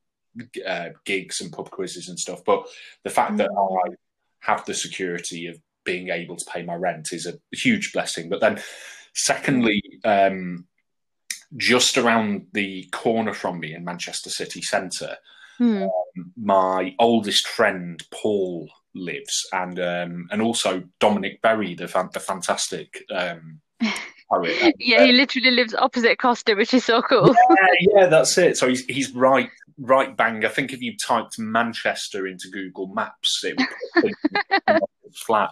uh, 0.65 0.89
gigs 1.05 1.41
and 1.41 1.51
pub 1.51 1.69
quizzes 1.69 2.09
and 2.09 2.17
stuff. 2.17 2.43
But 2.43 2.67
the 3.03 3.11
fact 3.11 3.33
mm. 3.33 3.37
that 3.37 3.51
I 3.51 3.95
have 4.39 4.65
the 4.65 4.73
security 4.73 5.45
of 5.45 5.59
being 5.83 6.09
able 6.09 6.37
to 6.37 6.51
pay 6.51 6.63
my 6.63 6.73
rent 6.73 7.09
is 7.11 7.27
a 7.27 7.37
huge 7.55 7.93
blessing. 7.93 8.29
But 8.29 8.41
then, 8.41 8.59
secondly, 9.13 9.83
um, 10.03 10.65
just 11.55 11.99
around 11.99 12.47
the 12.53 12.87
corner 12.91 13.33
from 13.33 13.59
me 13.59 13.75
in 13.75 13.85
Manchester 13.85 14.31
City 14.31 14.63
Centre, 14.63 15.17
mm. 15.59 15.83
um, 15.83 16.31
my 16.35 16.95
oldest 16.97 17.47
friend 17.47 18.01
Paul 18.09 18.67
lives, 18.95 19.47
and 19.53 19.79
um, 19.79 20.27
and 20.31 20.41
also 20.41 20.83
Dominic 20.99 21.41
Berry, 21.41 21.75
the 21.75 21.87
fan- 21.87 22.09
the 22.13 22.19
fantastic 22.19 23.03
um, 23.13 23.61
poet. 24.29 24.75
yeah, 24.79 25.03
he 25.03 25.11
literally 25.11 25.51
lives 25.51 25.73
opposite 25.73 26.19
Costa, 26.19 26.55
which 26.55 26.73
is 26.73 26.85
so 26.85 27.01
cool. 27.01 27.27
yeah, 27.27 27.67
yeah, 27.95 28.05
that's 28.07 28.37
it. 28.37 28.57
So 28.57 28.67
he's 28.67 28.85
he's 28.85 29.13
right 29.13 29.49
right 29.77 30.15
bang. 30.15 30.45
I 30.45 30.49
think 30.49 30.73
if 30.73 30.81
you 30.81 30.95
typed 30.97 31.39
Manchester 31.39 32.27
into 32.27 32.49
Google 32.49 32.87
Maps, 32.87 33.43
it 33.43 33.59
would 33.97 34.13
flat. 35.15 35.51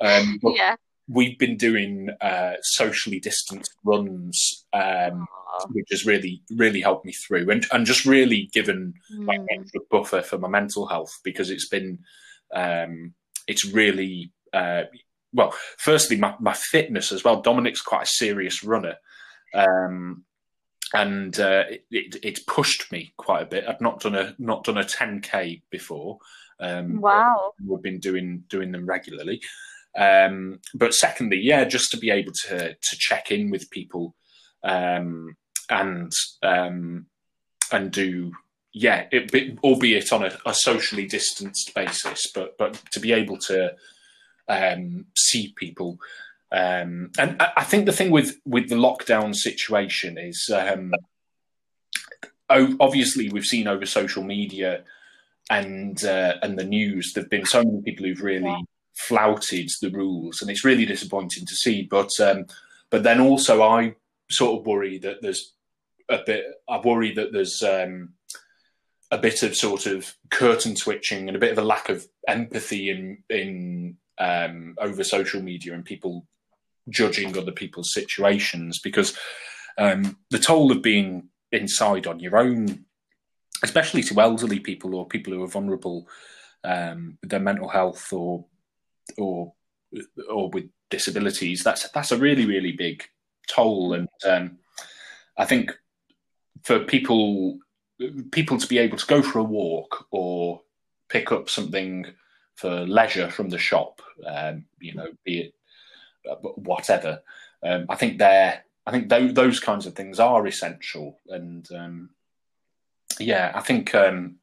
Um, 0.00 0.38
yeah. 0.42 0.76
We've 1.06 1.38
been 1.38 1.56
doing 1.56 2.08
uh, 2.20 2.54
socially 2.62 3.20
distanced 3.20 3.74
runs, 3.84 4.64
um, 4.72 5.26
which 5.70 5.88
has 5.90 6.06
really, 6.06 6.42
really 6.56 6.80
helped 6.80 7.04
me 7.04 7.12
through, 7.12 7.50
and 7.50 7.66
and 7.72 7.84
just 7.84 8.06
really 8.06 8.48
given 8.52 8.94
mm. 9.14 9.26
like 9.26 9.40
extra 9.50 9.80
buffer 9.90 10.22
for 10.22 10.38
my 10.38 10.48
mental 10.48 10.86
health 10.86 11.20
because 11.22 11.50
it's 11.50 11.68
been 11.68 11.98
um, 12.54 13.14
it's 13.46 13.64
really 13.64 14.32
uh, 14.52 14.84
well. 15.32 15.54
Firstly, 15.78 16.16
my, 16.16 16.34
my 16.40 16.54
fitness 16.54 17.12
as 17.12 17.24
well. 17.24 17.42
Dominic's 17.42 17.82
quite 17.82 18.04
a 18.04 18.06
serious 18.06 18.64
runner, 18.64 18.96
um, 19.52 20.24
and 20.92 21.38
uh, 21.38 21.64
it, 21.68 21.84
it, 21.90 22.16
it's 22.22 22.40
pushed 22.40 22.90
me 22.92 23.12
quite 23.16 23.42
a 23.42 23.46
bit. 23.46 23.64
I've 23.68 23.80
not 23.80 24.00
done 24.00 24.14
a 24.14 24.34
not 24.38 24.64
done 24.64 24.78
a 24.78 24.84
10k 24.84 25.62
before. 25.70 26.18
Um, 26.60 27.00
wow, 27.00 27.52
we've 27.64 27.82
been 27.82 28.00
doing 28.00 28.44
doing 28.48 28.72
them 28.72 28.86
regularly. 28.86 29.40
Um, 29.96 30.60
but 30.74 30.94
secondly, 30.94 31.40
yeah, 31.40 31.64
just 31.64 31.90
to 31.90 31.98
be 31.98 32.10
able 32.10 32.32
to 32.46 32.74
to 32.74 32.96
check 32.98 33.30
in 33.30 33.50
with 33.50 33.70
people 33.70 34.14
um, 34.62 35.36
and 35.70 36.12
um, 36.42 37.06
and 37.72 37.90
do 37.90 38.32
yeah, 38.74 39.06
it, 39.10 39.32
it, 39.32 39.58
albeit 39.62 40.12
on 40.12 40.24
a, 40.24 40.36
a, 40.44 40.52
socially 40.52 41.06
distanced 41.06 41.72
basis, 41.74 42.30
but 42.34 42.58
but 42.58 42.74
to 42.92 43.00
be 43.00 43.12
able 43.12 43.38
to 43.38 43.74
um, 44.48 45.06
see 45.16 45.54
people 45.56 45.98
Um, 46.52 47.10
and 47.18 47.40
I, 47.42 47.52
I 47.58 47.64
think 47.64 47.86
the 47.86 47.92
thing 47.92 48.12
with 48.12 48.38
with 48.44 48.68
the 48.68 48.76
lockdown 48.76 49.34
situation 49.34 50.18
is 50.18 50.48
um, 50.54 50.92
obviously 52.48 53.28
we've 53.28 53.44
seen 53.44 53.66
over 53.66 53.86
social 53.86 54.22
media 54.22 54.84
and 55.50 56.04
uh, 56.04 56.34
and 56.42 56.56
the 56.56 56.64
news 56.64 57.12
there've 57.12 57.30
been 57.30 57.44
so 57.46 57.64
many 57.64 57.82
people 57.82 58.06
who've 58.06 58.22
really 58.22 58.44
Yeah. 58.44 58.60
flouted 59.08 59.68
the 59.82 59.90
rules, 59.90 60.40
and 60.40 60.50
it's 60.50 60.64
really 60.64 60.86
disappointing 60.86 61.44
to 61.46 61.54
see. 61.56 61.82
But 61.82 62.10
um, 62.20 62.46
but 62.90 63.02
then 63.02 63.20
also 63.20 63.62
I 63.62 63.96
sort 64.30 64.60
of 64.60 64.66
worry 64.66 64.98
that 64.98 65.22
there's 65.22 65.52
a 66.08 66.20
bit. 66.24 66.44
I 66.68 66.78
worry 66.78 67.12
that 67.14 67.32
there's 67.32 67.62
um, 67.62 68.10
a 69.10 69.18
bit 69.18 69.42
of 69.42 69.56
sort 69.56 69.86
of 69.86 70.14
curtain 70.30 70.74
twitching 70.74 71.28
and 71.28 71.36
a 71.36 71.40
bit 71.40 71.52
of 71.52 71.58
a 71.58 71.62
lack 71.66 71.88
of 71.88 72.06
empathy 72.26 72.90
in 72.90 73.22
in 73.28 73.96
um, 74.18 74.76
over 74.78 75.04
social 75.04 75.42
media 75.42 75.74
and 75.74 75.84
people 75.84 76.26
judging 76.88 77.36
other 77.36 77.52
people's 77.52 77.92
situations 77.92 78.78
because 78.78 79.16
um, 79.78 80.16
the 80.30 80.38
toll 80.38 80.70
of 80.70 80.82
being 80.82 81.28
inside 81.50 82.06
on 82.06 82.20
your 82.20 82.36
own, 82.36 82.84
especially 83.62 84.02
to 84.02 84.20
elderly 84.20 84.60
people 84.60 84.94
or 84.94 85.06
people 85.06 85.32
who 85.32 85.42
are 85.42 85.48
vulnerable 85.48 86.08
um, 86.62 87.18
with 87.20 87.30
their 87.30 87.40
mental 87.40 87.68
health 87.68 88.12
or 88.12 88.46
or 89.18 89.52
or 90.28 90.50
with 90.50 90.68
disabilities, 90.90 91.62
that's 91.62 91.88
that's 91.90 92.12
a 92.12 92.18
really 92.18 92.46
really 92.46 92.72
big 92.72 93.04
toll, 93.48 93.94
and 93.94 94.08
um, 94.26 94.58
I 95.36 95.44
think 95.44 95.72
for 96.62 96.80
people 96.80 97.58
people 98.30 98.58
to 98.58 98.66
be 98.66 98.78
able 98.78 98.98
to 98.98 99.06
go 99.06 99.22
for 99.22 99.38
a 99.38 99.44
walk 99.44 100.06
or 100.10 100.60
pick 101.08 101.32
up 101.32 101.48
something 101.48 102.06
for 102.56 102.86
leisure 102.86 103.30
from 103.30 103.48
the 103.50 103.58
shop, 103.58 104.00
um, 104.26 104.64
you 104.80 104.94
know, 104.94 105.08
be 105.24 105.40
it 105.40 105.54
uh, 106.30 106.36
whatever. 106.36 107.22
Um, 107.62 107.86
I 107.88 107.96
think 107.96 108.18
they're 108.18 108.64
I 108.86 108.90
think 108.90 109.08
those, 109.08 109.32
those 109.32 109.60
kinds 109.60 109.86
of 109.86 109.94
things 109.94 110.20
are 110.20 110.46
essential, 110.46 111.18
and 111.28 111.66
um, 111.72 112.10
yeah, 113.18 113.52
I 113.54 113.60
think 113.60 113.94
um, 113.94 114.36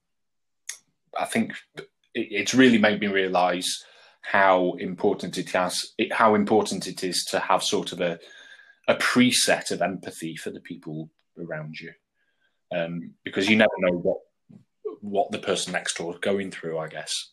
I 1.18 1.26
think 1.26 1.54
it, 1.76 1.88
it's 2.14 2.54
really 2.54 2.80
made 2.80 3.00
me 3.00 3.08
realise 3.08 3.84
how 4.22 4.74
important 4.74 5.38
it 5.38 5.50
has, 5.52 5.94
it, 5.98 6.14
how 6.14 6.36
important 6.36 6.88
it 6.88 7.04
is 7.04 7.26
to 7.26 7.40
have 7.40 7.64
sort 7.64 7.92
of 7.92 8.02
a 8.02 8.20
a 8.88 8.96
preset 8.96 9.72
of 9.72 9.82
empathy 9.82 10.36
for 10.36 10.50
the 10.50 10.60
people 10.60 11.10
around 11.40 11.80
you, 11.80 11.92
um, 12.72 13.12
because 13.24 13.50
you 13.50 13.56
never 13.56 13.72
know 13.80 13.98
what 13.98 14.18
what 15.02 15.32
the 15.32 15.40
person 15.40 15.74
next 15.74 15.98
door 15.98 16.14
is 16.14 16.20
going 16.20 16.52
through. 16.52 16.78
I 16.78 16.88
guess. 16.88 17.32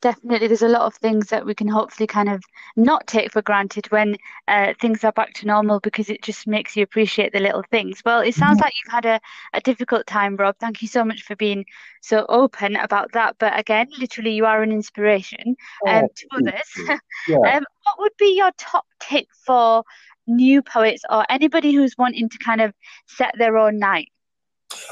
definitely 0.00 0.46
there's 0.46 0.62
a 0.62 0.68
lot 0.68 0.82
of 0.82 0.94
things 0.94 1.28
that 1.28 1.44
we 1.44 1.54
can 1.54 1.66
hopefully 1.68 2.06
kind 2.06 2.28
of 2.28 2.42
not 2.76 3.06
take 3.06 3.32
for 3.32 3.42
granted 3.42 3.90
when 3.90 4.16
uh, 4.46 4.72
things 4.80 5.02
are 5.04 5.12
back 5.12 5.32
to 5.34 5.46
normal 5.46 5.80
because 5.80 6.08
it 6.08 6.22
just 6.22 6.46
makes 6.46 6.76
you 6.76 6.82
appreciate 6.82 7.32
the 7.32 7.40
little 7.40 7.64
things. 7.70 8.00
Well, 8.04 8.20
it 8.20 8.34
sounds 8.34 8.60
like 8.60 8.72
you've 8.78 8.92
had 8.92 9.04
a, 9.04 9.20
a 9.54 9.60
difficult 9.60 10.06
time, 10.06 10.36
Rob. 10.36 10.56
Thank 10.60 10.82
you 10.82 10.88
so 10.88 11.04
much 11.04 11.22
for 11.22 11.36
being 11.36 11.64
so 12.00 12.26
open 12.28 12.76
about 12.76 13.12
that. 13.12 13.36
But 13.38 13.58
again, 13.58 13.88
literally, 13.98 14.34
you 14.34 14.46
are 14.46 14.62
an 14.62 14.72
inspiration 14.72 15.56
um, 15.86 16.04
Oh, 16.04 16.08
to 16.14 16.26
others. 16.36 17.00
Yeah. 17.28 17.56
Um, 17.56 17.64
what 17.82 17.98
would 17.98 18.12
be 18.18 18.36
your 18.36 18.52
top 18.56 18.86
tip 19.00 19.26
for 19.44 19.82
new 20.26 20.62
poets 20.62 21.02
or 21.10 21.24
anybody 21.28 21.72
who's 21.72 21.94
wanting 21.98 22.28
to 22.28 22.38
kind 22.38 22.60
of 22.60 22.72
set 23.06 23.34
their 23.36 23.56
own 23.58 23.78
night? 23.78 24.08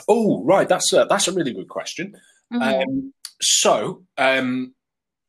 Oh, 0.09 0.43
right. 0.45 0.69
That's 0.69 0.93
a, 0.93 1.07
that's 1.09 1.29
a 1.29 1.33
really 1.33 1.53
good 1.53 1.69
question. 1.69 2.17
Mhm. 2.53 2.83
Um, 2.83 3.13
so, 3.41 4.05
um, 4.17 4.75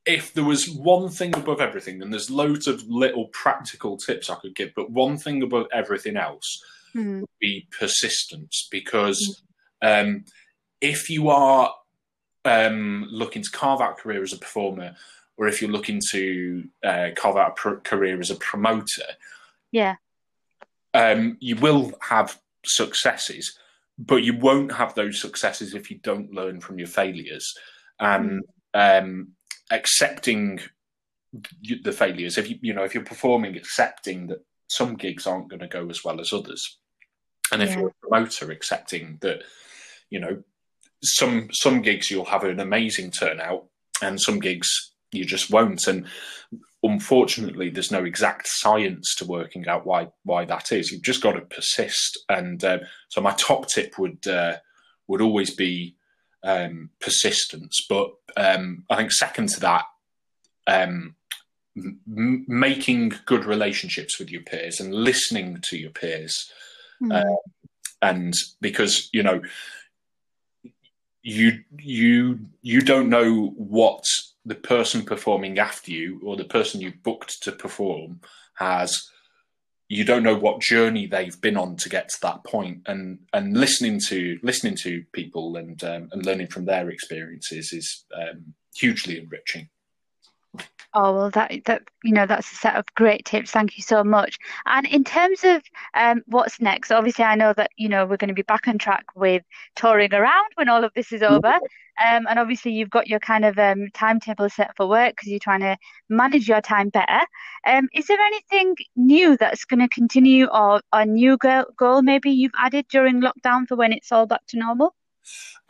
if 0.06 0.34
there 0.34 0.44
was 0.46 0.70
one 0.70 1.10
thing 1.10 1.36
above 1.36 1.60
everything, 1.60 2.02
and 2.02 2.14
there's 2.14 2.30
loads 2.32 2.68
of 2.68 2.84
little 2.88 3.28
practical 3.34 3.98
tips 3.98 4.30
I 4.30 4.36
could 4.36 4.56
give, 4.56 4.72
but 4.76 4.90
one 4.90 5.18
thing 5.18 5.44
above 5.44 5.68
everything 5.74 6.16
else 6.16 6.64
Mhm. 6.96 7.22
would 7.22 7.30
be 7.40 7.68
persistence. 7.78 8.68
Because 8.72 9.44
um, 9.82 10.24
if 10.82 11.10
you 11.10 11.30
are 11.30 11.74
um, 12.46 13.06
looking 13.12 13.42
to 13.42 13.52
carve 13.52 13.82
out 13.82 14.00
a 14.00 14.02
career 14.02 14.24
as 14.24 14.32
a 14.32 14.38
performer, 14.38 14.96
or 15.36 15.48
if 15.50 15.62
you're 15.62 15.70
looking 15.72 16.00
to 16.12 16.64
uh, 16.84 17.10
carve 17.16 17.36
out 17.36 17.52
a 17.52 17.54
pr- 17.56 17.76
career 17.84 18.20
as 18.22 18.30
a 18.32 18.36
promoter, 18.36 19.04
Yeah. 19.72 19.96
um, 20.94 21.36
you 21.42 21.58
will 21.58 21.92
have 22.00 22.40
successes, 22.66 23.60
but 23.98 24.24
you 24.24 24.38
won't 24.38 24.72
have 24.72 24.94
those 24.94 25.20
successes 25.20 25.74
if 25.74 25.90
you 25.90 25.98
don't 26.00 26.32
learn 26.34 26.60
from 26.60 26.78
your 26.78 26.88
failures 26.88 27.54
and 28.00 28.44
um, 28.74 29.30
accepting 29.72 30.60
the 31.84 31.92
failures. 31.92 32.38
If 32.38 32.50
you 32.50 32.58
you 32.62 32.74
know 32.74 32.84
if 32.84 32.94
you're 32.94 33.04
performing, 33.04 33.56
accepting 33.56 34.28
that 34.28 34.46
some 34.70 34.96
gigs 34.96 35.26
aren't 35.26 35.50
going 35.50 35.62
to 35.62 35.68
go 35.68 35.90
as 35.90 36.04
well 36.04 36.20
as 36.22 36.34
others, 36.34 36.78
and 37.52 37.62
if 37.62 37.70
Yeah. 37.72 37.80
you're 37.80 37.90
a 37.90 38.08
promoter, 38.08 38.52
accepting 38.52 39.18
that 39.22 39.44
you 40.10 40.20
know 40.20 40.44
some 41.04 41.50
some 41.52 41.82
gigs 41.82 42.10
you'll 42.10 42.26
have 42.26 42.44
an 42.44 42.60
amazing 42.60 43.12
turnout, 43.12 43.66
and 44.02 44.20
some 44.22 44.40
gigs 44.40 44.94
you 45.12 45.26
just 45.26 45.50
won't, 45.50 45.88
and 45.88 46.08
unfortunately, 46.84 47.70
there's 47.70 47.92
no 47.92 48.06
exact 48.06 48.48
science 48.48 49.16
to 49.16 49.26
working 49.26 49.68
out 49.68 49.86
why 49.86 50.10
why 50.24 50.46
that 50.46 50.72
is. 50.72 50.92
You've 50.92 51.04
just 51.04 51.22
got 51.22 51.34
to 51.34 51.42
persist. 51.42 52.20
And 52.30 52.64
uh, 52.64 52.80
so, 53.10 53.22
my 53.22 53.34
top 53.34 53.68
tip 53.68 53.98
would 53.98 54.28
uh, 54.28 54.58
would 55.08 55.22
always 55.22 55.54
be 55.56 55.96
um, 56.44 56.90
persistence. 57.00 57.86
But 57.90 58.12
um, 58.36 58.84
I 58.90 58.96
think 58.96 59.12
second 59.12 59.50
to 59.50 59.60
that, 59.62 59.86
um, 60.68 61.16
m- 61.76 62.46
making 62.48 63.14
good 63.26 63.46
relationships 63.46 64.20
with 64.20 64.30
your 64.32 64.44
peers 64.44 64.80
and 64.80 64.94
listening 64.94 65.60
to 65.70 65.78
your 65.78 65.92
peers 65.92 66.52
Mhm. 67.02 67.38
and 68.02 68.34
because 68.60 69.10
you 69.14 69.22
know 69.24 69.42
you 71.22 71.64
you 71.78 72.40
you 72.62 72.82
don't 72.82 73.10
know 73.10 73.48
what 73.56 74.04
the 74.48 74.56
person 74.56 75.04
performing 75.04 75.60
after 75.60 75.92
you 75.92 76.22
or 76.24 76.38
the 76.38 76.46
person 76.46 76.80
you've 76.80 77.04
booked 77.04 77.44
to 77.44 77.52
perform 77.52 78.22
has 78.56 79.10
you 79.90 80.04
don't 80.04 80.24
know 80.24 80.36
what 80.36 80.62
journey 80.62 81.06
they've 81.06 81.40
been 81.40 81.56
on 81.56 81.76
to 81.78 81.90
get 81.90 82.10
to 82.10 82.18
that 82.22 82.44
point. 82.44 82.82
And 82.88 83.20
and 83.34 83.56
listening 83.56 84.00
to 84.08 84.38
listening 84.44 84.76
to 84.78 85.04
people 85.14 85.56
and 85.58 85.82
um, 85.84 86.10
and 86.12 86.26
learning 86.26 86.48
from 86.48 86.66
their 86.66 86.90
experiences 86.90 87.72
is 87.74 88.06
um, 88.16 88.54
hugely 88.76 89.18
enriching 89.18 89.70
Oh, 90.94 91.14
well, 91.14 91.30
that 91.32 91.52
that 91.66 91.84
you 92.04 92.14
know, 92.14 92.26
that's 92.26 92.52
a 92.52 92.56
set 92.56 92.76
of 92.76 92.86
great 92.96 93.26
tips. 93.26 93.52
Thank 93.52 93.78
you 93.78 93.84
so 93.84 94.04
much. 94.04 94.40
And 94.66 94.88
in 94.88 95.04
terms 95.04 95.44
of 95.44 95.62
um, 95.94 96.24
what's 96.26 96.62
next, 96.62 96.92
obviously, 96.92 97.26
I 97.26 97.36
know 97.36 97.54
that 97.54 97.72
you 97.78 97.90
know 97.90 98.06
we're 98.06 98.18
going 98.18 98.30
to 98.30 98.34
be 98.34 98.42
back 98.42 98.68
on 98.68 98.78
track 98.78 99.06
with 99.16 99.44
touring 99.76 100.14
around 100.14 100.48
when 100.56 100.70
all 100.70 100.84
of 100.84 100.94
this 100.96 101.12
is 101.12 101.22
over. 101.22 101.54
Um, 102.04 102.26
and 102.30 102.40
obviously, 102.40 102.72
you've 102.72 102.90
got 102.90 103.08
your 103.08 103.20
kind 103.20 103.44
of 103.44 103.60
um, 103.60 103.90
timetable 103.94 104.50
set 104.50 104.76
for 104.78 104.88
work 104.88 105.16
because 105.16 105.30
you're 105.30 105.40
trying 105.40 105.60
to 105.60 105.78
manage 106.10 106.48
your 106.48 106.62
time 106.62 106.90
better. 106.90 107.26
Um, 107.68 107.90
is 107.94 108.08
there 108.08 108.20
anything 108.20 108.76
new 108.96 109.36
that's 109.36 109.66
going 109.66 109.82
to 109.82 109.90
continue, 109.90 110.48
or 110.48 110.82
a 110.94 111.06
new 111.06 111.38
goal, 111.38 111.66
goal 111.78 112.02
maybe 112.02 112.32
you've 112.32 112.52
added 112.58 112.86
during 112.90 113.22
lockdown 113.22 113.68
for 113.68 113.76
when 113.76 113.92
it's 113.92 114.12
all 114.12 114.26
back 114.26 114.46
to 114.48 114.58
normal? 114.58 114.96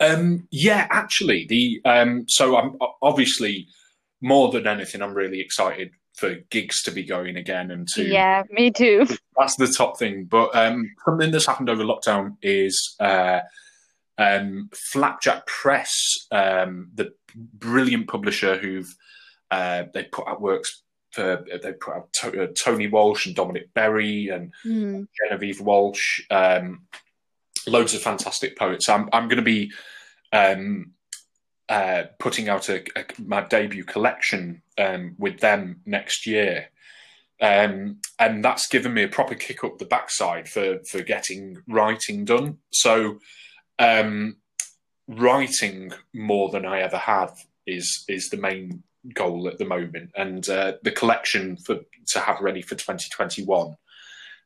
Um, 0.00 0.46
yeah, 0.50 0.86
actually, 0.90 1.46
the 1.48 1.80
um, 1.84 2.24
so 2.28 2.56
I'm 2.56 2.76
obviously 3.02 3.66
more 4.20 4.50
than 4.50 4.66
anything, 4.66 5.02
I'm 5.02 5.14
really 5.14 5.40
excited 5.40 5.90
for 6.16 6.34
gigs 6.50 6.82
to 6.82 6.90
be 6.90 7.04
going 7.04 7.36
again 7.36 7.70
and 7.70 7.86
to 7.94 8.02
Yeah, 8.02 8.42
me 8.50 8.70
too. 8.70 9.06
that's 9.38 9.56
the 9.56 9.68
top 9.68 9.98
thing. 9.98 10.24
But 10.24 10.54
um, 10.56 10.90
something 11.04 11.30
that's 11.30 11.46
happened 11.46 11.70
over 11.70 11.84
lockdown 11.84 12.36
is 12.42 12.96
uh, 12.98 13.40
um, 14.18 14.68
Flapjack 14.92 15.46
Press, 15.46 16.26
um, 16.32 16.90
the 16.94 17.12
brilliant 17.34 18.08
publisher 18.08 18.56
who've 18.58 18.92
uh, 19.50 19.84
they 19.94 20.04
put 20.04 20.26
out 20.28 20.40
works 20.42 20.82
for 21.12 21.44
they 21.62 21.72
put 21.72 21.94
out 21.94 22.12
to- 22.14 22.44
uh, 22.44 22.46
Tony 22.54 22.86
Walsh 22.88 23.26
and 23.26 23.34
Dominic 23.36 23.72
Berry 23.74 24.28
and 24.28 24.52
Hmm. 24.62 25.04
Genevieve 25.22 25.60
Walsh, 25.60 26.20
um, 26.30 26.82
loads 27.66 27.94
of 27.94 28.02
fantastic 28.02 28.58
poets. 28.58 28.88
I'm 28.88 29.08
I'm 29.12 29.28
going 29.28 29.36
to 29.36 29.42
be 29.42 29.70
um, 30.32 30.92
uh, 31.68 32.04
putting 32.18 32.48
out 32.48 32.68
a, 32.68 32.82
a, 32.98 33.04
my 33.24 33.42
debut 33.42 33.84
collection 33.84 34.62
um, 34.78 35.14
with 35.18 35.40
them 35.40 35.80
next 35.84 36.26
year, 36.26 36.70
um, 37.40 37.98
and 38.18 38.44
that's 38.44 38.68
given 38.68 38.94
me 38.94 39.04
a 39.04 39.08
proper 39.08 39.34
kick 39.34 39.64
up 39.64 39.78
the 39.78 39.84
backside 39.84 40.48
for 40.48 40.80
for 40.84 41.02
getting 41.02 41.58
writing 41.68 42.24
done. 42.24 42.58
So, 42.70 43.18
um, 43.78 44.36
writing 45.06 45.92
more 46.14 46.50
than 46.50 46.64
I 46.64 46.80
ever 46.80 46.98
have 46.98 47.36
is 47.66 48.04
is 48.08 48.28
the 48.28 48.38
main 48.38 48.82
goal 49.14 49.48
at 49.48 49.58
the 49.58 49.64
moment, 49.64 50.10
and 50.16 50.48
uh, 50.48 50.74
the 50.82 50.92
collection 50.92 51.56
for 51.56 51.80
to 52.08 52.20
have 52.20 52.40
ready 52.40 52.62
for 52.62 52.74
2021 52.74 53.76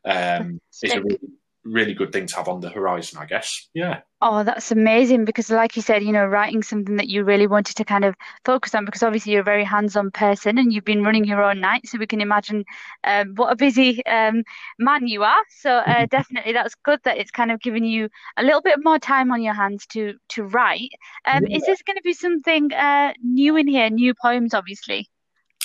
um, 0.04 0.60
is 0.82 0.92
a 0.92 1.00
really, 1.00 1.18
really 1.64 1.94
good 1.94 2.12
thing 2.12 2.26
to 2.26 2.36
have 2.36 2.48
on 2.48 2.60
the 2.60 2.68
horizon, 2.68 3.18
I 3.18 3.26
guess. 3.26 3.68
Yeah. 3.74 4.00
Oh, 4.20 4.44
that's 4.44 4.70
amazing 4.70 5.24
because, 5.24 5.50
like 5.50 5.74
you 5.74 5.82
said, 5.82 6.02
you 6.02 6.12
know, 6.12 6.24
writing 6.24 6.62
something 6.62 6.96
that 6.96 7.08
you 7.08 7.24
really 7.24 7.46
wanted 7.46 7.76
to 7.76 7.84
kind 7.84 8.04
of 8.04 8.14
focus 8.44 8.74
on 8.74 8.84
because 8.84 9.02
obviously 9.02 9.32
you're 9.32 9.40
a 9.40 9.44
very 9.44 9.64
hands-on 9.64 10.10
person 10.10 10.58
and 10.58 10.72
you've 10.72 10.84
been 10.84 11.02
running 11.02 11.24
your 11.24 11.42
own 11.42 11.60
night, 11.60 11.86
so 11.86 11.98
we 11.98 12.06
can 12.06 12.20
imagine 12.20 12.64
um, 13.04 13.34
what 13.34 13.52
a 13.52 13.56
busy 13.56 14.04
um, 14.06 14.44
man 14.78 15.06
you 15.06 15.22
are. 15.24 15.42
So 15.50 15.70
uh, 15.70 16.06
definitely, 16.10 16.52
that's 16.52 16.74
good 16.84 17.00
that 17.04 17.18
it's 17.18 17.30
kind 17.30 17.50
of 17.50 17.60
given 17.60 17.84
you 17.84 18.08
a 18.36 18.42
little 18.42 18.62
bit 18.62 18.78
more 18.82 18.98
time 18.98 19.32
on 19.32 19.42
your 19.42 19.54
hands 19.54 19.86
to 19.88 20.14
to 20.30 20.44
write. 20.44 20.90
Um, 21.24 21.46
yeah. 21.46 21.56
Is 21.56 21.64
this 21.66 21.82
going 21.82 21.96
to 21.96 22.02
be 22.02 22.14
something 22.14 22.72
uh, 22.72 23.12
new 23.22 23.56
in 23.56 23.66
here? 23.66 23.90
New 23.90 24.14
poems, 24.14 24.54
obviously. 24.54 25.08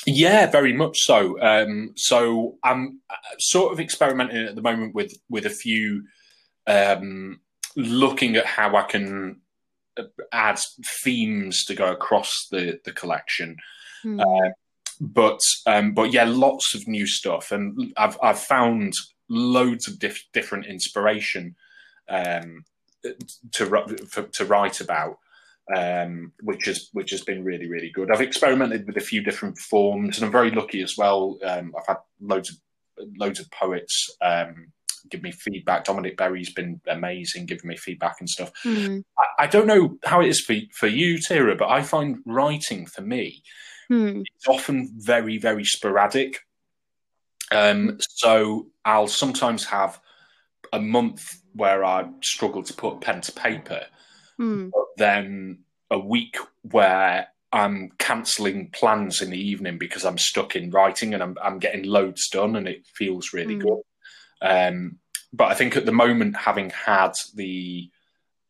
Yeah, 0.10 0.49
very 0.49 0.72
much 0.72 0.99
so. 0.99 1.39
Um, 1.41 1.91
so 1.97 2.58
I'm 2.64 3.01
uh, 3.10 3.16
sort 3.39 3.74
of 3.74 3.82
experimenting 3.82 4.47
at 4.47 4.55
the 4.55 4.62
moment 4.62 4.95
with 4.95 5.14
with 5.30 5.45
a 5.45 5.49
few, 5.49 6.05
um, 6.66 7.41
looking 7.76 8.38
at 8.38 8.45
how 8.45 8.78
I 8.78 8.84
can 8.84 9.41
uh, 9.99 10.03
add 10.32 10.60
themes 11.03 11.66
to 11.66 11.76
go 11.76 11.91
across 11.91 12.47
the 12.49 12.80
the 12.86 12.93
collection. 12.93 13.58
Mm. 14.05 14.22
Uh, 14.22 14.53
but 15.01 15.41
um, 15.66 15.93
but 15.93 16.14
yeah, 16.14 16.24
lots 16.24 16.74
of 16.74 16.88
new 16.88 17.05
stuff, 17.05 17.51
and 17.51 17.93
I've 17.97 18.18
I've 18.24 18.39
found 18.39 18.93
loads 19.28 19.89
of 19.89 19.99
diff- 19.99 20.30
different 20.32 20.68
inspiration 20.68 21.58
um, 22.08 22.64
to 23.51 24.05
for, 24.10 24.24
to 24.24 24.45
write 24.45 24.80
about 24.80 25.18
um, 25.76 26.32
which 26.41 26.65
has 26.65 26.89
which 26.93 27.11
has 27.11 27.22
been 27.22 27.43
really 27.43 27.68
really 27.68 27.91
good. 27.91 28.11
I've 28.11 28.22
experimented 28.22 28.88
with 28.88 28.97
a 28.97 29.01
few 29.01 29.22
different 29.22 29.57
forms, 29.57 30.18
and 30.18 30.26
I'm 30.26 30.32
very 30.32 30.51
lucky 30.51 30.82
as 30.82 30.95
well. 30.97 31.38
Um, 31.43 31.74
I've 31.78 31.88
had 31.88 31.97
loads 32.22 32.49
of 32.49 32.57
loads 33.18 33.39
of 33.39 33.49
poets 33.51 34.09
um, 34.22 34.72
give 35.09 35.22
me 35.22 35.32
feedback. 35.32 35.86
Dominic 35.86 36.18
Berry's 36.18 36.53
been 36.53 36.82
amazing, 36.88 37.45
giving 37.45 37.68
me 37.68 37.78
feedback 37.78 38.18
and 38.20 38.30
stuff. 38.30 38.51
Mm. 38.63 39.03
I, 39.18 39.43
I, 39.43 39.47
don't 39.47 39.68
know 39.68 39.97
how 40.03 40.22
it 40.22 40.28
is 40.28 40.41
for 40.41 40.55
for 40.74 40.88
you, 40.88 41.18
Tyra, 41.18 41.57
but 41.57 41.70
I 41.70 41.84
find 41.84 42.18
writing 42.26 42.86
for 42.86 43.01
me 43.01 43.43
mm. 43.89 44.24
it's 44.36 44.47
often 44.47 44.89
very 44.97 45.38
very 45.38 45.63
sporadic. 45.63 46.39
Um, 47.51 47.97
so 47.99 48.68
I'll 48.84 49.07
sometimes 49.07 49.65
have 49.65 49.99
a 50.74 50.82
month 50.82 51.41
where 51.53 51.86
I 51.86 52.09
struggle 52.22 52.61
to 52.63 52.74
put 52.74 53.01
pen 53.01 53.22
to 53.22 53.32
paper 53.32 53.86
Mm. 54.39 54.71
But 54.71 54.85
then 54.97 55.59
a 55.89 55.99
week 55.99 56.38
where 56.63 57.27
I'm 57.51 57.91
cancelling 57.97 58.69
plans 58.71 59.21
in 59.21 59.29
the 59.29 59.39
evening 59.39 59.77
because 59.77 60.05
I'm 60.05 60.17
stuck 60.17 60.55
in 60.55 60.71
writing 60.71 61.13
and 61.13 61.23
I'm, 61.23 61.38
I'm 61.41 61.59
getting 61.59 61.83
loads 61.83 62.29
done 62.29 62.55
and 62.55 62.67
it 62.67 62.85
feels 62.93 63.33
really 63.33 63.55
mm. 63.55 63.61
good. 63.61 63.81
Um, 64.41 64.99
but 65.33 65.45
I 65.45 65.55
think 65.55 65.75
at 65.75 65.85
the 65.85 65.91
moment, 65.91 66.35
having 66.35 66.69
had 66.69 67.13
the, 67.35 67.89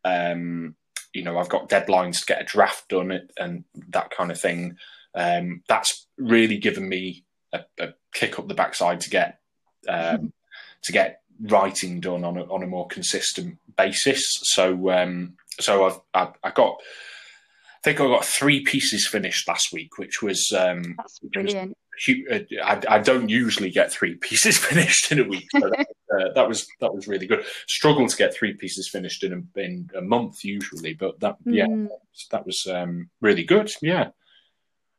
um, 0.04 0.76
you 1.14 1.24
know, 1.24 1.38
I've 1.38 1.50
got 1.50 1.70
deadlines 1.70 2.20
to 2.20 2.26
get 2.26 2.42
a 2.42 2.46
draft 2.46 2.90
done 2.90 3.28
and 3.38 3.64
that 3.90 4.12
kind 4.12 4.32
of 4.32 4.40
thing. 4.40 4.78
Um, 5.16 5.64
that's 5.68 6.08
really 6.18 6.58
given 6.58 6.88
me 6.88 7.24
a, 7.54 7.62
a, 7.80 7.94
kick 8.14 8.38
up 8.40 8.48
the 8.48 8.54
backside 8.54 9.02
to 9.02 9.10
get 9.10 9.40
um, 9.88 10.34
to 10.84 10.92
get 10.92 11.22
writing 11.42 12.00
done 12.00 12.24
on 12.24 12.38
a, 12.38 12.44
on 12.44 12.64
a 12.64 12.68
more 12.68 12.88
consistent 12.88 13.58
basis. 13.76 14.24
So 14.44 14.92
um, 14.92 15.38
so 15.60 15.86
I've, 15.86 16.00
I, 16.14 16.32
I 16.44 16.52
got, 16.52 16.78
I 16.80 17.80
think 17.84 18.02
I 18.02 18.08
got 18.08 18.26
three 18.26 18.64
pieces 18.64 19.08
finished 19.08 19.48
last 19.48 19.72
week, 19.72 19.98
which 19.98 20.22
was 20.22 20.52
um, 20.52 20.96
that's 20.98 21.20
brilliant. 21.20 21.76
Was, 22.08 22.42
I, 22.64 22.82
I, 22.90 23.00
don't 23.00 23.30
usually 23.30 23.72
get 23.72 23.92
three 23.92 24.16
pieces 24.22 24.58
finished 24.58 25.12
in 25.12 25.20
a 25.20 25.24
week. 25.24 25.48
So 25.52 25.70
that, 25.70 25.88
uh, 26.14 26.34
that, 26.34 26.48
was 26.48 26.68
that 26.82 26.94
was 26.94 27.08
really 27.08 27.28
good. 27.28 27.46
Struggle 27.68 28.08
to 28.08 28.18
get 28.18 28.34
three 28.34 28.54
pieces 28.54 28.90
finished 28.90 29.24
in 29.24 29.34
a, 29.34 29.60
in 29.60 29.90
a 29.96 30.02
month 30.02 30.44
usually, 30.44 30.94
but 30.94 31.20
that 31.20 31.38
mm. 31.46 31.56
yeah, 31.56 31.96
that 32.32 32.46
was 32.46 32.68
um, 32.68 33.10
really 33.22 33.44
good. 33.44 33.72
Yeah. 33.82 34.10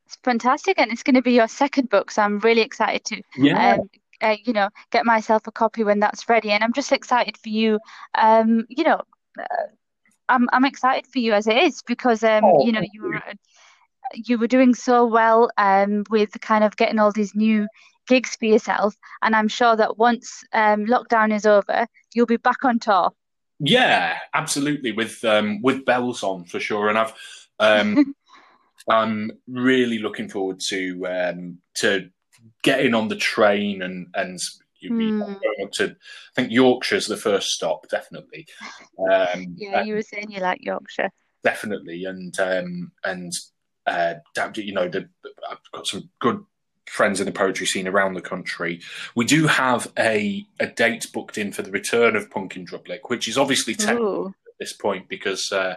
It's 0.07 0.17
fantastic, 0.25 0.79
and 0.79 0.91
it's 0.91 1.03
going 1.03 1.17
to 1.17 1.23
be 1.23 1.35
your 1.35 1.49
second 1.49 1.91
book, 1.91 2.11
so 2.11 2.23
I'm 2.23 2.39
really 2.39 2.63
excited 2.63 3.05
to 3.07 3.23
yeah. 3.37 3.75
Um, 3.75 3.91
uh, 4.21 4.37
you 4.45 4.53
know, 4.53 4.69
get 4.91 5.07
myself 5.07 5.47
a 5.47 5.53
copy 5.53 5.85
when 5.85 6.01
that's 6.01 6.29
ready. 6.29 6.51
And 6.51 6.63
I'm 6.65 6.73
just 6.73 6.93
excited 6.93 7.37
for 7.37 7.49
you, 7.49 7.79
um, 8.15 8.67
you 8.69 8.85
know, 8.85 9.01
uh, 9.39 9.67
I'm 10.29 10.49
I'm 10.53 10.65
excited 10.65 11.07
for 11.11 11.19
you 11.19 11.33
as 11.33 11.47
it 11.47 11.57
is 11.57 11.83
because 11.83 12.23
um 12.23 12.45
oh, 12.45 12.67
you 12.67 12.73
know 12.73 12.83
you 12.93 13.03
were 13.03 13.23
you 14.15 14.39
were 14.39 14.47
doing 14.47 14.75
so 14.75 15.07
well 15.07 15.51
um 15.59 16.05
with 16.11 16.31
kind 16.41 16.65
of 16.65 16.77
getting 16.77 16.99
all 16.99 17.13
these 17.13 17.35
new 17.35 17.69
gigs 18.07 18.37
for 18.37 18.47
yourself. 18.47 18.97
And 19.23 19.37
I'm 19.37 19.49
sure 19.49 19.77
that 19.77 19.99
once 19.99 20.45
um 20.53 20.87
lockdown 20.87 21.35
is 21.35 21.47
over 21.47 21.87
you'll 22.15 22.27
be 22.27 22.37
back 22.37 22.65
on 22.65 22.79
tour. 22.79 23.13
Yeah, 23.61 24.17
absolutely 24.35 24.93
with 24.93 25.25
um 25.25 25.63
with 25.63 25.85
bells 25.85 26.23
on 26.23 26.45
for 26.45 26.61
sure. 26.61 26.89
And 26.89 26.99
I've 26.99 27.15
um 27.59 28.15
I'm 28.89 29.33
really 29.47 29.99
looking 29.99 30.29
forward 30.29 30.61
to 30.69 31.07
um 31.07 31.59
to 31.77 32.11
getting 32.63 32.95
on 32.95 33.09
the 33.09 33.17
train 33.17 33.83
and 33.83 34.09
and 34.15 34.41
you 34.81 34.91
mm. 34.91 35.21
going 35.21 35.65
up 35.65 35.73
to 35.73 35.85
I 35.91 36.35
think 36.35 36.53
Yorkshire's 36.53 37.07
the 37.07 37.17
first 37.17 37.51
stop, 37.51 37.89
definitely. 37.89 38.47
Um, 38.99 39.55
yeah, 39.57 39.83
you 39.83 39.95
were 39.95 40.03
saying 40.03 40.31
you 40.31 40.41
like 40.41 40.65
Yorkshire. 40.65 41.11
Definitely, 41.45 42.05
and 42.05 42.39
um, 42.41 42.93
and 43.05 43.33
uh, 43.87 44.15
you 44.57 44.75
know, 44.75 44.89
the, 44.89 45.09
I've 45.51 45.59
got 45.73 45.87
some 45.87 46.11
good 46.21 46.45
friends 46.87 47.21
in 47.21 47.27
the 47.27 47.33
poetry 47.33 47.67
scene 47.67 47.87
around 47.87 48.15
the 48.15 48.21
country. 48.21 48.81
We 49.15 49.25
do 49.25 49.47
have 49.47 49.93
a 49.99 50.45
a 50.61 50.67
date 50.67 51.07
booked 51.13 51.39
in 51.39 51.53
for 51.53 51.63
the 51.63 51.71
return 51.71 52.17
of 52.17 52.31
Punk 52.31 52.57
in 52.57 52.67
Drublic, 52.67 53.01
which 53.09 53.29
is 53.29 53.39
obviously 53.39 53.75
technical 53.75 54.29
at 54.29 54.55
this 54.59 54.73
point 54.73 55.09
because 55.09 55.53
uh, 55.53 55.77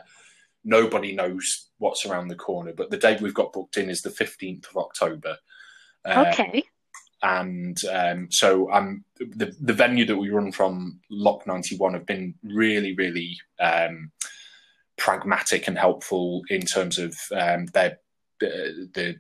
nobody 0.64 1.14
knows 1.14 1.70
what's 1.78 2.06
around 2.06 2.28
the 2.28 2.36
corner. 2.36 2.74
But 2.74 2.90
the 2.90 2.98
date 2.98 3.22
we've 3.22 3.34
got 3.34 3.54
booked 3.54 3.78
in 3.78 3.90
is 3.90 4.02
the 4.02 4.10
fifteenth 4.10 4.68
of 4.70 4.78
October. 4.78 5.38
Uh, 6.04 6.26
okay 6.32 6.64
and 7.24 7.78
um, 7.86 8.28
so 8.32 8.68
the 9.20 9.56
the 9.60 9.74
venue 9.74 10.06
that 10.06 10.18
we 10.18 10.30
run 10.30 10.52
from 10.52 11.00
Lock 11.10 11.46
ninety 11.46 11.78
one 11.78 11.94
have 11.94 12.06
been 12.06 12.36
really 12.44 12.96
really 12.96 13.38
um, 13.60 14.12
pragmatic 14.98 15.68
and 15.68 15.78
helpful 15.78 16.44
in 16.50 16.62
terms 16.62 16.98
of 16.98 17.16
um, 17.36 17.66
their 17.68 18.00
the, 18.40 18.90
the, 18.94 19.20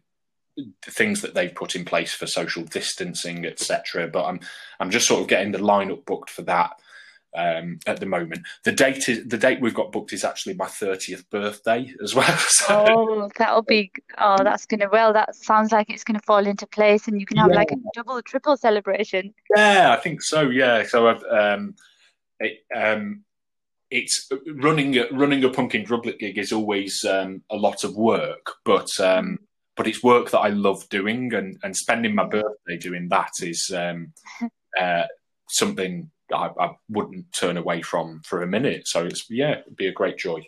the 0.58 0.92
things 0.92 1.22
that 1.22 1.34
they've 1.34 1.54
put 1.54 1.76
in 1.76 1.86
place 1.86 2.14
for 2.14 2.28
social 2.28 2.64
distancing, 2.64 3.46
etc. 3.46 4.08
But 4.08 4.26
I'm 4.26 4.40
I'm 4.80 4.92
just 4.92 5.08
sort 5.08 5.22
of 5.22 5.28
getting 5.28 5.52
the 5.52 5.60
lineup 5.60 6.06
booked 6.06 6.30
for 6.30 6.42
that 6.44 6.72
um, 7.36 7.80
at 7.88 8.00
the 8.00 8.06
moment. 8.06 8.46
The 8.64 8.72
date 8.72 9.08
is 9.10 9.28
the 9.28 9.38
date 9.38 9.62
we've 9.62 9.74
got 9.74 9.92
booked 9.92 10.14
is 10.14 10.24
actually 10.24 10.56
my 10.56 10.68
thirtieth 10.68 11.30
birthday 11.30 11.94
as 12.04 12.16
well. 12.16 12.38
So. 12.52 12.86
Oh, 12.90 13.30
that'll 13.38 13.64
be 13.64 13.92
oh, 14.18 14.44
that's 14.44 14.66
gonna 14.66 14.90
well. 14.92 15.14
That 15.14 15.36
sounds 15.36 15.72
like 15.72 15.90
it's 15.90 16.04
gonna 16.04 16.22
fall 16.22 16.46
into 16.46 16.68
place, 16.68 17.08
and 17.08 17.20
you 17.20 17.26
can 17.26 17.38
have 17.38 17.50
yeah. 17.50 17.56
like 17.56 17.72
a 17.72 17.78
double, 17.94 18.22
triple 18.22 18.58
celebration. 18.58 19.34
Yeah, 19.56 19.96
I 19.98 20.02
think 20.02 20.22
so. 20.22 20.50
Yeah, 20.50 20.84
so 20.84 21.08
I've 21.08 21.24
um, 21.24 21.76
it, 22.40 22.60
um, 22.76 23.24
it's 23.90 24.30
running 24.56 24.98
running 25.12 25.44
a 25.44 25.50
pumpkin 25.50 25.82
in 25.82 25.88
Drublic 25.88 26.20
gig 26.20 26.38
is 26.38 26.52
always 26.52 27.04
um, 27.06 27.44
a 27.50 27.56
lot 27.56 27.84
of 27.84 27.96
work, 27.96 28.54
but 28.64 28.90
um, 29.00 29.38
but 29.76 29.88
it's 29.88 30.04
work 30.04 30.32
that 30.32 30.40
I 30.40 30.50
love 30.50 30.88
doing, 30.90 31.34
and 31.34 31.58
and 31.64 31.76
spending 31.76 32.16
my 32.16 32.26
birthday 32.26 32.78
doing 32.80 33.10
that 33.10 33.32
is 33.42 33.72
um, 33.76 34.14
uh, 34.80 35.04
something 35.50 36.10
I, 36.34 36.50
I, 36.60 36.72
wouldn't 36.90 37.26
turn 37.34 37.58
away 37.58 37.82
from 37.82 38.22
for 38.24 38.42
a 38.42 38.48
minute. 38.48 38.88
So 38.88 39.06
it's 39.06 39.26
yeah, 39.30 39.60
it'd 39.60 39.76
be 39.76 39.88
a 39.88 39.94
great 39.94 40.18
joy. 40.18 40.42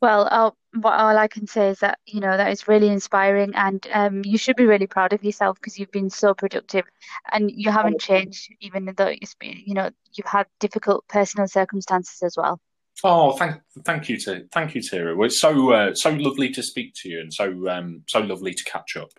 Well, 0.00 0.28
I'll, 0.30 0.56
what 0.74 0.94
all 0.94 1.16
I 1.16 1.26
can 1.26 1.46
say 1.46 1.70
is 1.70 1.80
that 1.80 1.98
you 2.06 2.20
know 2.20 2.36
that 2.36 2.52
is 2.52 2.68
really 2.68 2.88
inspiring, 2.88 3.52
and 3.54 3.84
um, 3.92 4.22
you 4.24 4.38
should 4.38 4.56
be 4.56 4.66
really 4.66 4.86
proud 4.86 5.12
of 5.12 5.24
yourself 5.24 5.56
because 5.56 5.78
you've 5.78 5.90
been 5.90 6.10
so 6.10 6.34
productive, 6.34 6.84
and 7.32 7.50
you 7.50 7.70
haven't 7.70 8.00
changed, 8.00 8.48
even 8.60 8.92
though 8.96 9.06
it's 9.20 9.34
been, 9.34 9.60
you 9.64 9.74
know 9.74 9.90
you've 10.14 10.26
had 10.26 10.46
difficult 10.60 11.04
personal 11.08 11.48
circumstances 11.48 12.22
as 12.22 12.36
well. 12.36 12.60
Oh, 13.04 13.32
thank 13.32 13.60
thank 13.84 14.08
you 14.08 14.18
to 14.20 14.46
thank 14.52 14.74
you, 14.74 14.80
Tyra. 14.80 15.24
It's 15.24 15.40
so 15.40 15.72
uh, 15.72 15.94
so 15.94 16.10
lovely 16.10 16.50
to 16.50 16.62
speak 16.62 16.92
to 17.02 17.08
you, 17.08 17.20
and 17.20 17.32
so 17.32 17.68
um, 17.68 18.02
so 18.08 18.20
lovely 18.20 18.54
to 18.54 18.64
catch 18.64 18.96
up. 18.96 19.10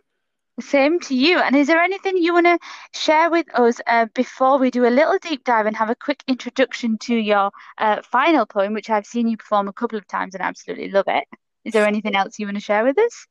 Same 0.62 1.00
to 1.02 1.16
you. 1.16 1.40
And 1.40 1.56
is 1.56 1.68
there 1.68 1.82
anything 1.82 2.18
you 2.18 2.34
want 2.34 2.46
to 2.46 2.60
share 2.94 3.30
with 3.30 3.48
us 3.58 3.80
uh, 3.88 4.08
before 4.14 4.58
we 4.58 4.72
do 4.72 4.86
a 4.86 4.90
little 4.90 5.18
deep 5.22 5.44
dive 5.44 5.66
and 5.66 5.76
have 5.76 5.90
a 5.90 5.96
quick 5.96 6.24
introduction 6.28 6.98
to 7.00 7.16
your 7.16 7.52
uh, 7.78 8.02
final 8.04 8.46
poem, 8.46 8.74
which 8.74 8.90
I've 8.90 9.06
seen 9.06 9.28
you 9.28 9.38
perform 9.38 9.68
a 9.68 9.74
couple 9.74 9.98
of 9.98 10.08
times 10.08 10.36
and 10.36 10.44
absolutely 10.44 10.90
love 10.90 11.06
it? 11.08 11.26
Is 11.66 11.74
there 11.74 11.86
anything 11.86 12.16
else 12.16 12.40
you 12.40 12.48
want 12.48 12.58
to 12.58 12.64
share 12.64 12.84
with 12.84 12.98
us? 12.98 13.28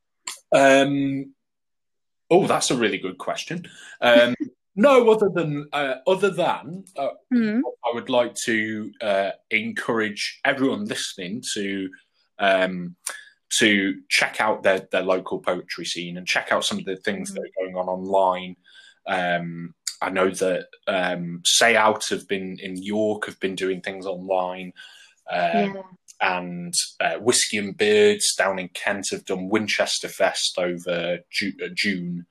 Um, 0.53 1.35
oh, 2.31 2.47
that's 2.47 2.71
a 2.71 2.77
really 2.77 2.99
good 2.99 3.19
question. 3.19 3.67
Um, 4.01 4.35
no, 4.77 5.11
other 5.11 5.29
than 5.33 5.69
uh, 5.73 5.97
other 6.07 6.31
than 6.31 6.85
uh, 6.97 7.09
mm. 7.33 7.61
I 7.85 7.95
would 7.95 8.11
like 8.11 8.35
to 8.45 8.93
uh, 9.01 9.31
encourage 9.51 10.41
everyone 10.45 10.85
listening 10.85 11.43
to. 11.55 11.89
Um, 12.39 12.97
to 13.59 14.01
check 14.09 14.41
out 14.41 14.63
their, 14.63 14.87
their 14.93 15.03
local 15.03 15.39
poetry 15.39 15.85
scene 15.85 16.17
and 16.17 16.27
check 16.27 16.53
out 16.53 16.65
some 16.65 16.79
of 16.79 16.85
the 16.85 16.97
things 16.97 17.31
mm-hmm. 17.31 17.41
that 17.43 17.49
are 17.49 17.65
going 17.65 17.77
on 17.77 17.89
online. 17.89 18.57
Um, 19.07 19.75
I 20.01 20.11
know 20.11 20.31
that 20.31 20.67
um, 20.87 21.41
Say 21.45 21.77
Owt 21.77 22.05
have 22.11 22.29
been 22.29 22.59
in 22.61 22.81
York, 22.81 23.27
have 23.27 23.41
been 23.41 23.55
doing 23.55 23.81
things 23.81 24.07
online. 24.07 24.73
Uh, 25.31 25.69
yeah. 25.75 25.83
And 26.21 26.75
uh, 27.01 27.17
Whiskey 27.19 27.59
and 27.59 27.77
Beards 27.77 28.35
down 28.37 28.59
in 28.59 28.69
Kent 28.69 29.09
have 29.13 29.25
done 29.25 29.49
Winchester 29.49 30.09
Fest 30.09 30.59
over 30.59 31.19
Ju- 31.31 31.53
uh, 31.65 31.69
June. 31.75 32.27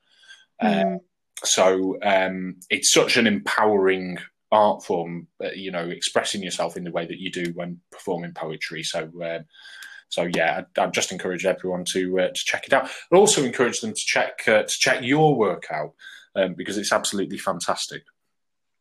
Mm. 0.60 0.98
so 1.44 1.96
um, 2.02 2.56
it's 2.68 2.92
such 2.92 3.16
an 3.16 3.28
empowering 3.28 4.18
art 4.50 4.82
form, 4.82 5.28
uh, 5.42 5.50
you 5.54 5.70
know, 5.70 5.88
expressing 5.88 6.42
yourself 6.42 6.76
in 6.76 6.84
the 6.84 6.90
way 6.90 7.06
that 7.06 7.20
you 7.20 7.30
do 7.30 7.52
when 7.54 7.80
performing 7.90 8.32
poetry. 8.32 8.82
So, 8.82 9.02
um, 9.22 9.44
so 10.08 10.28
yeah, 10.34 10.64
I, 10.76 10.82
I 10.82 10.86
just 10.88 11.12
encourage 11.12 11.44
everyone 11.44 11.84
to 11.92 12.20
uh, 12.20 12.28
to 12.28 12.44
check 12.44 12.66
it 12.66 12.72
out. 12.72 12.90
But 13.10 13.18
also 13.18 13.44
encourage 13.44 13.80
them 13.80 13.92
to 13.92 14.00
check 14.06 14.40
uh, 14.46 14.62
to 14.62 14.68
check 14.68 15.02
your 15.02 15.36
work 15.36 15.66
out 15.70 15.94
um, 16.34 16.54
because 16.54 16.78
it's 16.78 16.92
absolutely 16.92 17.38
fantastic. 17.38 18.02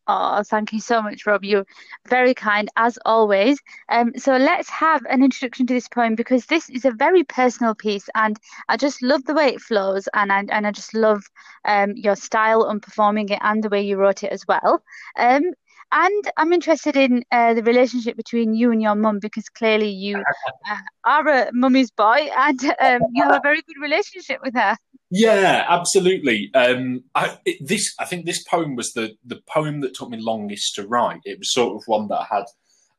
Oh, 0.10 0.42
thank 0.44 0.72
you 0.72 0.80
so 0.80 1.02
much, 1.02 1.26
Rob. 1.26 1.44
You're 1.44 1.66
very 2.08 2.34
kind 2.34 2.70
as 2.78 2.98
always. 3.04 3.60
Um, 3.90 4.14
so 4.16 4.38
let's 4.38 4.70
have 4.70 5.06
an 5.10 5.22
introduction 5.22 5.68
to 5.68 5.74
this 5.74 5.90
poem 5.90 6.16
because 6.16 6.46
this 6.46 6.70
is 6.70 6.86
a 6.86 6.92
very 6.92 7.26
personal 7.26 7.76
piece, 7.76 8.08
and 8.16 8.40
I 8.70 8.78
just 8.78 9.02
love 9.02 9.26
the 9.26 9.34
way 9.34 9.50
it 9.50 9.60
flows, 9.62 10.08
and 10.14 10.32
I, 10.32 10.46
and 10.50 10.66
I 10.66 10.72
just 10.72 10.94
love 10.94 11.26
um, 11.66 11.92
your 11.98 12.16
style 12.16 12.64
on 12.64 12.80
performing 12.80 13.28
it 13.30 13.40
and 13.42 13.62
the 13.62 13.70
way 13.70 13.82
you 13.82 13.98
wrote 13.98 14.24
it 14.24 14.32
as 14.32 14.48
well. 14.48 14.82
Um, 15.18 15.52
and 15.92 16.32
I'm 16.38 16.54
interested 16.54 16.98
in 16.98 17.24
uh, 17.32 17.54
the 17.54 17.64
relationship 17.64 18.18
between 18.18 18.54
you 18.54 18.72
and 18.72 18.82
your 18.82 18.96
mum 18.96 19.20
because 19.20 19.48
clearly 19.50 19.90
you 19.90 20.18
uh, 20.70 20.78
are 21.04 21.28
a 21.28 21.50
mummy's 21.54 21.92
boy, 21.92 22.30
and 22.36 22.60
um, 22.80 23.02
you 23.14 23.24
have 23.24 23.36
a 23.36 23.42
very 23.44 23.62
good 23.62 23.82
relationship 23.82 24.40
with 24.44 24.54
her. 24.56 24.76
Yeah, 25.10 25.66
absolutely. 25.70 26.52
Um, 26.54 27.04
I, 27.16 27.38
it, 27.46 27.66
this, 27.66 27.94
I 28.00 28.06
think, 28.06 28.26
this 28.26 28.44
poem 28.44 28.76
was 28.76 28.92
the 28.94 29.16
the 29.26 29.42
poem 29.48 29.82
that 29.82 29.96
took 29.96 30.10
me 30.10 30.18
longest 30.20 30.76
to 30.76 30.88
write. 30.88 31.22
It 31.24 31.40
was 31.40 31.54
sort 31.54 31.76
of 31.76 31.84
one 31.88 32.08
that 32.10 32.20
I 32.20 32.36
had 32.36 32.46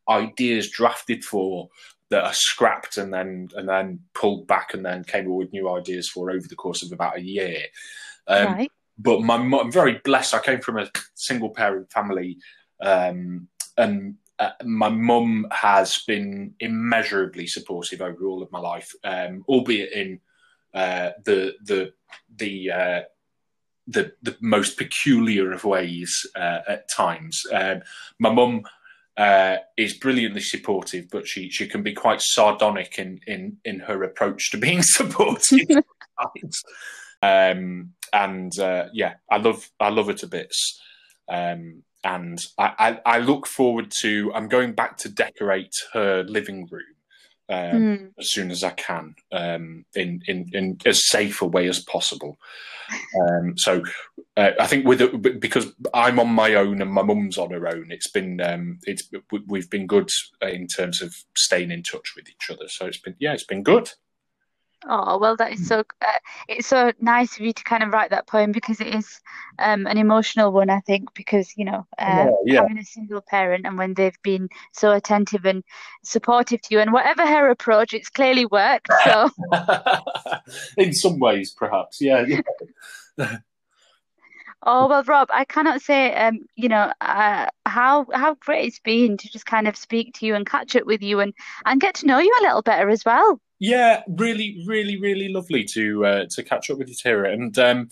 ideas 0.08 0.70
drafted 0.70 1.22
for 1.22 1.68
that 2.10 2.24
are 2.24 2.32
scrapped 2.32 2.96
and 2.96 3.12
then 3.12 3.48
and 3.54 3.68
then 3.68 4.00
pulled 4.14 4.46
back 4.46 4.72
and 4.72 4.84
then 4.84 5.04
came 5.04 5.30
up 5.30 5.36
with 5.36 5.52
new 5.52 5.70
ideas 5.70 6.08
for 6.08 6.30
over 6.30 6.46
the 6.48 6.56
course 6.56 6.82
of 6.82 6.92
about 6.92 7.18
a 7.18 7.22
year. 7.22 7.64
Um, 8.26 8.46
right. 8.46 8.72
But 8.98 9.20
my, 9.22 9.36
I'm 9.36 9.70
very 9.70 10.00
blessed. 10.02 10.34
I 10.34 10.40
came 10.40 10.60
from 10.60 10.78
a 10.78 10.90
single 11.14 11.50
parent 11.50 11.92
family, 11.92 12.38
um, 12.80 13.48
and 13.76 14.16
uh, 14.38 14.50
my 14.64 14.88
mum 14.88 15.46
has 15.50 16.02
been 16.06 16.54
immeasurably 16.60 17.46
supportive 17.46 18.00
over 18.00 18.26
all 18.26 18.42
of 18.42 18.52
my 18.52 18.60
life, 18.60 18.92
um, 19.04 19.44
albeit 19.48 19.92
in 19.92 20.20
uh, 20.74 21.10
the 21.24 21.54
the 21.64 21.92
the 22.36 22.70
uh, 22.70 23.00
the 23.88 24.12
the 24.22 24.36
most 24.40 24.76
peculiar 24.76 25.52
of 25.52 25.64
ways 25.64 26.26
uh, 26.36 26.60
at 26.68 26.88
times. 26.90 27.42
Um, 27.52 27.80
my 28.18 28.30
mum 28.30 28.62
uh, 29.16 29.56
is 29.76 29.94
brilliantly 29.94 30.40
supportive, 30.40 31.08
but 31.10 31.26
she 31.26 31.50
she 31.50 31.66
can 31.66 31.82
be 31.82 31.92
quite 31.92 32.20
sardonic 32.20 32.98
in 32.98 33.18
in 33.26 33.56
in 33.64 33.80
her 33.80 34.04
approach 34.04 34.50
to 34.50 34.58
being 34.58 34.82
supportive. 34.82 35.82
um, 37.22 37.92
and 38.12 38.58
uh, 38.58 38.86
yeah, 38.92 39.14
I 39.28 39.38
love 39.38 39.68
I 39.80 39.88
love 39.88 40.06
her 40.06 40.14
to 40.14 40.28
bits. 40.28 40.80
Um, 41.28 41.82
and 42.08 42.42
I, 42.56 42.72
I, 42.78 43.16
I 43.16 43.18
look 43.18 43.46
forward 43.46 43.92
to. 44.00 44.32
I'm 44.34 44.48
going 44.48 44.72
back 44.72 44.96
to 44.98 45.10
decorate 45.10 45.74
her 45.92 46.22
living 46.22 46.66
room 46.70 46.94
um, 47.50 47.58
mm. 47.58 48.10
as 48.18 48.32
soon 48.32 48.50
as 48.50 48.64
I 48.64 48.70
can 48.70 49.14
um, 49.30 49.84
in, 49.94 50.22
in, 50.26 50.48
in 50.54 50.78
as 50.86 51.06
safe 51.06 51.42
a 51.42 51.46
way 51.46 51.68
as 51.68 51.80
possible. 51.80 52.38
Um, 53.20 53.58
so 53.58 53.82
uh, 54.38 54.52
I 54.58 54.66
think 54.66 54.86
with 54.86 55.02
it, 55.02 55.38
because 55.38 55.70
I'm 55.92 56.18
on 56.18 56.30
my 56.30 56.54
own 56.54 56.80
and 56.80 56.90
my 56.90 57.02
mum's 57.02 57.36
on 57.36 57.50
her 57.50 57.68
own, 57.68 57.88
it's 57.90 58.10
been 58.10 58.40
um, 58.40 58.78
it's 58.84 59.10
we've 59.46 59.68
been 59.68 59.86
good 59.86 60.08
in 60.40 60.66
terms 60.66 61.02
of 61.02 61.14
staying 61.36 61.70
in 61.70 61.82
touch 61.82 62.14
with 62.16 62.26
each 62.30 62.50
other. 62.50 62.68
So 62.68 62.86
it's 62.86 63.00
been 63.00 63.16
yeah, 63.18 63.34
it's 63.34 63.44
been 63.44 63.62
good. 63.62 63.90
Oh 64.86 65.18
well, 65.18 65.36
that 65.36 65.52
is 65.52 65.66
so. 65.66 65.80
Uh, 66.00 66.18
it's 66.48 66.68
so 66.68 66.92
nice 67.00 67.34
of 67.34 67.40
you 67.40 67.52
to 67.52 67.64
kind 67.64 67.82
of 67.82 67.92
write 67.92 68.10
that 68.10 68.28
poem 68.28 68.52
because 68.52 68.80
it 68.80 68.94
is 68.94 69.20
um, 69.58 69.86
an 69.88 69.98
emotional 69.98 70.52
one. 70.52 70.70
I 70.70 70.80
think 70.80 71.12
because 71.14 71.52
you 71.56 71.64
know 71.64 71.84
uh, 71.98 72.26
yeah, 72.26 72.30
yeah. 72.44 72.60
having 72.60 72.78
a 72.78 72.84
single 72.84 73.20
parent 73.20 73.66
and 73.66 73.76
when 73.76 73.94
they've 73.94 74.22
been 74.22 74.48
so 74.72 74.92
attentive 74.92 75.44
and 75.44 75.64
supportive 76.04 76.62
to 76.62 76.74
you, 76.74 76.80
and 76.80 76.92
whatever 76.92 77.26
her 77.26 77.50
approach, 77.50 77.92
it's 77.92 78.08
clearly 78.08 78.46
worked. 78.46 78.88
So, 79.04 79.30
in 80.78 80.92
some 80.92 81.18
ways, 81.18 81.52
perhaps, 81.56 82.00
yeah. 82.00 82.24
yeah. 83.18 83.36
Oh 84.64 84.88
well, 84.88 85.04
Rob, 85.04 85.28
I 85.32 85.44
cannot 85.44 85.82
say, 85.82 86.12
um, 86.14 86.40
you 86.56 86.68
know, 86.68 86.92
uh, 87.00 87.46
how 87.64 88.06
how 88.12 88.34
great 88.34 88.66
it's 88.66 88.80
been 88.80 89.16
to 89.16 89.28
just 89.30 89.46
kind 89.46 89.68
of 89.68 89.76
speak 89.76 90.14
to 90.14 90.26
you 90.26 90.34
and 90.34 90.44
catch 90.44 90.74
up 90.74 90.84
with 90.84 91.00
you 91.00 91.20
and 91.20 91.32
and 91.64 91.80
get 91.80 91.94
to 91.96 92.06
know 92.06 92.18
you 92.18 92.34
a 92.40 92.42
little 92.42 92.62
better 92.62 92.90
as 92.90 93.04
well. 93.04 93.40
Yeah, 93.58 94.02
really, 94.08 94.62
really, 94.66 95.00
really 95.00 95.28
lovely 95.28 95.64
to 95.74 96.06
uh, 96.06 96.26
to 96.30 96.42
catch 96.42 96.70
up 96.70 96.78
with 96.78 96.88
you, 96.88 96.94
Tara. 96.94 97.32
And 97.32 97.58
um, 97.58 97.88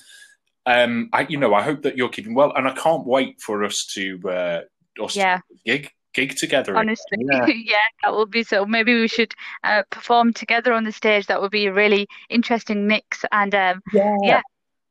um, 0.65 1.09
I, 1.13 1.27
you 1.29 1.39
know, 1.39 1.55
I 1.55 1.63
hope 1.63 1.83
that 1.83 1.97
you're 1.97 2.09
keeping 2.09 2.35
well, 2.35 2.53
and 2.55 2.69
I 2.69 2.73
can't 2.73 3.07
wait 3.07 3.41
for 3.41 3.65
us 3.65 3.87
to 3.95 4.21
uh, 4.29 4.61
us 5.03 5.17
yeah. 5.17 5.39
To 5.39 5.43
gig 5.65 5.91
gig 6.15 6.37
together. 6.37 6.77
Honestly, 6.77 7.19
yeah. 7.21 7.47
yeah. 7.47 7.77
that 8.03 8.15
would 8.15 8.31
be 8.31 8.43
so. 8.43 8.65
Maybe 8.65 8.99
we 8.99 9.09
should 9.09 9.35
uh, 9.65 9.83
perform 9.91 10.33
together 10.33 10.73
on 10.73 10.85
the 10.85 10.93
stage. 10.93 11.27
That 11.27 11.41
would 11.41 11.51
be 11.51 11.67
a 11.67 11.73
really 11.73 12.07
interesting 12.31 12.87
mix. 12.87 13.25
And 13.33 13.55
um, 13.55 13.83
yeah. 13.93 14.17
yeah. 14.23 14.41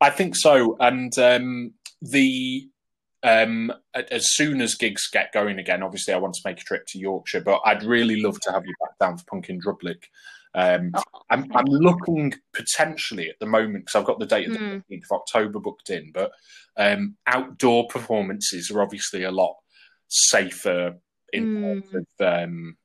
I 0.02 0.10
think 0.10 0.36
so. 0.36 0.78
And 0.80 1.18
um, 1.18 1.74
the 2.02 2.70
um, 3.24 3.74
as 4.12 4.36
soon 4.36 4.62
as 4.62 4.76
gigs 4.76 5.10
get 5.12 5.34
going 5.34 5.58
again, 5.58 5.82
obviously 5.82 6.14
I 6.14 6.18
want 6.18 6.36
to 6.36 6.42
make 6.46 6.62
a 6.62 6.64
trip 6.64 6.86
to 6.90 7.00
Yorkshire, 7.00 7.42
but 7.42 7.62
I'd 7.66 7.84
really 7.84 8.22
love 8.22 8.40
to 8.42 8.52
have 8.52 8.66
you 8.66 8.76
back 8.80 8.98
down 9.00 9.18
for 9.18 9.26
Punk 9.26 9.50
in 9.50 9.60
Drublic. 9.60 10.04
Um, 10.56 10.92
oh, 10.96 11.04
I'm, 11.30 11.52
I'm, 11.54 11.66
looking 11.66 12.34
potentially 12.54 13.30
at 13.30 13.36
the 13.40 13.46
moment 13.46 13.86
because 13.86 14.00
I've 14.00 14.08
got 14.08 14.20
the 14.20 14.26
date 14.26 14.48
of 14.48 14.54
the 14.54 14.60
mm. 14.60 14.84
15th 14.90 15.04
of 15.04 15.20
October 15.20 15.60
booked 15.60 15.90
in, 15.90 16.12
but 16.14 16.32
um, 16.78 17.18
outdoor 17.28 17.88
performances 17.90 18.72
are 18.72 18.82
obviously 18.82 19.24
a 19.24 19.32
lot 19.32 19.56
safer 20.08 20.96
in 21.34 21.46
mm. 21.46 21.62
terms 21.62 22.06
of 22.20 22.46
um, 22.46 22.78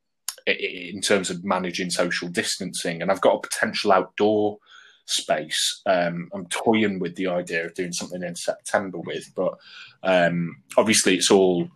in 0.47 1.01
terms 1.01 1.31
of 1.31 1.45
managing 1.45 1.91
social 1.91 2.29
distancing, 2.29 3.03
and 3.03 3.11
I've 3.11 3.21
got 3.21 3.37
a 3.37 3.49
potential 3.49 3.93
outdoor 3.93 4.59
space. 5.07 5.83
Um, 5.87 6.29
I'm 6.35 6.47
toying 6.47 6.99
with 6.99 7.15
the 7.17 7.29
idea 7.29 7.67
of 7.67 7.75
doing 7.75 7.93
something 7.93 8.23
in 8.23 8.35
September 8.35 8.99
with, 8.99 9.31
but 9.37 9.55
um, 10.03 10.57
obviously 10.77 11.17
it's 11.17 11.31
all 11.31 11.69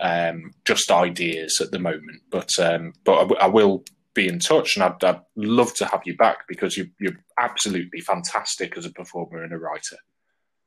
um, 0.00 0.52
just 0.64 0.90
ideas 0.90 1.60
at 1.60 1.70
the 1.70 1.78
moment. 1.78 2.22
But 2.30 2.50
um, 2.58 2.92
but 3.04 3.32
I, 3.32 3.44
I, 3.44 3.48
will 3.48 3.84
be 4.14 4.28
in 4.28 4.38
touch, 4.38 4.76
and 4.76 4.84
I'd, 4.84 5.02
I'd 5.04 5.20
love 5.36 5.74
to 5.74 5.86
have 5.86 6.02
you 6.04 6.16
back 6.16 6.48
because 6.48 6.76
you, 6.76 6.88
you're 6.98 7.16
absolutely 7.38 8.00
fantastic 8.00 8.76
as 8.76 8.86
a 8.86 8.90
performer 8.90 9.42
and 9.42 9.52
a 9.52 9.58
writer. 9.58 9.96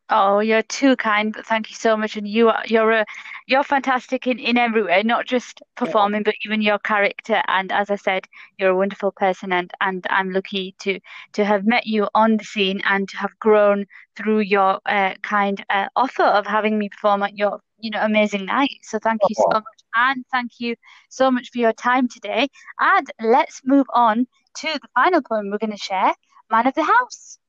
Oh, 0.09 0.39
you're 0.39 0.63
too 0.63 0.95
kind, 0.97 1.33
thank 1.45 1.69
you 1.69 1.75
so 1.75 1.95
much. 1.95 2.17
And 2.17 2.27
you 2.27 2.49
are 2.49 2.63
you're 2.67 2.91
a 2.91 3.05
you're 3.47 3.63
fantastic 3.63 4.27
in, 4.27 4.37
in 4.37 4.57
every 4.57 4.83
way, 4.83 5.01
not 5.01 5.25
just 5.25 5.61
performing, 5.75 6.23
but 6.23 6.35
even 6.45 6.61
your 6.61 6.77
character. 6.79 7.41
And 7.47 7.71
as 7.71 7.89
I 7.89 7.95
said, 7.95 8.27
you're 8.59 8.71
a 8.71 8.77
wonderful 8.77 9.11
person 9.11 9.53
and, 9.53 9.71
and 9.81 10.05
I'm 10.09 10.31
lucky 10.31 10.75
to 10.79 10.99
to 11.33 11.45
have 11.45 11.65
met 11.65 11.87
you 11.87 12.09
on 12.13 12.37
the 12.37 12.43
scene 12.43 12.81
and 12.85 13.07
to 13.09 13.17
have 13.17 13.31
grown 13.39 13.85
through 14.15 14.39
your 14.41 14.79
uh, 14.85 15.15
kind 15.23 15.65
uh, 15.69 15.87
offer 15.95 16.23
of 16.23 16.45
having 16.45 16.77
me 16.77 16.89
perform 16.89 17.23
at 17.23 17.37
your 17.37 17.61
you 17.79 17.89
know 17.89 18.01
amazing 18.03 18.45
night. 18.45 18.77
So 18.83 18.99
thank 18.99 19.21
you 19.27 19.35
so 19.35 19.47
much. 19.51 19.82
And 19.95 20.25
thank 20.31 20.59
you 20.59 20.75
so 21.09 21.29
much 21.29 21.49
for 21.51 21.59
your 21.59 21.73
time 21.73 22.07
today. 22.07 22.47
And 22.79 23.07
let's 23.21 23.61
move 23.63 23.85
on 23.93 24.27
to 24.57 24.67
the 24.67 24.87
final 24.93 25.21
poem 25.21 25.49
we're 25.49 25.57
going 25.57 25.71
to 25.71 25.77
share, 25.77 26.13
Man 26.51 26.67
of 26.67 26.73
the 26.75 26.83
House. 26.83 27.39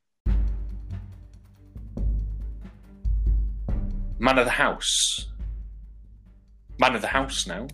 Man 4.19 4.39
of 4.39 4.45
the 4.45 4.53
House. 4.53 5.29
Man 6.79 6.95
of 6.95 7.03
the 7.03 7.09
House 7.09 7.47
now. 7.47 7.67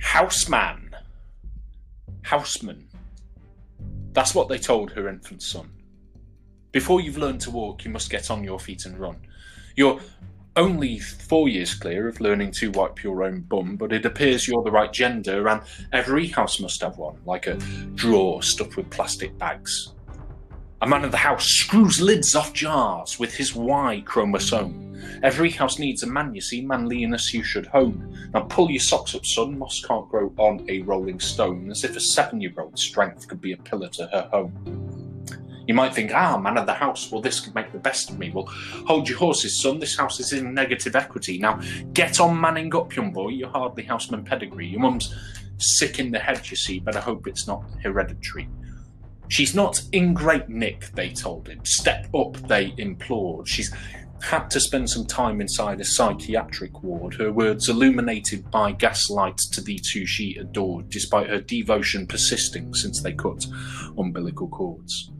Houseman. 0.00 0.94
Houseman. 2.22 2.88
That's 4.12 4.34
what 4.34 4.48
they 4.48 4.58
told 4.58 4.92
her 4.92 5.08
infant 5.08 5.42
son. 5.42 5.70
Before 6.72 7.00
you've 7.00 7.18
learned 7.18 7.40
to 7.42 7.50
walk, 7.50 7.84
you 7.84 7.90
must 7.90 8.10
get 8.10 8.30
on 8.30 8.44
your 8.44 8.60
feet 8.60 8.86
and 8.86 8.98
run. 8.98 9.16
You're 9.76 10.00
only 10.56 10.98
four 10.98 11.48
years 11.48 11.74
clear 11.74 12.08
of 12.08 12.20
learning 12.20 12.50
to 12.52 12.70
wipe 12.70 13.02
your 13.02 13.22
own 13.22 13.40
bum, 13.42 13.76
but 13.76 13.92
it 13.92 14.06
appears 14.06 14.48
you're 14.48 14.62
the 14.62 14.70
right 14.70 14.92
gender, 14.92 15.48
and 15.48 15.60
every 15.92 16.26
house 16.26 16.60
must 16.60 16.80
have 16.82 16.98
one, 16.98 17.18
like 17.24 17.46
a 17.46 17.56
drawer 17.94 18.42
stuffed 18.42 18.76
with 18.76 18.90
plastic 18.90 19.36
bags. 19.38 19.92
A 20.82 20.86
man 20.86 21.04
of 21.04 21.10
the 21.10 21.16
house 21.16 21.46
screws 21.46 22.00
lids 22.00 22.34
off 22.34 22.52
jars 22.52 23.18
with 23.18 23.34
his 23.34 23.54
Y 23.54 24.02
chromosome. 24.04 24.94
Every 25.22 25.50
house 25.50 25.78
needs 25.78 26.02
a 26.02 26.06
man, 26.06 26.34
you 26.34 26.40
see, 26.40 26.60
manliness 26.60 27.32
you 27.32 27.42
should 27.42 27.66
hone. 27.66 28.30
Now 28.34 28.42
pull 28.42 28.70
your 28.70 28.80
socks 28.80 29.14
up, 29.14 29.24
son, 29.24 29.58
moss 29.58 29.82
can't 29.82 30.08
grow 30.08 30.32
on 30.36 30.66
a 30.68 30.82
rolling 30.82 31.20
stone, 31.20 31.70
as 31.70 31.84
if 31.84 31.96
a 31.96 32.00
seven 32.00 32.40
year 32.40 32.52
old's 32.58 32.82
strength 32.82 33.26
could 33.26 33.40
be 33.40 33.52
a 33.52 33.56
pillar 33.56 33.88
to 33.88 34.06
her 34.06 34.28
home. 34.32 34.85
You 35.66 35.74
might 35.74 35.94
think, 35.94 36.12
ah, 36.14 36.38
man 36.38 36.58
of 36.58 36.66
the 36.66 36.74
house, 36.74 37.10
well, 37.10 37.20
this 37.20 37.40
could 37.40 37.54
make 37.54 37.72
the 37.72 37.78
best 37.78 38.10
of 38.10 38.18
me. 38.18 38.30
Well, 38.30 38.46
hold 38.86 39.08
your 39.08 39.18
horses, 39.18 39.60
son. 39.60 39.80
This 39.80 39.96
house 39.96 40.20
is 40.20 40.32
in 40.32 40.54
negative 40.54 40.94
equity. 40.94 41.38
Now, 41.38 41.60
get 41.92 42.20
on 42.20 42.40
manning 42.40 42.74
up, 42.74 42.94
young 42.94 43.12
boy. 43.12 43.28
You're 43.28 43.48
hardly 43.48 43.82
houseman 43.82 44.24
pedigree. 44.24 44.68
Your 44.68 44.80
mum's 44.80 45.14
sick 45.58 45.98
in 45.98 46.12
the 46.12 46.18
head, 46.18 46.48
you 46.50 46.56
see. 46.56 46.78
Better 46.78 47.00
hope 47.00 47.26
it's 47.26 47.46
not 47.46 47.64
hereditary. 47.82 48.48
She's 49.28 49.54
not 49.56 49.82
in 49.90 50.14
great 50.14 50.48
nick, 50.48 50.92
they 50.94 51.10
told 51.10 51.48
him. 51.48 51.64
Step 51.64 52.06
up, 52.14 52.34
they 52.46 52.72
implored. 52.78 53.48
She's 53.48 53.74
had 54.22 54.48
to 54.50 54.60
spend 54.60 54.88
some 54.88 55.04
time 55.04 55.40
inside 55.40 55.80
a 55.80 55.84
psychiatric 55.84 56.82
ward, 56.82 57.14
her 57.14 57.32
words 57.32 57.68
illuminated 57.68 58.50
by 58.50 58.72
gaslight 58.72 59.36
to 59.36 59.60
the 59.60 59.78
two 59.78 60.06
she 60.06 60.36
adored, 60.36 60.88
despite 60.90 61.28
her 61.28 61.40
devotion 61.40 62.06
persisting 62.06 62.72
since 62.74 63.02
they 63.02 63.12
cut 63.12 63.46
umbilical 63.98 64.48
cords. 64.48 65.10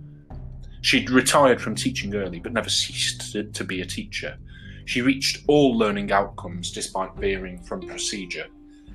She'd 0.87 1.11
retired 1.11 1.61
from 1.61 1.75
teaching 1.75 2.15
early, 2.15 2.39
but 2.39 2.53
never 2.53 2.69
ceased 2.69 3.33
to, 3.33 3.43
to 3.43 3.65
be 3.65 3.81
a 3.81 3.85
teacher. 3.85 4.39
She 4.85 5.03
reached 5.03 5.43
all 5.49 5.77
learning 5.77 6.13
outcomes 6.13 6.71
despite 6.71 7.17
veering 7.17 7.61
from 7.65 7.81
procedure. 7.81 8.47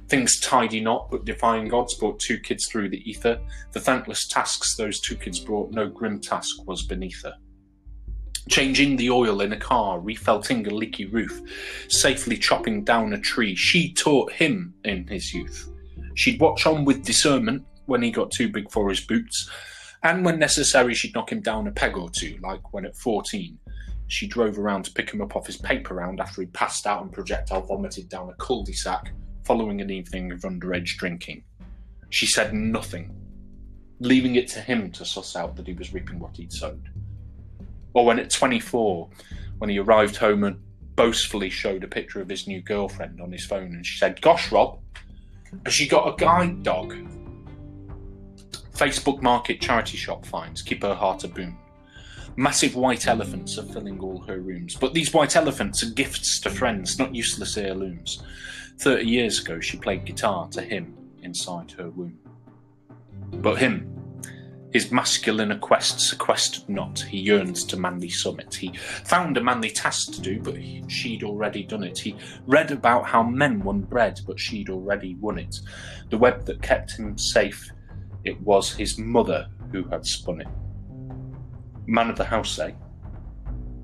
Things 0.08 0.40
tidy 0.40 0.80
not, 0.80 1.12
but 1.12 1.26
defying 1.26 1.68
gods 1.68 1.96
brought 1.96 2.18
two 2.22 2.40
kids 2.40 2.66
through 2.68 2.92
the 2.92 3.10
ether. 3.10 3.42
The 3.74 3.82
thankless 3.82 4.26
tasks 4.26 4.78
those 4.78 5.02
two 5.02 5.18
kids 5.18 5.42
brought, 5.42 5.72
no 5.72 5.90
grim 5.90 6.22
task 6.22 6.66
was 6.66 6.84
beneath 6.84 7.22
her 7.24 7.34
changing 8.50 8.96
the 8.96 9.10
oil 9.10 9.42
in 9.42 9.54
a 9.54 9.60
car, 9.60 10.00
refelting 10.00 10.66
a 10.66 10.74
leaky 10.74 11.06
roof, 11.06 11.42
safely 11.90 12.36
chopping 12.38 12.84
down 12.84 13.14
a 13.14 13.20
tree. 13.20 13.54
She 13.54 13.94
taught 13.94 14.32
him 14.32 14.74
in 14.84 15.06
his 15.08 15.32
youth. 15.32 15.70
She'd 16.16 16.42
watch 16.42 16.66
on 16.66 16.84
with 16.84 17.06
discernment 17.06 17.64
when 17.86 18.02
he 18.02 18.12
got 18.12 18.32
too 18.32 18.50
big 18.50 18.72
for 18.72 18.90
his 18.90 19.02
boots, 19.02 19.48
and 20.04 20.26
when 20.26 20.40
necessary, 20.40 20.94
she'd 20.94 21.14
knock 21.14 21.32
him 21.32 21.42
down 21.42 21.68
a 21.68 21.72
peg 21.72 21.96
or 21.96 22.10
two, 22.10 22.38
like 22.42 22.74
when 22.74 22.86
at 22.86 22.96
14. 22.96 23.58
She 24.08 24.28
drove 24.28 24.58
around 24.58 24.84
to 24.84 24.94
pick 24.94 25.12
him 25.12 25.22
up 25.22 25.36
off 25.36 25.48
his 25.48 25.58
paper 25.58 25.96
round 25.96 26.20
after 26.20 26.42
he'd 26.42 26.54
passed 26.54 26.88
out 26.88 27.02
and 27.02 27.12
projectile 27.12 27.62
vomited 27.62 28.10
down 28.10 28.30
a 28.30 28.34
cul 28.34 28.64
de 28.64 28.74
sac 28.74 29.12
following 29.46 29.80
an 29.80 29.90
evening 29.90 30.32
of 30.32 30.42
underage 30.42 30.98
drinking. 30.98 31.44
She 32.10 32.26
said 32.26 32.54
nothing, 32.54 33.16
leaving 34.00 34.36
it 34.36 34.48
to 34.50 34.60
him 34.60 34.92
to 34.92 35.06
suss 35.06 35.36
out 35.36 35.56
that 35.56 35.68
he 35.68 35.74
was 35.74 35.94
reaping 35.94 36.20
what 36.20 36.36
he'd 36.36 36.52
sowed. 36.52 36.90
Or 37.94 38.06
when 38.06 38.20
at 38.20 38.30
24, 38.30 39.10
when 39.60 39.70
he 39.70 39.80
arrived 39.80 40.18
home 40.18 40.44
and 40.44 40.60
boastfully 40.96 41.50
showed 41.50 41.84
a 41.84 41.88
picture 41.88 42.22
of 42.22 42.30
his 42.30 42.48
new 42.48 42.62
girlfriend 42.62 43.22
on 43.22 43.32
his 43.32 43.46
phone, 43.46 43.76
and 43.76 43.86
she 43.86 43.98
said, 43.98 44.22
Gosh, 44.22 44.52
Rob, 44.52 44.80
has 45.66 45.74
she 45.74 45.88
got 45.88 46.08
a 46.08 46.16
guide 46.18 46.64
dog? 46.64 46.96
Facebook 48.82 49.22
Market 49.22 49.62
charity 49.62 49.96
shop 49.96 50.26
finds 50.26 50.64
keep 50.64 50.82
her 50.82 50.96
heart 50.96 51.24
a 51.24 51.28
boon. 51.28 51.56
Massive 52.36 52.76
white 52.76 53.06
elephants 53.06 53.60
are 53.60 53.64
filling 53.64 54.00
all 54.00 54.22
her 54.22 54.40
rooms, 54.40 54.76
but 54.76 54.96
these 54.96 55.14
white 55.14 55.36
elephants 55.36 55.84
are 55.84 55.92
gifts 55.92 56.40
to 56.40 56.50
friends, 56.50 56.98
not 56.98 57.14
useless 57.14 57.58
heirlooms. 57.58 58.24
Thirty 58.80 59.08
years 59.08 59.40
ago, 59.40 59.60
she 59.60 59.78
played 59.78 60.06
guitar 60.06 60.48
to 60.48 60.64
him 60.64 60.98
inside 61.22 61.70
her 61.74 61.92
womb. 61.92 62.18
But 63.34 63.60
him, 63.60 63.88
his 64.74 64.92
masculine 64.92 65.60
quest 65.60 66.00
sequestered 66.00 66.68
not, 66.68 67.02
he 67.02 67.20
yearns 67.20 67.64
to 67.66 67.78
manly 67.78 68.10
summit. 68.10 68.56
He 68.56 68.76
found 69.04 69.38
a 69.38 69.44
manly 69.44 69.70
task 69.70 70.14
to 70.14 70.22
do, 70.22 70.40
but 70.40 70.56
she'd 70.90 71.22
already 71.22 71.62
done 71.62 71.84
it. 71.84 72.00
He 72.00 72.16
read 72.48 72.72
about 72.72 73.06
how 73.06 73.22
men 73.22 73.62
won 73.62 73.82
bread, 73.82 74.22
but 74.26 74.40
she'd 74.40 74.72
already 74.72 75.14
won 75.22 75.38
it. 75.38 75.60
The 76.10 76.18
web 76.18 76.46
that 76.46 76.64
kept 76.64 76.98
him 76.98 77.16
safe, 77.16 77.70
it 78.24 78.40
was 78.42 78.74
his 78.74 78.98
mother 78.98 79.48
who 79.72 79.84
had 79.84 80.06
spun 80.06 80.42
it. 80.42 80.48
Man 81.88 82.10
of 82.10 82.18
the 82.18 82.24
house, 82.24 82.60
eh? 82.60 82.72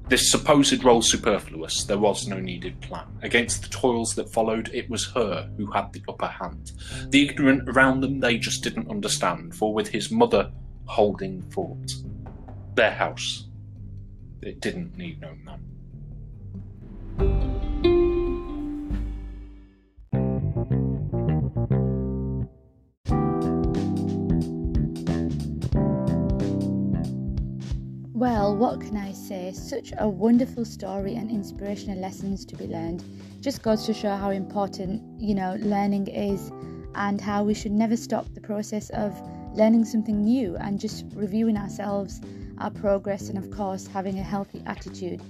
This 0.09 0.31
supposed 0.31 0.83
role 0.85 1.01
superfluous, 1.01 1.83
there 1.83 1.97
was 1.97 2.27
no 2.27 2.39
needed 2.39 2.79
plan. 2.79 3.05
Against 3.23 3.61
the 3.61 3.69
toils 3.69 4.15
that 4.15 4.31
followed, 4.31 4.69
it 4.73 4.89
was 4.89 5.05
her 5.07 5.49
who 5.57 5.69
had 5.69 5.91
the 5.91 6.01
upper 6.07 6.27
hand. 6.27 6.71
The 7.09 7.27
ignorant 7.27 7.67
around 7.67 7.99
them, 7.99 8.21
they 8.21 8.37
just 8.37 8.63
didn't 8.63 8.89
understand, 8.89 9.53
for 9.53 9.73
with 9.73 9.89
his 9.89 10.09
mother 10.09 10.49
holding 10.85 11.41
fort. 11.49 11.91
Their 12.75 12.91
house. 12.91 13.49
It 14.41 14.61
didn't 14.61 14.97
need 14.97 15.19
no 15.19 15.35
man. 15.43 15.59
Well, 28.17 28.57
what 28.57 28.81
can 28.81 28.97
I 28.97 29.11
say? 29.11 29.51
Such 29.51 29.93
a 29.95 30.09
wonderful 30.09 30.65
story 30.65 31.13
and 31.13 31.29
inspirational 31.29 31.99
lessons 31.99 32.45
to 32.45 32.55
be 32.55 32.65
learned. 32.65 33.03
Just 33.41 33.61
goes 33.61 33.85
to 33.85 33.93
show 33.93 34.15
how 34.15 34.31
important, 34.31 35.03
you 35.21 35.35
know, 35.35 35.55
learning 35.59 36.07
is 36.07 36.51
and 36.95 37.21
how 37.21 37.43
we 37.43 37.53
should 37.53 37.73
never 37.73 37.95
stop 37.95 38.25
the 38.33 38.41
process 38.41 38.89
of 38.89 39.13
learning 39.53 39.85
something 39.85 40.23
new 40.23 40.57
and 40.57 40.79
just 40.79 41.05
reviewing 41.13 41.57
ourselves, 41.57 42.19
our 42.57 42.71
progress, 42.71 43.29
and 43.29 43.37
of 43.37 43.51
course, 43.51 43.85
having 43.85 44.17
a 44.17 44.23
healthy 44.23 44.63
attitude 44.65 45.21